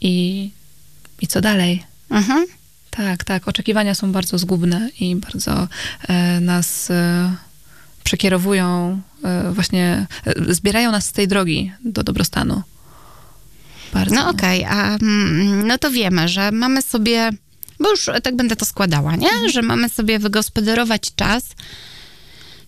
I, 0.00 0.50
i 1.20 1.26
co 1.26 1.40
dalej? 1.40 1.82
Mhm. 2.10 2.46
Tak, 2.90 3.24
tak. 3.24 3.48
Oczekiwania 3.48 3.94
są 3.94 4.12
bardzo 4.12 4.38
zgubne 4.38 4.90
i 5.00 5.16
bardzo 5.16 5.68
e, 6.08 6.40
nas 6.40 6.90
e, 6.90 7.32
przekierowują, 8.04 9.00
e, 9.24 9.52
właśnie 9.52 10.06
zbierają 10.48 10.92
nas 10.92 11.04
z 11.06 11.12
tej 11.12 11.28
drogi 11.28 11.72
do 11.84 12.02
dobrostanu. 12.02 12.62
Bardzo. 13.92 14.14
No 14.14 14.28
okej, 14.28 14.64
a 14.64 14.96
mm, 14.96 15.66
no 15.66 15.78
to 15.78 15.90
wiemy, 15.90 16.28
że 16.28 16.52
mamy 16.52 16.82
sobie, 16.82 17.30
bo 17.80 17.90
już 17.90 18.10
tak 18.22 18.36
będę 18.36 18.56
to 18.56 18.64
składała, 18.64 19.16
nie? 19.16 19.28
Że 19.52 19.62
mamy 19.62 19.88
sobie 19.88 20.18
wygospodarować 20.18 21.14
czas 21.16 21.44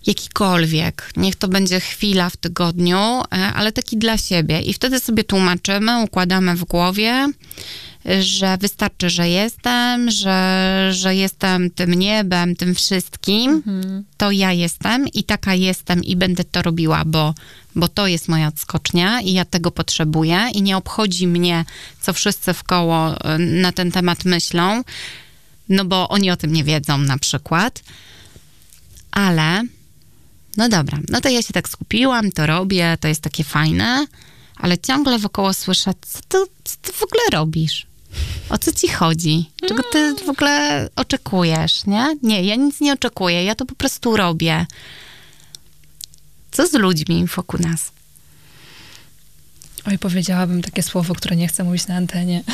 jakikolwiek. 0.07 1.11
Niech 1.17 1.35
to 1.35 1.47
będzie 1.47 1.79
chwila 1.79 2.29
w 2.29 2.37
tygodniu, 2.37 2.97
e, 2.97 3.23
ale 3.31 3.71
taki 3.71 3.97
dla 3.97 4.17
siebie. 4.17 4.61
I 4.61 4.73
wtedy 4.73 4.99
sobie 4.99 5.23
tłumaczymy, 5.23 6.01
układamy 6.01 6.55
w 6.55 6.65
głowie, 6.65 7.27
że 8.19 8.57
wystarczy, 8.57 9.09
że 9.09 9.29
jestem, 9.29 10.11
że, 10.11 10.89
że 10.91 11.15
jestem 11.15 11.71
tym 11.71 11.93
niebem, 11.93 12.55
tym 12.55 12.75
wszystkim, 12.75 13.63
to 14.17 14.31
ja 14.31 14.51
jestem 14.51 15.07
i 15.07 15.23
taka 15.23 15.53
jestem 15.53 16.03
i 16.03 16.15
będę 16.15 16.43
to 16.43 16.61
robiła, 16.61 17.03
bo, 17.05 17.33
bo 17.75 17.87
to 17.87 18.07
jest 18.07 18.27
moja 18.27 18.47
odskocznia 18.47 19.21
i 19.21 19.33
ja 19.33 19.45
tego 19.45 19.71
potrzebuję 19.71 20.47
i 20.53 20.61
nie 20.61 20.77
obchodzi 20.77 21.27
mnie, 21.27 21.65
co 22.01 22.13
wszyscy 22.13 22.53
w 22.53 22.63
koło 22.63 23.13
y, 23.13 23.39
na 23.39 23.71
ten 23.71 23.91
temat 23.91 24.25
myślą, 24.25 24.83
no 25.69 25.85
bo 25.85 26.09
oni 26.09 26.31
o 26.31 26.37
tym 26.37 26.53
nie 26.53 26.63
wiedzą 26.63 26.97
na 26.97 27.17
przykład. 27.17 27.83
Ale, 29.11 29.61
no 30.57 30.69
dobra, 30.69 30.99
no 31.09 31.21
to 31.21 31.29
ja 31.29 31.41
się 31.41 31.53
tak 31.53 31.69
skupiłam, 31.69 32.31
to 32.31 32.45
robię, 32.45 32.97
to 32.99 33.07
jest 33.07 33.21
takie 33.21 33.43
fajne, 33.43 34.07
ale 34.55 34.77
ciągle 34.77 35.19
wokoło 35.19 35.53
słyszę, 35.53 35.91
co 36.01 36.19
ty, 36.27 36.37
co 36.63 36.75
ty 36.81 36.91
w 36.91 37.03
ogóle 37.03 37.21
robisz? 37.31 37.87
O 38.49 38.57
co 38.57 38.71
ci 38.71 38.87
chodzi? 38.87 39.49
Czego 39.67 39.83
ty 39.91 40.15
w 40.25 40.29
ogóle 40.29 40.89
oczekujesz, 40.95 41.85
nie? 41.85 42.17
Nie, 42.23 42.43
ja 42.43 42.55
nic 42.55 42.81
nie 42.81 42.93
oczekuję, 42.93 43.43
ja 43.43 43.55
to 43.55 43.65
po 43.65 43.75
prostu 43.75 44.17
robię. 44.17 44.65
Co 46.51 46.67
z 46.67 46.73
ludźmi 46.73 47.25
wokół 47.25 47.59
nas? 47.59 47.91
Oj, 49.87 49.97
powiedziałabym 49.97 50.61
takie 50.61 50.83
słowo, 50.83 51.15
które 51.15 51.35
nie 51.35 51.47
chcę 51.47 51.63
mówić 51.63 51.87
na 51.87 51.95
antenie. 51.95 52.43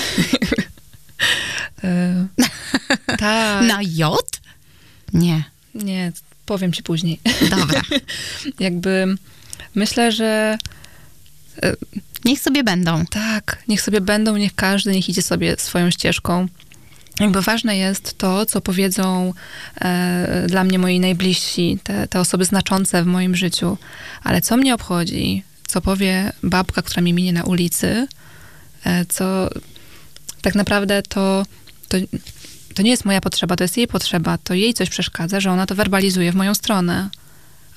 E, 1.84 2.28
tak. 3.18 3.68
Na 3.68 3.80
J? 3.82 4.40
Nie. 5.14 5.51
Nie, 5.76 6.12
powiem 6.46 6.74
ci 6.74 6.84
później. 6.84 7.20
Dobra. 7.50 7.82
Jakby 8.60 9.16
myślę, 9.76 10.12
że 10.12 10.58
Niech 12.26 12.40
sobie 12.40 12.64
będą. 12.64 13.06
Tak, 13.06 13.64
niech 13.68 13.82
sobie 13.82 14.02
będą, 14.02 14.38
niech 14.38 14.56
każdy, 14.56 14.92
niech 14.92 15.10
idzie 15.10 15.22
sobie 15.22 15.56
swoją 15.58 15.92
ścieżką. 15.92 16.48
Jakby 17.20 17.42
ważne 17.42 17.78
jest 17.78 18.18
to, 18.18 18.46
co 18.46 18.62
powiedzą 18.62 19.34
e, 19.82 20.46
dla 20.48 20.64
mnie 20.64 20.80
moi 20.80 21.00
najbliżsi, 21.00 21.80
te, 21.84 22.08
te 22.08 22.20
osoby 22.20 22.46
znaczące 22.46 23.04
w 23.04 23.06
moim 23.06 23.36
życiu. 23.36 23.78
Ale 24.24 24.42
co 24.42 24.58
mnie 24.58 24.74
obchodzi, 24.74 25.44
co 25.68 25.82
powie 25.82 26.32
babka, 26.44 26.82
która 26.82 27.02
mi 27.02 27.14
minie 27.14 27.34
na 27.34 27.44
ulicy, 27.44 28.08
e, 28.84 29.06
co 29.06 29.50
tak 30.42 30.56
naprawdę 30.56 31.02
to, 31.02 31.46
to, 31.88 31.98
to 32.74 32.82
nie 32.82 32.92
jest 32.92 33.06
moja 33.06 33.22
potrzeba, 33.22 33.56
to 33.56 33.64
jest 33.64 33.78
jej 33.78 33.88
potrzeba, 33.88 34.38
to 34.38 34.54
jej 34.54 34.74
coś 34.74 34.90
przeszkadza, 34.90 35.40
że 35.40 35.52
ona 35.52 35.66
to 35.66 35.76
werbalizuje 35.76 36.32
w 36.32 36.36
moją 36.36 36.54
stronę. 36.56 37.10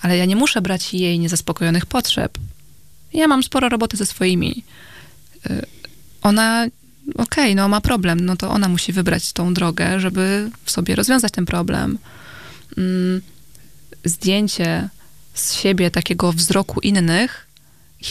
Ale 0.01 0.17
ja 0.17 0.25
nie 0.25 0.37
muszę 0.37 0.63
brać 0.63 0.95
jej 0.95 1.19
niezaspokojonych 1.19 1.87
potrzeb. 1.87 2.39
Ja 3.13 3.29
mam 3.29 3.43
sporo 3.43 3.69
roboty 3.69 3.97
ze 3.97 4.07
swoimi. 4.07 4.65
Y, 5.51 5.67
Ona, 6.25 6.67
okej, 7.15 7.55
no 7.55 7.69
ma 7.69 7.81
problem, 7.81 8.21
no 8.21 8.37
to 8.37 8.51
ona 8.51 8.69
musi 8.69 8.93
wybrać 8.93 9.33
tą 9.33 9.55
drogę, 9.55 10.01
żeby 10.01 10.51
w 10.65 10.71
sobie 10.71 10.95
rozwiązać 10.95 11.33
ten 11.33 11.47
problem. 11.47 11.99
Mm, 12.79 13.21
Zdjęcie 14.05 14.89
z 15.35 15.55
siebie 15.55 15.91
takiego 15.91 16.33
wzroku 16.33 16.81
innych, 16.81 17.47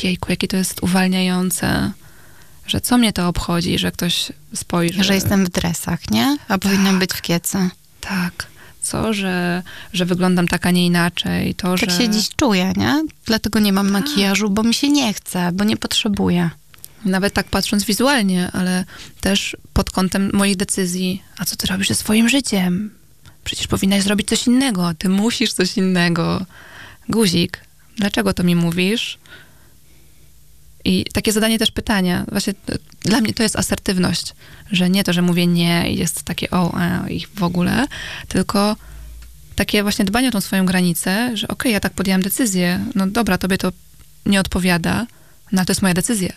jejku, 0.04 0.32
jakie 0.32 0.48
to 0.48 0.58
jest 0.58 0.84
uwalniające, 0.84 1.92
że 2.68 2.82
co 2.82 2.97
mnie 2.97 3.14
to 3.14 3.28
obchodzi, 3.28 3.80
że 3.80 3.91
ktoś 3.91 4.32
spojrzy. 4.55 5.03
Że 5.03 5.16
jestem 5.16 5.45
w 5.45 5.49
dresach, 5.49 6.11
nie? 6.11 6.38
A 6.47 6.57
powinnam 6.57 6.99
być 6.99 7.14
w 7.14 7.22
kiecy. 7.22 7.70
Tak. 8.01 8.47
Co, 8.82 9.14
że, 9.14 9.64
że 9.93 10.05
wyglądam 10.05 10.47
tak, 10.47 10.66
a 10.66 10.72
nie 10.72 10.86
inaczej. 10.86 11.55
To, 11.55 11.78
Tak 11.78 11.89
że... 11.89 11.97
się 11.97 12.09
dziś 12.09 12.30
czuję, 12.36 12.74
nie? 12.78 13.03
Dlatego 13.26 13.59
nie 13.59 13.74
mam 13.74 13.91
makijażu, 13.91 14.49
bo 14.49 14.64
mi 14.64 14.74
się 14.74 14.89
nie 14.89 15.14
chce, 15.14 15.51
bo 15.53 15.64
nie 15.64 15.78
potrzebuję. 15.78 16.49
Nawet 17.05 17.34
tak 17.34 17.47
patrząc 17.47 17.84
wizualnie, 17.84 18.49
ale 18.53 18.86
też 19.22 19.57
pod 19.74 19.91
kątem 19.91 20.30
moich 20.34 20.57
decyzji. 20.57 21.24
A 21.38 21.45
co 21.45 21.55
ty 21.55 21.68
robisz 21.68 21.88
ze 21.88 21.95
swoim 21.95 22.30
życiem? 22.30 22.89
Przecież 23.43 23.68
powinnaś 23.68 24.03
zrobić 24.03 24.28
coś 24.28 24.47
innego. 24.47 24.93
Ty 24.97 25.09
musisz 25.09 25.53
coś 25.53 25.78
innego. 25.78 26.45
Guzik, 27.09 27.59
dlaczego 27.97 28.34
to 28.34 28.43
mi 28.43 28.55
mówisz? 28.55 29.18
I 30.86 31.06
takie 31.14 31.32
zadanie 31.32 31.60
też 31.60 31.72
pytania. 31.72 32.26
Właśnie 32.32 32.54
dla 33.02 33.22
mnie 33.22 33.34
to 33.34 33.44
jest 33.44 33.56
asertywność, 33.56 34.34
że 34.72 34.90
nie 34.90 35.04
to, 35.04 35.14
że 35.14 35.22
mówię 35.22 35.48
nie 35.48 35.92
i 35.92 35.98
jest 35.98 36.24
takie 36.24 36.52
o, 36.52 36.80
e, 36.82 37.14
i 37.14 37.26
w 37.36 37.44
ogóle, 37.44 37.88
tylko 38.28 38.76
takie 39.56 39.84
właśnie 39.84 40.06
dbanie 40.06 40.28
o 40.28 40.32
tą 40.32 40.42
swoją 40.42 40.66
granicę, 40.66 41.32
że 41.38 41.48
okej, 41.48 41.74
ja 41.74 41.80
tak 41.80 41.94
podjęłam 41.94 42.22
decyzję, 42.22 42.86
no 42.96 43.08
dobra, 43.08 43.38
tobie 43.38 43.58
to 43.58 43.72
nie 44.26 44.40
odpowiada, 44.40 45.08
no 45.52 45.60
ale 45.60 45.66
to 45.66 45.72
jest 45.72 45.82
moja 45.82 45.94
decyzja. 45.94 46.34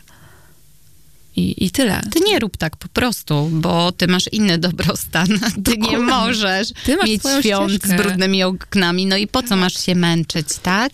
I, 1.36 1.64
i 1.66 1.70
tyle. 1.70 2.00
Ty 2.12 2.20
nie 2.20 2.38
rób 2.38 2.56
tak 2.56 2.76
po 2.76 2.88
prostu, 2.88 3.48
bo 3.52 3.92
ty 3.92 4.06
masz 4.06 4.28
inny 4.32 4.58
dobrostan. 4.58 5.26
Ty 5.64 5.70
nie 5.70 5.76
Dokładnie. 5.76 5.98
możesz 5.98 6.72
Ty 6.84 6.96
masz 6.96 7.08
mieć 7.08 7.22
świąt 7.40 7.70
ścieżkę. 7.70 7.88
z 7.88 7.96
brudnymi 7.96 8.42
oknami. 8.42 9.06
No 9.06 9.16
i 9.16 9.26
po 9.26 9.42
co 9.42 9.56
masz 9.56 9.86
się 9.86 9.94
męczyć, 9.94 10.46
tak? 10.62 10.92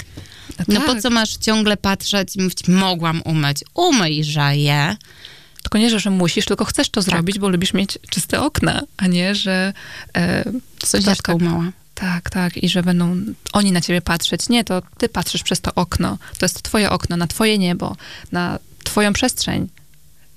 No 0.68 0.80
po 0.80 0.92
Tak. 0.92 1.02
co 1.02 1.10
masz 1.10 1.36
ciągle 1.36 1.76
patrzeć 1.76 2.36
i 2.36 2.42
mówić, 2.42 2.68
mogłam 2.68 3.22
umyć. 3.24 3.58
Umyjże 3.74 4.56
je. 4.56 4.96
Tylko 5.62 5.78
nie, 5.78 6.00
że, 6.00 6.10
musisz, 6.10 6.44
tylko 6.44 6.64
chcesz 6.64 6.90
to 6.90 7.00
Tak. 7.00 7.10
zrobić, 7.10 7.38
bo 7.38 7.48
lubisz 7.48 7.74
mieć 7.74 7.98
czyste 8.10 8.40
okna, 8.40 8.82
a 8.96 9.06
nie, 9.06 9.34
że 9.34 9.72
e, 10.16 10.44
Sąsiadka 10.84 11.34
umyła. 11.34 11.72
Tak, 11.94 12.30
tak. 12.30 12.56
I 12.56 12.68
że 12.68 12.82
będą 12.82 13.16
oni 13.52 13.72
na 13.72 13.80
ciebie 13.80 14.00
patrzeć. 14.00 14.48
Nie, 14.48 14.64
to 14.64 14.82
ty 14.98 15.08
patrzysz 15.08 15.42
przez 15.42 15.60
to 15.60 15.74
okno. 15.74 16.18
To 16.38 16.44
jest 16.44 16.62
twoje 16.62 16.90
okno, 16.90 17.16
na 17.16 17.26
twoje 17.26 17.58
niebo, 17.58 17.96
na 18.32 18.58
twoją 18.84 19.12
przestrzeń. 19.12 19.68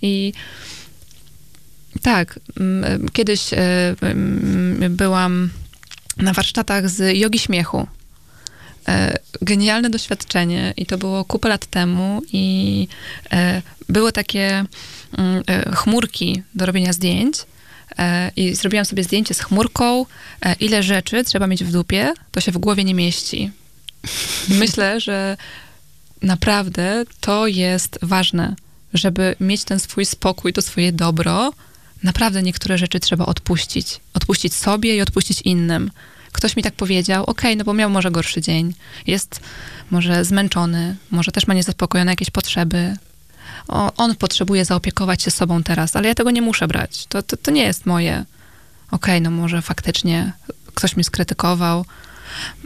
I 0.02 0.34
tak, 2.02 2.40
mm, 2.60 3.10
kiedyś 3.10 3.54
e, 3.54 3.58
mm, 4.02 4.96
byłam 4.96 5.50
na 6.18 6.34
warsztatach 6.34 6.90
z 6.90 7.18
jogi 7.18 7.40
śmiechu. 7.40 7.88
E, 8.88 9.18
Genialne 9.42 9.90
doświadczenie 9.90 10.74
i 10.78 10.86
to 10.86 10.98
było 10.98 11.26
kupę 11.26 11.50
lat 11.50 11.66
temu 11.66 12.22
i 12.32 12.88
e, 13.32 13.62
były 13.90 14.12
takie 14.12 14.66
mm, 15.18 15.44
e, 15.48 15.76
chmurki 15.76 16.44
do 16.56 16.66
robienia 16.66 16.94
zdjęć 16.94 17.38
i 18.36 18.56
zrobiłam 18.56 18.86
sobie 18.86 19.04
zdjęcie 19.04 19.34
z 19.34 19.40
chmurką, 19.40 20.06
ile 20.60 20.84
rzeczy 20.84 21.24
trzeba 21.24 21.48
mieć 21.48 21.64
w 21.64 21.72
dupie, 21.72 22.14
to 22.32 22.42
się 22.42 22.52
w 22.52 22.58
głowie 22.58 22.84
nie 22.84 22.94
mieści. 22.94 23.52
Myślę, 24.50 25.00
że 25.00 25.38
naprawdę 26.22 27.04
to 27.20 27.48
jest 27.48 28.00
ważne, 28.02 28.56
żeby 28.94 29.36
mieć 29.40 29.64
ten 29.64 29.80
swój 29.80 30.06
spokój, 30.06 30.54
to 30.54 30.62
swoje 30.62 30.92
dobro. 30.92 31.54
Naprawdę 32.04 32.44
niektóre 32.44 32.78
rzeczy 32.78 33.00
trzeba 33.00 33.26
odpuścić. 33.26 34.00
Odpuścić 34.14 34.54
sobie 34.54 34.96
i 34.96 35.02
odpuścić 35.02 35.42
innym. 35.42 35.92
Ktoś 36.36 36.56
mi 36.56 36.64
tak 36.64 36.74
powiedział, 36.74 37.24
okej, 37.24 37.34
okay, 37.34 37.56
no 37.56 37.64
bo 37.64 37.74
miał 37.74 37.90
może 37.90 38.12
gorszy 38.12 38.42
dzień, 38.42 38.74
jest 39.08 39.40
może 39.92 40.26
zmęczony, 40.26 40.96
może 41.12 41.32
też 41.32 41.48
ma 41.48 41.54
niezaspokojone 41.54 42.12
jakieś 42.12 42.30
potrzeby. 42.30 42.98
O, 43.68 43.92
on 43.98 44.16
potrzebuje 44.16 44.66
zaopiekować 44.66 45.24
się 45.24 45.32
sobą 45.32 45.64
teraz, 45.64 45.96
ale 45.96 46.08
ja 46.08 46.16
tego 46.16 46.32
nie 46.32 46.42
muszę 46.42 46.68
brać. 46.68 47.06
To, 47.06 47.24
to, 47.24 47.38
to 47.38 47.52
nie 47.52 47.64
jest 47.64 47.86
moje. 47.86 48.26
Okej, 48.88 49.18
okay, 49.18 49.22
no 49.22 49.32
może 49.32 49.62
faktycznie 49.62 50.34
ktoś 50.76 50.96
mnie 50.96 51.04
skrytykował, 51.04 51.86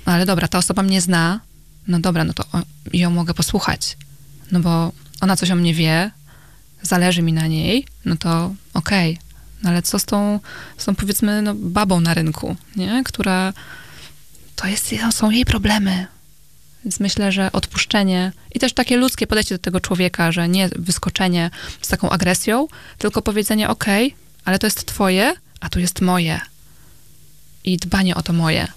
ale 0.05 0.25
dobra, 0.25 0.47
ta 0.47 0.57
osoba 0.57 0.83
mnie 0.83 1.01
zna, 1.01 1.39
no 1.87 1.99
dobra, 1.99 2.23
no 2.23 2.33
to 2.33 2.43
ją 2.93 3.09
mogę 3.09 3.33
posłuchać, 3.33 3.97
no 4.51 4.59
bo 4.59 4.91
ona 5.21 5.35
coś 5.37 5.51
o 5.51 5.55
mnie 5.55 5.73
wie, 5.73 6.11
zależy 6.81 7.21
mi 7.21 7.33
na 7.33 7.47
niej, 7.47 7.85
no 8.05 8.15
to 8.17 8.53
okej, 8.73 9.13
okay. 9.13 9.28
No 9.63 9.69
ale 9.69 9.81
co 9.81 9.99
z 9.99 10.05
tą, 10.05 10.39
z 10.77 10.85
tą 10.85 10.95
powiedzmy, 10.95 11.41
no, 11.41 11.53
babą 11.55 11.99
na 11.99 12.13
rynku, 12.13 12.55
nie? 12.75 13.03
Która, 13.05 13.53
to 14.55 14.67
jest, 14.67 14.89
są 15.11 15.29
jej 15.29 15.45
problemy. 15.45 16.07
Więc 16.85 16.99
myślę, 16.99 17.31
że 17.31 17.51
odpuszczenie 17.51 18.31
i 18.55 18.59
też 18.59 18.73
takie 18.73 18.97
ludzkie 18.97 19.27
podejście 19.27 19.55
do 19.55 19.59
tego 19.59 19.79
człowieka, 19.79 20.31
że 20.31 20.49
nie 20.49 20.69
wyskoczenie 20.75 21.49
z 21.81 21.87
taką 21.87 22.09
agresją, 22.09 22.67
tylko 22.97 23.21
powiedzenie, 23.21 23.69
okej, 23.69 24.07
okay, 24.07 24.19
ale 24.45 24.59
to 24.59 24.67
jest 24.67 24.85
twoje, 24.85 25.33
a 25.59 25.69
tu 25.69 25.79
jest 25.79 26.01
moje. 26.01 26.39
I 27.63 27.77
dbanie 27.77 28.15
o 28.15 28.21
to 28.21 28.33
moje. 28.33 28.67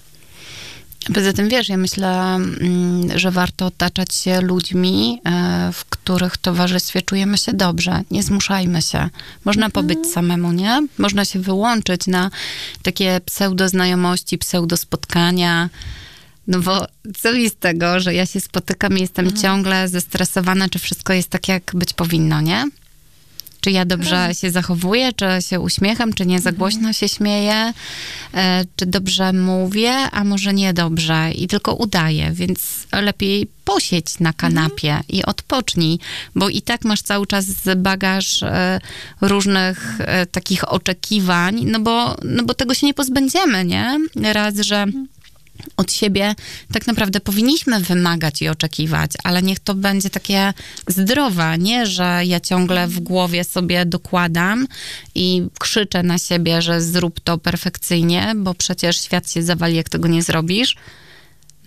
Poza 1.13 1.33
tym 1.33 1.49
wiesz, 1.49 1.69
ja 1.69 1.77
myślę, 1.77 2.35
mm, 2.35 3.19
że 3.19 3.31
warto 3.31 3.65
otaczać 3.65 4.15
się 4.15 4.41
ludźmi, 4.41 5.21
e, 5.25 5.69
w 5.73 5.85
których 5.85 6.37
towarzystwie 6.37 7.01
czujemy 7.01 7.37
się 7.37 7.53
dobrze. 7.53 8.01
Nie 8.11 8.23
zmuszajmy 8.23 8.81
się. 8.81 9.09
Można 9.45 9.65
mhm. 9.65 9.71
pobyć 9.71 10.11
samemu, 10.11 10.51
nie? 10.51 10.87
Można 10.97 11.25
się 11.25 11.39
wyłączyć 11.39 12.07
na 12.07 12.31
takie 12.83 13.21
pseudoznajomości, 13.25 14.37
pseudospotkania. 14.37 15.69
No 16.47 16.59
bo 16.59 16.87
co 17.17 17.33
mi 17.33 17.49
z 17.49 17.55
tego, 17.55 17.99
że 17.99 18.13
ja 18.13 18.25
się 18.25 18.39
spotykam 18.39 18.97
i 18.97 19.01
jestem 19.01 19.25
mhm. 19.25 19.41
ciągle 19.43 19.87
zestresowana, 19.87 20.69
czy 20.69 20.79
wszystko 20.79 21.13
jest 21.13 21.29
tak, 21.29 21.47
jak 21.47 21.71
być 21.75 21.93
powinno, 21.93 22.41
nie? 22.41 22.69
Czy 23.63 23.71
ja 23.71 23.85
dobrze 23.85 24.29
się 24.33 24.51
zachowuję, 24.51 25.13
czy 25.13 25.25
się 25.39 25.59
uśmiecham, 25.59 26.13
czy 26.13 26.25
nie 26.25 26.41
za 26.41 26.49
mhm. 26.49 26.55
głośno 26.55 26.93
się 26.93 27.09
śmieję, 27.09 27.73
e, 28.33 28.65
czy 28.75 28.85
dobrze 28.85 29.33
mówię, 29.33 29.91
a 29.91 30.23
może 30.23 30.53
nie 30.53 30.73
dobrze 30.73 31.31
i 31.31 31.47
tylko 31.47 31.73
udaję, 31.73 32.31
więc 32.33 32.87
lepiej 32.91 33.47
posiedź 33.65 34.19
na 34.19 34.33
kanapie 34.33 34.89
mhm. 34.89 35.05
i 35.09 35.23
odpocznij, 35.23 35.99
bo 36.35 36.49
i 36.49 36.61
tak 36.61 36.85
masz 36.85 37.01
cały 37.01 37.27
czas 37.27 37.45
bagaż 37.77 38.43
e, 38.43 38.79
różnych 39.21 39.95
e, 39.99 40.25
takich 40.25 40.71
oczekiwań, 40.71 41.65
no 41.65 41.79
bo, 41.79 42.15
no 42.23 42.43
bo 42.43 42.53
tego 42.53 42.73
się 42.73 42.87
nie 42.87 42.93
pozbędziemy, 42.93 43.65
nie? 43.65 43.99
Raz, 44.33 44.55
że 44.55 44.81
mhm 44.81 45.07
od 45.77 45.91
siebie 45.91 46.35
tak 46.73 46.87
naprawdę 46.87 47.19
powinniśmy 47.19 47.79
wymagać 47.79 48.41
i 48.41 48.49
oczekiwać, 48.49 49.11
ale 49.23 49.41
niech 49.41 49.59
to 49.59 49.75
będzie 49.75 50.09
takie 50.09 50.53
zdrowe, 50.87 51.57
nie, 51.57 51.85
że 51.85 52.21
ja 52.25 52.39
ciągle 52.39 52.87
w 52.87 52.99
głowie 52.99 53.43
sobie 53.43 53.85
dokładam 53.85 54.67
i 55.15 55.47
krzyczę 55.59 56.03
na 56.03 56.17
siebie, 56.17 56.61
że 56.61 56.81
zrób 56.81 57.19
to 57.19 57.37
perfekcyjnie, 57.37 58.33
bo 58.35 58.53
przecież 58.53 59.01
świat 59.01 59.31
się 59.31 59.43
zawali, 59.43 59.75
jak 59.75 59.89
tego 59.89 60.07
nie 60.07 60.23
zrobisz. 60.23 60.75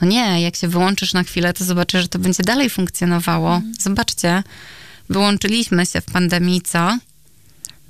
No 0.01 0.09
nie, 0.09 0.43
jak 0.43 0.57
się 0.57 0.68
wyłączysz 0.68 1.12
na 1.12 1.24
chwilę, 1.24 1.53
to 1.53 1.64
zobaczysz, 1.64 2.03
że 2.03 2.09
to 2.09 2.18
będzie 2.18 2.43
dalej 2.43 2.70
funkcjonowało. 2.70 3.55
Mhm. 3.55 3.74
Zobaczcie, 3.80 4.43
wyłączyliśmy 5.09 5.87
się 5.87 6.01
w 6.01 6.05
pandemii, 6.05 6.61
co? 6.61 6.99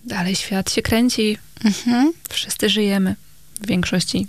Dalej 0.04 0.36
świat 0.36 0.72
się 0.72 0.82
kręci. 0.82 1.38
Mhm. 1.64 2.12
Wszyscy 2.28 2.68
żyjemy 2.68 3.16
w 3.60 3.66
większości 3.66 4.26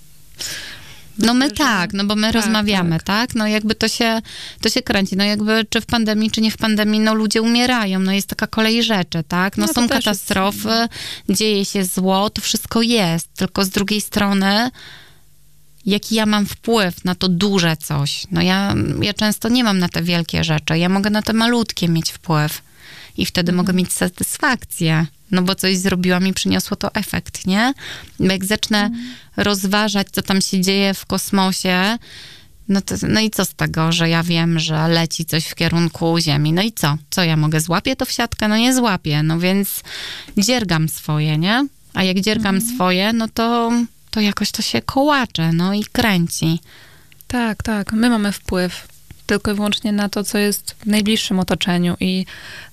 no 1.20 1.34
my 1.34 1.52
tak, 1.52 1.94
no 1.94 2.06
bo 2.06 2.16
my 2.16 2.28
tak, 2.28 2.36
rozmawiamy, 2.36 2.98
tak. 2.98 3.04
tak. 3.04 3.36
No 3.36 3.48
jakby 3.48 3.76
to 3.76 3.88
się, 3.88 4.22
to 4.62 4.70
się 4.70 4.82
kręci. 4.82 5.18
No 5.18 5.24
jakby 5.24 5.66
czy 5.70 5.82
w 5.82 5.86
pandemii, 5.86 6.32
czy 6.32 6.42
nie 6.42 6.52
w 6.52 6.58
pandemii, 6.58 7.00
no 7.00 7.14
ludzie 7.14 7.42
umierają. 7.42 8.00
No 8.00 8.12
jest 8.12 8.28
taka 8.28 8.48
kolej 8.48 8.84
rzeczy, 8.84 9.24
tak? 9.28 9.58
No, 9.58 9.66
no 9.66 9.74
są 9.74 9.90
katastrofy, 9.90 10.70
jest... 10.70 11.40
dzieje 11.40 11.66
się 11.66 11.86
zło, 11.86 12.30
to 12.30 12.42
wszystko 12.42 12.82
jest. 12.82 13.34
Tylko 13.36 13.66
z 13.66 13.70
drugiej 13.70 14.02
strony 14.02 14.72
jaki 15.86 16.16
ja 16.16 16.26
mam 16.26 16.46
wpływ 16.46 17.06
na 17.06 17.16
to 17.16 17.30
duże 17.30 17.78
coś. 17.78 18.28
No 18.32 18.42
ja, 18.42 18.76
ja 19.02 19.14
często 19.14 19.50
nie 19.50 19.64
mam 19.64 19.80
na 19.80 19.90
te 19.90 20.02
wielkie 20.04 20.44
rzeczy. 20.44 20.78
Ja 20.78 20.90
mogę 20.90 21.10
na 21.10 21.22
te 21.22 21.34
malutkie 21.34 21.90
mieć 21.90 22.12
wpływ. 22.12 22.62
I 23.18 23.26
wtedy 23.26 23.52
mhm. 23.52 23.58
mogę 23.58 23.74
mieć 23.74 23.94
satysfakcję 23.94 25.06
no 25.32 25.42
bo 25.42 25.56
coś 25.56 25.78
zrobiłam 25.78 26.28
i 26.28 26.34
przyniosło 26.34 26.78
to 26.78 26.94
efekt, 26.94 27.48
nie? 27.48 27.74
Bo 28.20 28.26
jak 28.26 28.46
zacznę 28.46 28.80
mm. 28.80 29.14
rozważać, 29.38 30.08
co 30.12 30.22
tam 30.22 30.42
się 30.42 30.62
dzieje 30.62 30.94
w 30.94 31.06
kosmosie, 31.06 31.98
no, 32.70 32.82
to, 32.82 32.96
no 33.08 33.20
i 33.20 33.30
co 33.30 33.46
z 33.46 33.54
tego, 33.54 33.92
że 33.92 34.10
ja 34.10 34.24
wiem, 34.24 34.60
że 34.60 34.88
leci 34.88 35.26
coś 35.26 35.46
w 35.46 35.56
kierunku 35.56 36.20
Ziemi? 36.20 36.54
No 36.54 36.62
i 36.62 36.72
co? 36.72 36.98
Co 37.10 37.24
ja 37.24 37.38
mogę? 37.38 37.62
Złapię 37.62 37.96
to 37.96 38.06
w 38.06 38.12
siatkę? 38.12 38.48
No 38.48 38.58
nie 38.58 38.74
złapię, 38.74 39.24
no 39.24 39.40
więc 39.40 39.84
dziergam 40.38 40.90
swoje, 40.90 41.38
nie? 41.38 41.68
A 41.94 42.04
jak 42.04 42.20
dziergam 42.20 42.56
mm. 42.56 42.76
swoje, 42.76 43.14
no 43.14 43.28
to, 43.34 43.72
to 44.12 44.20
jakoś 44.20 44.52
to 44.52 44.62
się 44.62 44.82
kołacze, 44.82 45.54
no 45.54 45.74
i 45.74 45.84
kręci. 45.84 46.60
Tak, 47.28 47.64
tak. 47.64 47.94
My 47.94 48.10
mamy 48.10 48.32
wpływ 48.32 48.88
tylko 49.28 49.52
i 49.52 49.54
wyłącznie 49.54 49.92
na 49.92 50.10
to, 50.10 50.24
co 50.24 50.38
jest 50.38 50.76
w 50.80 50.86
najbliższym 50.86 51.40
otoczeniu 51.40 51.96
i 52.00 52.26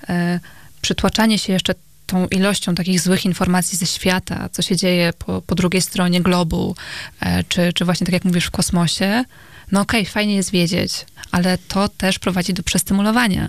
e, 0.09 0.41
przytłaczanie 0.83 1.39
się 1.39 1.53
jeszcze 1.53 1.75
tą 2.15 2.27
ilością 2.27 2.75
takich 2.75 3.01
złych 3.01 3.25
informacji 3.25 3.79
ze 3.79 3.87
świata, 3.87 4.49
co 4.53 4.63
się 4.63 4.77
dzieje 4.77 5.13
po, 5.19 5.43
po 5.43 5.55
drugiej 5.55 5.83
stronie 5.83 6.21
globu, 6.21 6.77
e, 7.21 7.45
czy, 7.45 7.73
czy 7.73 7.85
właśnie 7.85 8.05
tak 8.07 8.13
jak 8.13 8.25
mówisz 8.25 8.47
w 8.47 8.51
kosmosie, 8.51 9.25
no 9.73 9.81
okej, 9.81 10.03
okay, 10.03 10.13
fajnie 10.13 10.35
jest 10.35 10.51
wiedzieć, 10.51 11.07
ale 11.31 11.59
to 11.59 11.89
też 11.89 12.19
prowadzi 12.19 12.55
do 12.55 12.63
przestymulowania. 12.63 13.49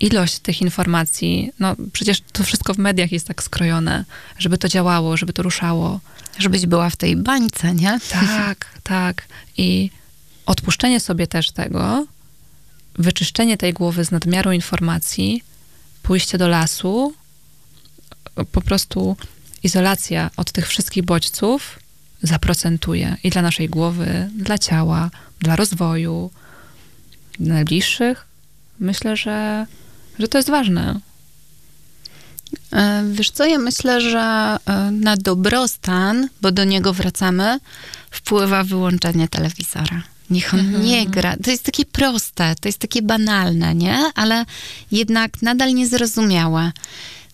Ilość 0.00 0.38
tych 0.38 0.62
informacji, 0.62 1.52
no 1.58 1.76
przecież 1.92 2.20
to 2.32 2.44
wszystko 2.44 2.74
w 2.74 2.78
mediach 2.78 3.12
jest 3.12 3.26
tak 3.26 3.42
skrojone, 3.42 4.04
żeby 4.38 4.58
to 4.58 4.68
działało, 4.68 5.16
żeby 5.16 5.32
to 5.32 5.42
ruszało. 5.42 6.00
Żebyś 6.38 6.66
była 6.66 6.90
w 6.90 6.96
tej 6.96 7.16
bańce, 7.16 7.74
nie? 7.74 7.98
Tak, 8.10 8.66
tak. 8.82 9.24
I 9.56 9.90
odpuszczenie 10.46 11.00
sobie 11.00 11.26
też 11.26 11.50
tego, 11.50 12.06
wyczyszczenie 12.94 13.56
tej 13.56 13.72
głowy 13.72 14.04
z 14.04 14.10
nadmiaru 14.10 14.52
informacji, 14.52 15.42
pójście 16.02 16.38
do 16.38 16.48
lasu, 16.48 17.14
po 18.52 18.60
prostu 18.60 19.16
izolacja 19.62 20.30
od 20.36 20.52
tych 20.52 20.68
wszystkich 20.68 21.04
bodźców 21.04 21.78
zaprocentuje 22.22 23.16
i 23.24 23.30
dla 23.30 23.42
naszej 23.42 23.68
głowy, 23.68 24.30
dla 24.36 24.58
ciała, 24.58 25.10
dla 25.40 25.56
rozwoju, 25.56 26.30
dla 27.38 27.54
najbliższych. 27.54 28.26
Myślę, 28.80 29.16
że, 29.16 29.66
że 30.18 30.28
to 30.28 30.38
jest 30.38 30.50
ważne. 30.50 31.00
E, 32.72 33.04
wiesz 33.12 33.30
co, 33.30 33.44
ja 33.46 33.58
myślę, 33.58 34.00
że 34.00 34.56
e, 34.66 34.90
na 34.90 35.16
dobrostan, 35.16 36.28
bo 36.40 36.52
do 36.52 36.64
niego 36.64 36.92
wracamy, 36.92 37.58
wpływa 38.10 38.64
wyłączenie 38.64 39.28
telewizora. 39.28 40.02
Niech 40.30 40.54
on 40.54 40.60
mhm. 40.60 40.84
nie 40.84 41.06
gra. 41.06 41.36
To 41.44 41.50
jest 41.50 41.64
takie 41.64 41.84
proste, 41.84 42.54
to 42.60 42.68
jest 42.68 42.78
takie 42.78 43.02
banalne, 43.02 43.74
nie? 43.74 43.98
Ale 44.14 44.44
jednak 44.90 45.42
nadal 45.42 45.74
niezrozumiałe 45.74 46.72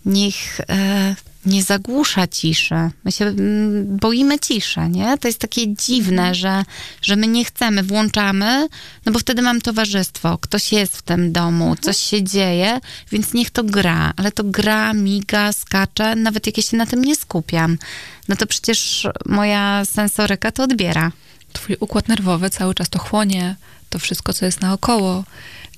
niech 0.09 0.61
e, 0.61 1.15
nie 1.47 1.63
zagłusza 1.63 2.27
ciszy. 2.27 2.75
My 3.05 3.13
się 3.13 3.25
mm, 3.25 3.97
boimy 3.97 4.39
ciszy, 4.39 4.81
nie? 4.91 5.19
To 5.19 5.29
jest 5.29 5.39
takie 5.39 5.75
dziwne, 5.75 6.23
mhm. 6.29 6.35
że, 6.35 6.65
że 7.03 7.17
my 7.17 7.27
nie 7.27 7.45
chcemy, 7.45 7.83
włączamy, 7.83 8.69
no 9.07 9.13
bo 9.13 9.19
wtedy 9.19 9.43
mam 9.43 9.61
towarzystwo, 9.61 10.39
ktoś 10.39 10.73
jest 10.73 10.97
w 10.97 11.03
tym 11.03 11.33
domu, 11.33 11.65
mhm. 11.65 11.83
coś 11.83 11.97
się 11.97 12.23
dzieje, 12.23 12.81
więc 13.13 13.35
niech 13.35 13.51
to 13.51 13.65
gra, 13.65 14.13
ale 14.17 14.33
to 14.33 14.45
gra, 14.45 14.93
miga, 14.93 15.53
skacze, 15.53 16.17
nawet 16.17 16.47
jak 16.47 16.57
ja 16.57 16.63
się 16.63 16.77
na 16.77 16.87
tym 16.87 17.05
nie 17.05 17.17
skupiam, 17.17 17.79
no 18.29 18.37
to 18.37 18.47
przecież 18.47 19.07
moja 19.27 19.85
sensoryka 19.85 20.53
to 20.53 20.63
odbiera. 20.63 21.13
Twój 21.53 21.77
układ 21.81 22.09
nerwowy 22.09 22.51
cały 22.51 22.75
czas 22.75 22.89
to 22.89 22.99
chłonie, 22.99 23.57
to 23.91 23.99
wszystko, 23.99 24.33
co 24.33 24.47
jest 24.47 24.61
naokoło. 24.61 25.25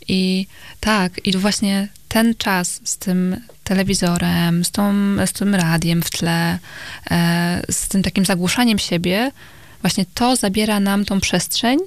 I 0.09 0.47
tak, 0.81 1.27
i 1.27 1.37
właśnie 1.37 1.89
ten 2.09 2.35
czas 2.35 2.81
z 2.85 2.97
tym 2.97 3.37
telewizorem, 3.71 4.65
z, 4.65 4.71
tą, 4.71 4.93
z 5.27 5.33
tym 5.33 5.55
radiem 5.55 6.03
w 6.03 6.11
tle, 6.11 6.59
e, 7.11 7.63
z 7.71 7.89
tym 7.89 8.03
takim 8.03 8.25
zagłuszaniem 8.25 8.79
siebie, 8.79 9.33
właśnie 9.83 10.05
to 10.15 10.37
zabiera 10.37 10.81
nam 10.81 11.05
tą 11.05 11.21
przestrzeń 11.21 11.79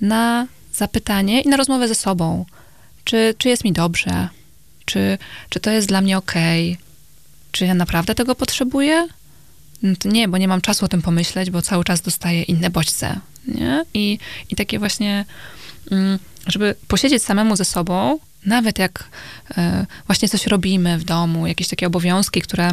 na 0.00 0.46
zapytanie 0.72 1.40
i 1.40 1.48
na 1.48 1.56
rozmowę 1.56 1.88
ze 1.88 1.94
sobą. 1.94 2.44
Czy, 3.04 3.34
czy 3.38 3.48
jest 3.48 3.64
mi 3.64 3.72
dobrze? 3.72 4.28
Czy, 4.84 5.18
czy 5.48 5.60
to 5.60 5.70
jest 5.70 5.88
dla 5.88 6.00
mnie 6.00 6.18
ok? 6.18 6.32
Czy 7.52 7.66
ja 7.66 7.74
naprawdę 7.74 8.14
tego 8.14 8.34
potrzebuję? 8.34 9.08
No 9.82 9.94
nie, 10.04 10.28
bo 10.28 10.38
nie 10.38 10.48
mam 10.48 10.60
czasu 10.60 10.84
o 10.84 10.88
tym 10.88 11.02
pomyśleć, 11.02 11.50
bo 11.50 11.62
cały 11.62 11.84
czas 11.84 12.00
dostaję 12.00 12.42
inne 12.42 12.70
bodźce. 12.70 13.20
Nie? 13.48 13.84
I, 13.94 14.18
I 14.50 14.56
takie 14.56 14.78
właśnie 14.78 15.24
mm, 15.90 16.18
żeby 16.46 16.74
posiedzieć 16.88 17.22
samemu 17.22 17.56
ze 17.56 17.64
sobą, 17.64 18.18
nawet 18.46 18.78
jak 18.78 19.04
e, 19.58 19.86
właśnie 20.06 20.28
coś 20.28 20.46
robimy 20.46 20.98
w 20.98 21.04
domu, 21.04 21.46
jakieś 21.46 21.68
takie 21.68 21.86
obowiązki, 21.86 22.42
które 22.42 22.70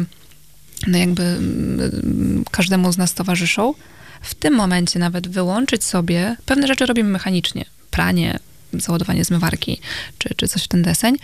no 0.86 0.98
jakby 0.98 1.22
mm, 1.22 2.44
każdemu 2.50 2.92
z 2.92 2.98
nas 2.98 3.14
towarzyszą, 3.14 3.74
w 4.22 4.34
tym 4.34 4.54
momencie 4.54 4.98
nawet 4.98 5.28
wyłączyć 5.28 5.84
sobie, 5.84 6.36
pewne 6.46 6.66
rzeczy 6.66 6.86
robimy 6.86 7.10
mechanicznie, 7.10 7.64
pranie, 7.90 8.38
załadowanie 8.72 9.24
zmywarki, 9.24 9.80
czy, 10.18 10.34
czy 10.36 10.48
coś 10.48 10.64
w 10.64 10.68
ten 10.68 10.82
deseń, 10.82 11.16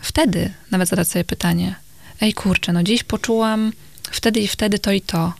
wtedy 0.00 0.52
nawet 0.70 0.88
zadać 0.88 1.08
sobie 1.08 1.24
pytanie, 1.24 1.74
ej 2.20 2.34
kurczę, 2.34 2.72
no 2.72 2.82
dziś 2.82 3.04
poczułam 3.04 3.72
wtedy 4.10 4.40
i 4.40 4.48
wtedy 4.48 4.78
to 4.78 4.92
i 4.92 5.00
to. 5.00 5.32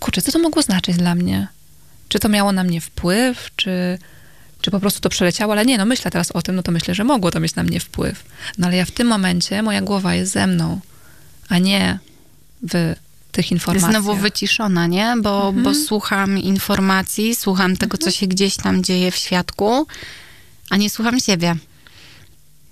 Kurczę, 0.00 0.22
co 0.22 0.32
to 0.32 0.38
mogło 0.38 0.62
znaczyć 0.62 0.96
dla 0.96 1.14
mnie? 1.14 1.48
Czy 2.08 2.18
to 2.18 2.28
miało 2.28 2.52
na 2.52 2.64
mnie 2.64 2.80
wpływ, 2.80 3.50
czy, 3.56 3.98
czy 4.64 4.70
po 4.70 4.80
prostu 4.80 5.00
to 5.00 5.08
przeleciało? 5.08 5.52
Ale 5.52 5.66
nie, 5.66 5.78
no 5.78 5.86
myślę 5.86 6.10
teraz 6.10 6.32
o 6.32 6.42
tym, 6.42 6.56
no 6.56 6.62
to 6.62 6.72
myślę, 6.72 6.94
że 6.94 7.04
mogło 7.04 7.30
to 7.30 7.40
mieć 7.40 7.54
na 7.54 7.62
mnie 7.62 7.80
wpływ. 7.80 8.24
No 8.58 8.66
ale 8.66 8.76
ja 8.76 8.84
w 8.84 8.90
tym 8.90 9.06
momencie, 9.06 9.62
moja 9.62 9.80
głowa 9.82 10.14
jest 10.14 10.32
ze 10.32 10.46
mną, 10.46 10.80
a 11.48 11.58
nie 11.58 11.98
w 12.62 12.94
tych 13.32 13.52
informacjach. 13.52 13.90
Znowu 13.90 14.14
wyciszona, 14.16 14.86
nie? 14.86 15.14
Bo, 15.22 15.46
Mhm. 15.48 15.62
bo 15.64 15.74
słucham 15.74 16.38
informacji, 16.38 17.34
słucham 17.36 17.76
tego, 17.76 17.98
co 17.98 18.10
się 18.10 18.26
gdzieś 18.26 18.56
tam 18.56 18.84
dzieje 18.84 19.10
w 19.10 19.16
świadku, 19.16 19.86
a 20.70 20.76
nie 20.76 20.90
słucham 20.90 21.20
siebie. 21.20 21.56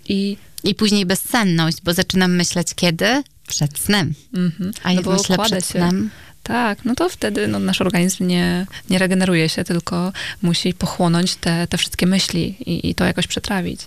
I 0.08 0.36
I 0.64 0.74
później 0.74 1.06
bezsenność, 1.06 1.76
bo 1.84 1.94
zaczynam 1.94 2.36
myśleć 2.36 2.74
kiedy? 2.74 3.22
Przed 3.48 3.78
snem. 3.78 4.14
mhm, 4.34 4.72
A 4.82 4.92
jak 4.92 5.04
no 5.04 5.10
bo 5.10 5.18
myślę 5.18 5.36
przed 5.44 5.66
się. 5.68 5.92
Tak, 6.42 6.84
no 6.84 6.94
to 6.94 7.08
wtedy 7.08 7.48
no, 7.48 7.58
nasz 7.58 7.80
organizm 7.80 8.26
nie, 8.26 8.66
nie 8.90 8.98
regeneruje 8.98 9.48
się, 9.48 9.64
tylko 9.64 10.12
musi 10.42 10.74
pochłonąć 10.74 11.34
te, 11.34 11.66
te 11.66 11.78
wszystkie 11.78 12.06
myśli 12.06 12.56
i, 12.66 12.90
i 12.90 12.94
to 12.94 13.04
jakoś 13.04 13.26
przetrawić. 13.26 13.80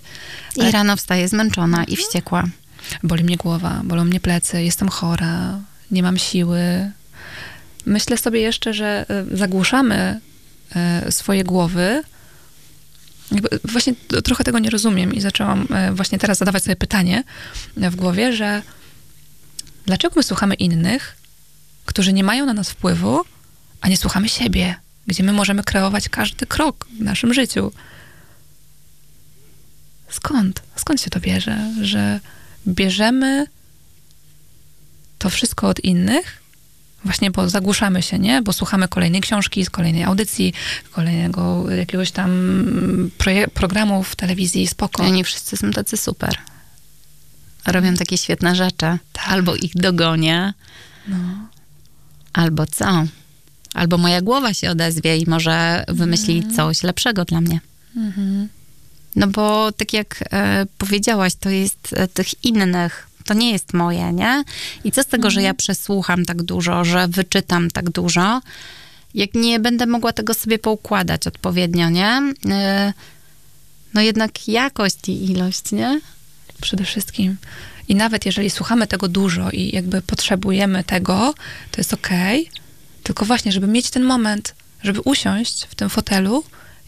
i 0.56 0.70
rano 0.70 0.96
wstaję 0.96 1.28
zmęczona 1.28 1.84
i 1.84 1.96
wściekła. 1.96 2.44
Boli 3.02 3.24
mnie 3.24 3.36
głowa, 3.36 3.80
bolą 3.84 4.04
mnie 4.04 4.20
plecy, 4.20 4.62
jestem 4.62 4.88
chora, 4.88 5.60
nie 5.90 6.02
mam 6.02 6.18
siły. 6.18 6.90
Myślę 7.86 8.18
sobie 8.18 8.40
jeszcze, 8.40 8.74
że 8.74 9.06
e, 9.08 9.36
zagłuszamy 9.36 10.20
e, 10.76 11.12
swoje 11.12 11.44
głowy. 11.44 12.02
Właśnie 13.64 13.94
trochę 14.24 14.44
tego 14.44 14.58
nie 14.58 14.70
rozumiem 14.70 15.14
i 15.14 15.20
zaczęłam 15.20 15.68
e, 15.70 15.92
właśnie 15.92 16.18
teraz 16.18 16.38
zadawać 16.38 16.62
sobie 16.62 16.76
pytanie 16.76 17.24
w 17.76 17.96
głowie, 17.96 18.32
że 18.32 18.62
dlaczego 19.86 20.14
my 20.16 20.22
słuchamy 20.22 20.54
innych, 20.54 21.15
którzy 21.86 22.12
nie 22.12 22.24
mają 22.24 22.46
na 22.46 22.54
nas 22.54 22.70
wpływu, 22.70 23.24
a 23.80 23.88
nie 23.88 23.96
słuchamy 23.96 24.28
siebie, 24.28 24.74
gdzie 25.06 25.22
my 25.22 25.32
możemy 25.32 25.64
kreować 25.64 26.08
każdy 26.08 26.46
krok 26.46 26.86
w 26.98 27.02
naszym 27.02 27.34
życiu? 27.34 27.72
Skąd? 30.10 30.62
Skąd 30.76 31.00
się 31.00 31.10
to 31.10 31.20
bierze, 31.20 31.70
że 31.82 32.20
bierzemy 32.68 33.46
to 35.18 35.30
wszystko 35.30 35.68
od 35.68 35.80
innych, 35.80 36.42
właśnie 37.04 37.30
bo 37.30 37.48
zagłuszamy 37.48 38.02
się, 38.02 38.18
nie? 38.18 38.42
Bo 38.42 38.52
słuchamy 38.52 38.88
kolejnej 38.88 39.20
książki, 39.20 39.64
z 39.64 39.70
kolejnej 39.70 40.04
audycji, 40.04 40.52
kolejnego 40.92 41.70
jakiegoś 41.70 42.10
tam 42.10 42.30
programu 43.54 44.02
w 44.02 44.16
telewizji, 44.16 44.68
spoko. 44.68 45.02
I 45.02 45.06
oni 45.06 45.24
wszyscy 45.24 45.56
są 45.56 45.70
tacy 45.70 45.96
super. 45.96 46.34
Robią 47.66 47.94
takie 47.94 48.18
świetne 48.18 48.56
rzeczy. 48.56 48.98
Albo 49.26 49.54
ich 49.56 49.72
dogonię, 49.74 50.54
No. 51.08 51.16
Albo 52.36 52.66
co? 52.66 53.04
Albo 53.74 53.98
moja 53.98 54.20
głowa 54.20 54.54
się 54.54 54.70
odezwie 54.70 55.16
i 55.16 55.30
może 55.30 55.84
wymyśli 55.88 56.54
coś 56.56 56.82
lepszego 56.82 57.24
dla 57.24 57.40
mnie. 57.40 57.60
Mhm. 57.96 58.48
No 59.16 59.26
bo 59.26 59.72
tak 59.72 59.92
jak 59.92 60.24
e, 60.32 60.66
powiedziałaś, 60.78 61.34
to 61.34 61.50
jest 61.50 61.92
e, 61.92 62.08
tych 62.08 62.44
innych, 62.44 63.08
to 63.24 63.34
nie 63.34 63.52
jest 63.52 63.74
moje, 63.74 64.12
nie? 64.12 64.44
I 64.84 64.92
co 64.92 65.02
z 65.02 65.06
tego, 65.06 65.30
że 65.30 65.42
ja 65.42 65.54
przesłucham 65.54 66.24
tak 66.24 66.42
dużo, 66.42 66.84
że 66.84 67.08
wyczytam 67.08 67.70
tak 67.70 67.90
dużo, 67.90 68.40
jak 69.14 69.34
nie 69.34 69.60
będę 69.60 69.86
mogła 69.86 70.12
tego 70.12 70.34
sobie 70.34 70.58
poukładać 70.58 71.26
odpowiednio, 71.26 71.90
nie? 71.90 72.32
E, 72.48 72.92
no 73.94 74.00
jednak 74.00 74.48
jakość 74.48 75.08
i 75.08 75.30
ilość, 75.30 75.72
nie? 75.72 76.00
Przede 76.60 76.84
wszystkim. 76.84 77.36
I 77.88 77.94
nawet 77.94 78.26
jeżeli 78.26 78.50
słuchamy 78.50 78.86
tego 78.86 79.08
dużo 79.08 79.50
i 79.50 79.70
jakby 79.74 80.02
potrzebujemy 80.02 80.84
tego, 80.84 81.34
to 81.70 81.80
jest 81.80 81.94
okej. 81.94 82.50
Tylko 83.02 83.24
właśnie, 83.24 83.52
żeby 83.52 83.66
mieć 83.66 83.90
ten 83.90 84.02
moment, 84.02 84.54
żeby 84.82 85.00
usiąść 85.00 85.64
w 85.64 85.74
tym 85.74 85.90
fotelu 85.90 86.44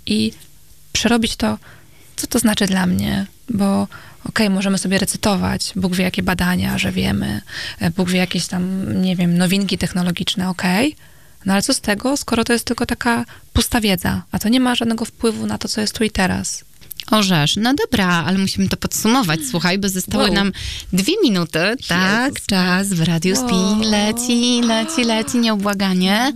i 0.06 0.32
przerobić 0.92 1.36
to, 1.36 1.58
co 2.16 2.26
to 2.26 2.38
znaczy 2.38 2.66
dla 2.66 2.86
mnie. 2.86 3.26
Bo 3.50 3.88
okej, 4.24 4.50
możemy 4.50 4.78
sobie 4.78 4.98
recytować, 4.98 5.72
Bóg 5.76 5.96
wie 5.96 6.04
jakie 6.04 6.22
badania, 6.22 6.78
że 6.78 6.92
wiemy, 6.92 7.40
e, 7.80 7.90
Bóg 7.90 8.10
wie 8.10 8.18
jakieś 8.18 8.46
tam, 8.46 8.92
nie 9.02 9.16
wiem, 9.16 9.38
nowinki 9.38 9.78
technologiczne, 9.78 10.48
okej. 10.48 10.96
No 11.44 11.52
ale 11.52 11.62
co 11.62 11.74
z 11.74 11.80
tego, 11.80 12.16
skoro 12.16 12.44
to 12.44 12.52
jest 12.52 12.64
tylko 12.64 12.86
taka 12.86 13.24
pusta 13.52 13.80
wiedza, 13.80 14.22
a 14.32 14.38
to 14.38 14.48
nie 14.48 14.60
ma 14.60 14.74
żadnego 14.74 15.04
wpływu 15.04 15.46
na 15.46 15.58
to, 15.58 15.68
co 15.68 15.80
jest 15.80 15.94
tu 15.94 16.04
i 16.04 16.10
teraz. 16.10 16.64
Orzesz. 17.10 17.56
No 17.56 17.74
dobra, 17.74 18.06
ale 18.26 18.38
musimy 18.38 18.68
to 18.68 18.76
podsumować, 18.76 19.40
słuchaj, 19.50 19.78
bo 19.78 19.88
zostały 19.88 20.24
Wow. 20.24 20.34
nam 20.34 20.52
dwie 20.92 21.12
minuty. 21.22 21.58
Tak, 21.88 22.32
Jezus. 22.32 22.46
czas 22.46 22.88
w 22.88 23.02
Radiu 23.02 23.34
Wow. 23.36 23.48
Spin 23.48 23.90
leci, 23.90 24.60
leci, 24.62 25.04
leci 25.04 25.38
nieubłaganie. 25.38 26.32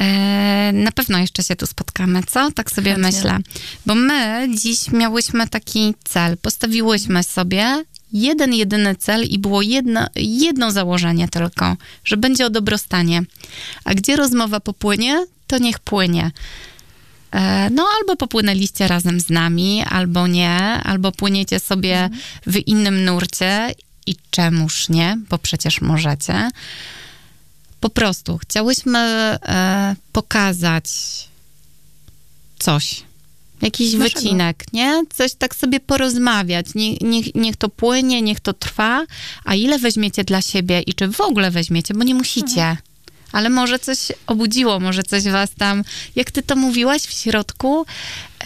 E, 0.00 0.70
na 0.74 0.92
pewno 0.92 1.18
jeszcze 1.18 1.42
się 1.42 1.56
tu 1.56 1.66
spotkamy, 1.66 2.22
co? 2.22 2.50
Tak 2.50 2.70
sobie 2.70 2.92
Chętnie. 2.92 3.12
myślę. 3.12 3.38
Bo 3.86 3.94
my 3.94 4.48
dziś 4.62 4.88
miałyśmy 4.88 5.48
taki 5.48 5.94
cel. 6.04 6.36
Postawiłyśmy 6.36 7.22
sobie 7.22 7.84
jeden, 8.12 8.54
jedyny 8.54 8.94
cel 8.94 9.24
i 9.24 9.38
było 9.38 9.62
jedno, 9.62 10.06
jedno 10.16 10.70
założenie 10.72 11.28
tylko, 11.28 11.76
że 12.04 12.16
będzie 12.16 12.46
o 12.46 12.50
dobrostanie. 12.50 13.22
A 13.84 13.94
gdzie 13.94 14.16
rozmowa 14.16 14.60
popłynie, 14.60 15.26
to 15.46 15.58
niech 15.58 15.78
płynie. 15.78 16.30
E, 17.32 17.70
No, 17.70 17.86
albo 18.00 18.16
popłynęliście 18.16 18.88
razem 18.88 19.20
z 19.20 19.30
nami, 19.30 19.82
albo 19.88 20.26
nie, 20.26 20.58
albo 20.60 21.12
płyniecie 21.12 21.60
sobie 21.60 22.10
w 22.46 22.56
innym 22.56 23.04
nurcie 23.04 23.74
i 24.06 24.14
czemuż 24.30 24.88
nie, 24.88 25.18
bo 25.30 25.38
przecież 25.38 25.80
możecie. 25.80 26.50
Po 27.80 27.90
prostu 27.90 28.38
chciałyśmy 28.38 28.98
e, 28.98 29.96
pokazać 30.12 30.84
coś. 32.58 33.02
Jakiś 33.62 33.92
Naszego. 33.92 34.20
wycinek, 34.20 34.64
nie? 34.72 35.02
Coś 35.14 35.34
tak 35.34 35.54
sobie 35.56 35.80
porozmawiać. 35.80 36.66
Nie, 36.74 36.96
niech, 36.96 37.34
niech 37.34 37.56
to 37.56 37.68
płynie, 37.68 38.22
niech 38.22 38.40
to 38.40 38.52
trwa. 38.52 39.06
A 39.44 39.54
ile 39.54 39.78
weźmiecie 39.78 40.24
dla 40.24 40.42
siebie 40.42 40.80
i 40.80 40.94
czy 40.94 41.08
w 41.08 41.20
ogóle 41.20 41.50
weźmiecie, 41.50 41.94
bo 41.94 42.04
nie 42.04 42.14
musicie. 42.14 42.76
Ale 43.32 43.50
może 43.50 43.78
coś 43.78 43.98
obudziło, 44.26 44.80
może 44.80 45.02
coś 45.02 45.24
was 45.24 45.50
tam, 45.58 45.84
jak 46.16 46.30
ty 46.30 46.42
to 46.42 46.56
mówiłaś 46.56 47.02
w 47.02 47.12
środku, 47.12 47.86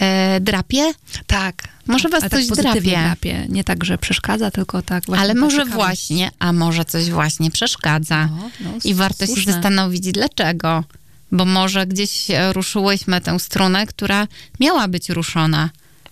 e, 0.00 0.40
drapie? 0.40 0.92
Tak. 1.26 1.68
Może 1.86 2.08
was 2.08 2.22
Ale 2.22 2.30
coś 2.30 2.46
tak 2.46 2.56
drapie. 2.58 2.80
drapie. 2.80 3.46
Nie 3.48 3.64
tak, 3.64 3.84
że 3.84 3.98
przeszkadza, 3.98 4.50
tylko 4.50 4.82
tak 4.82 5.06
właśnie. 5.06 5.22
Ale 5.24 5.34
może 5.34 5.64
właśnie, 5.64 6.30
a 6.38 6.52
może 6.52 6.84
coś 6.84 7.10
właśnie 7.10 7.50
przeszkadza. 7.50 8.26
No, 8.26 8.50
no, 8.60 8.70
I 8.84 8.94
warto 8.94 9.26
się 9.26 9.32
słuszne. 9.32 9.52
zastanowić, 9.52 10.12
dlaczego. 10.12 10.84
Bo 11.32 11.44
może 11.44 11.86
gdzieś 11.86 12.26
ruszyłyśmy 12.52 13.20
tę 13.20 13.38
strunę, 13.40 13.86
która 13.86 14.26
miała 14.60 14.88
być 14.88 15.08
ruszona. 15.08 15.70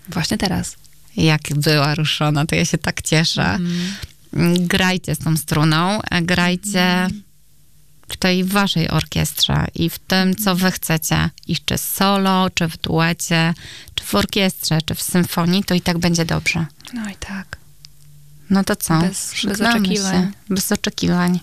Właśnie 0.08 0.38
teraz. 0.38 0.76
Jak 1.16 1.40
była 1.56 1.94
ruszona, 1.94 2.46
to 2.46 2.54
ja 2.54 2.64
się 2.64 2.78
tak 2.78 3.02
cieszę. 3.02 3.58
Mm, 4.34 4.66
Grajcie 4.66 5.14
z 5.14 5.18
tą 5.18 5.36
struną, 5.36 6.02
e, 6.10 6.22
grajcie 6.22 7.08
w 8.12 8.16
tej 8.16 8.44
waszej 8.44 8.88
orkiestrze 8.90 9.66
i 9.74 9.90
w 9.90 9.98
tym, 9.98 10.36
co 10.36 10.54
wy 10.56 10.70
chcecie. 10.70 11.30
I 11.48 11.56
czy 11.64 11.78
solo, 11.78 12.50
czy 12.54 12.68
w 12.68 12.76
duecie, 12.76 13.54
czy 13.94 14.04
w 14.04 14.14
orkiestrze, 14.14 14.78
czy 14.86 14.94
w 14.94 15.02
symfonii, 15.02 15.64
to 15.64 15.74
i 15.74 15.80
tak 15.80 15.98
będzie 15.98 16.24
dobrze. 16.24 16.66
No 16.94 17.10
i 17.10 17.14
tak. 17.16 17.56
No 18.50 18.64
to 18.64 18.76
co? 18.76 19.00
Bez- 19.00 19.34
bez 19.44 19.60
oczekiwań. 19.60 20.22
Się. 20.24 20.32
Bez 20.50 20.72
oczekiwań. 20.72 21.40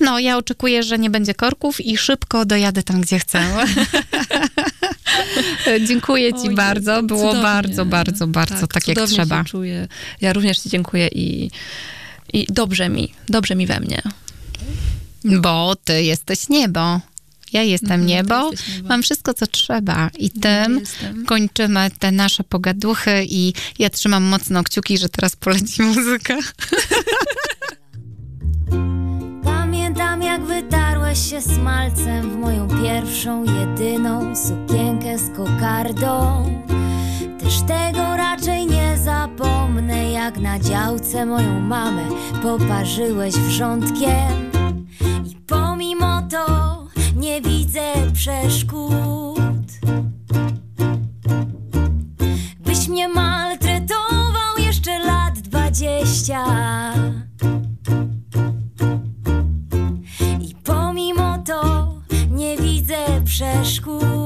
No, 0.00 0.18
ja 0.18 0.36
oczekuję, 0.36 0.82
że 0.82 0.98
nie 0.98 1.10
będzie 1.10 1.34
korków 1.34 1.80
i 1.80 1.96
szybko 1.96 2.44
dojadę 2.44 2.82
tam, 2.82 3.00
gdzie 3.00 3.18
chcę. 3.18 3.46
Dziękuję 5.88 6.32
ci 6.32 6.48
O 6.48 6.54
bardzo. 6.54 7.02
Było 7.02 7.20
cudownie. 7.20 7.42
bardzo, 7.42 7.84
bardzo, 7.86 8.26
bardzo 8.26 8.66
tak, 8.66 8.88
jak 8.88 8.96
cudownie 8.96 9.14
trzeba. 9.16 9.44
Czuję. 9.44 9.88
Ja 10.20 10.32
również 10.32 10.58
ci 10.58 10.70
dziękuję 10.70 11.08
i, 11.08 11.50
i 12.32 12.46
dobrze 12.50 12.88
mi, 12.88 13.14
dobrze 13.28 13.54
mi 13.54 13.66
we 13.66 13.80
mnie. 13.80 14.02
Bo 15.24 15.76
ty 15.84 16.02
jesteś 16.02 16.48
niebo. 16.48 17.00
Ja 17.52 17.62
jestem 17.62 17.90
Mhm, 17.92 18.06
niebo. 18.06 18.50
niebo. 18.50 18.88
Mam 18.88 19.02
wszystko, 19.02 19.34
co 19.34 19.46
trzeba. 19.46 20.10
I 20.18 20.24
Ja 20.34 20.40
tym 20.40 20.78
jestem. 20.80 21.26
kończymy 21.26 21.90
te 21.98 22.12
nasze 22.12 22.44
pogaduchy 22.44 23.24
i 23.28 23.52
ja 23.78 23.90
trzymam 23.90 24.22
mocno 24.22 24.64
kciuki, 24.64 24.98
że 24.98 25.08
teraz 25.08 25.36
poleci 25.36 25.82
muzyka. 25.82 26.36
Pamiętam 29.44 30.22
jak 30.22 30.44
wytarłeś 30.44 31.30
się 31.30 31.40
smalcem 31.42 32.30
w 32.30 32.36
moją 32.36 32.68
pierwszą, 32.82 33.44
jedyną 33.44 34.36
sukienkę 34.36 35.18
z 35.18 35.36
kokardą 35.36 36.44
Też 37.40 37.60
tego 37.60 38.16
raczej 38.16 38.66
nie 38.66 38.98
zapomnę, 39.04 40.12
jak 40.12 40.38
na 40.38 40.58
działce 40.58 41.26
moją 41.26 41.60
mamę 41.60 42.08
poparzyłeś 42.42 43.34
wrzątkiem. 43.34 44.53
I 45.26 45.36
pomimo 45.46 46.22
to 46.30 46.86
nie 47.16 47.40
widzę 47.42 47.92
przeszkód. 48.12 49.66
Byś 52.60 52.88
mnie 52.88 53.08
maltretował 53.08 54.58
jeszcze 54.58 54.98
lat 54.98 55.38
dwadzieścia. 55.38 56.44
I 60.40 60.54
pomimo 60.64 61.38
to 61.46 61.92
nie 62.30 62.56
widzę 62.56 63.22
przeszkód. 63.24 64.23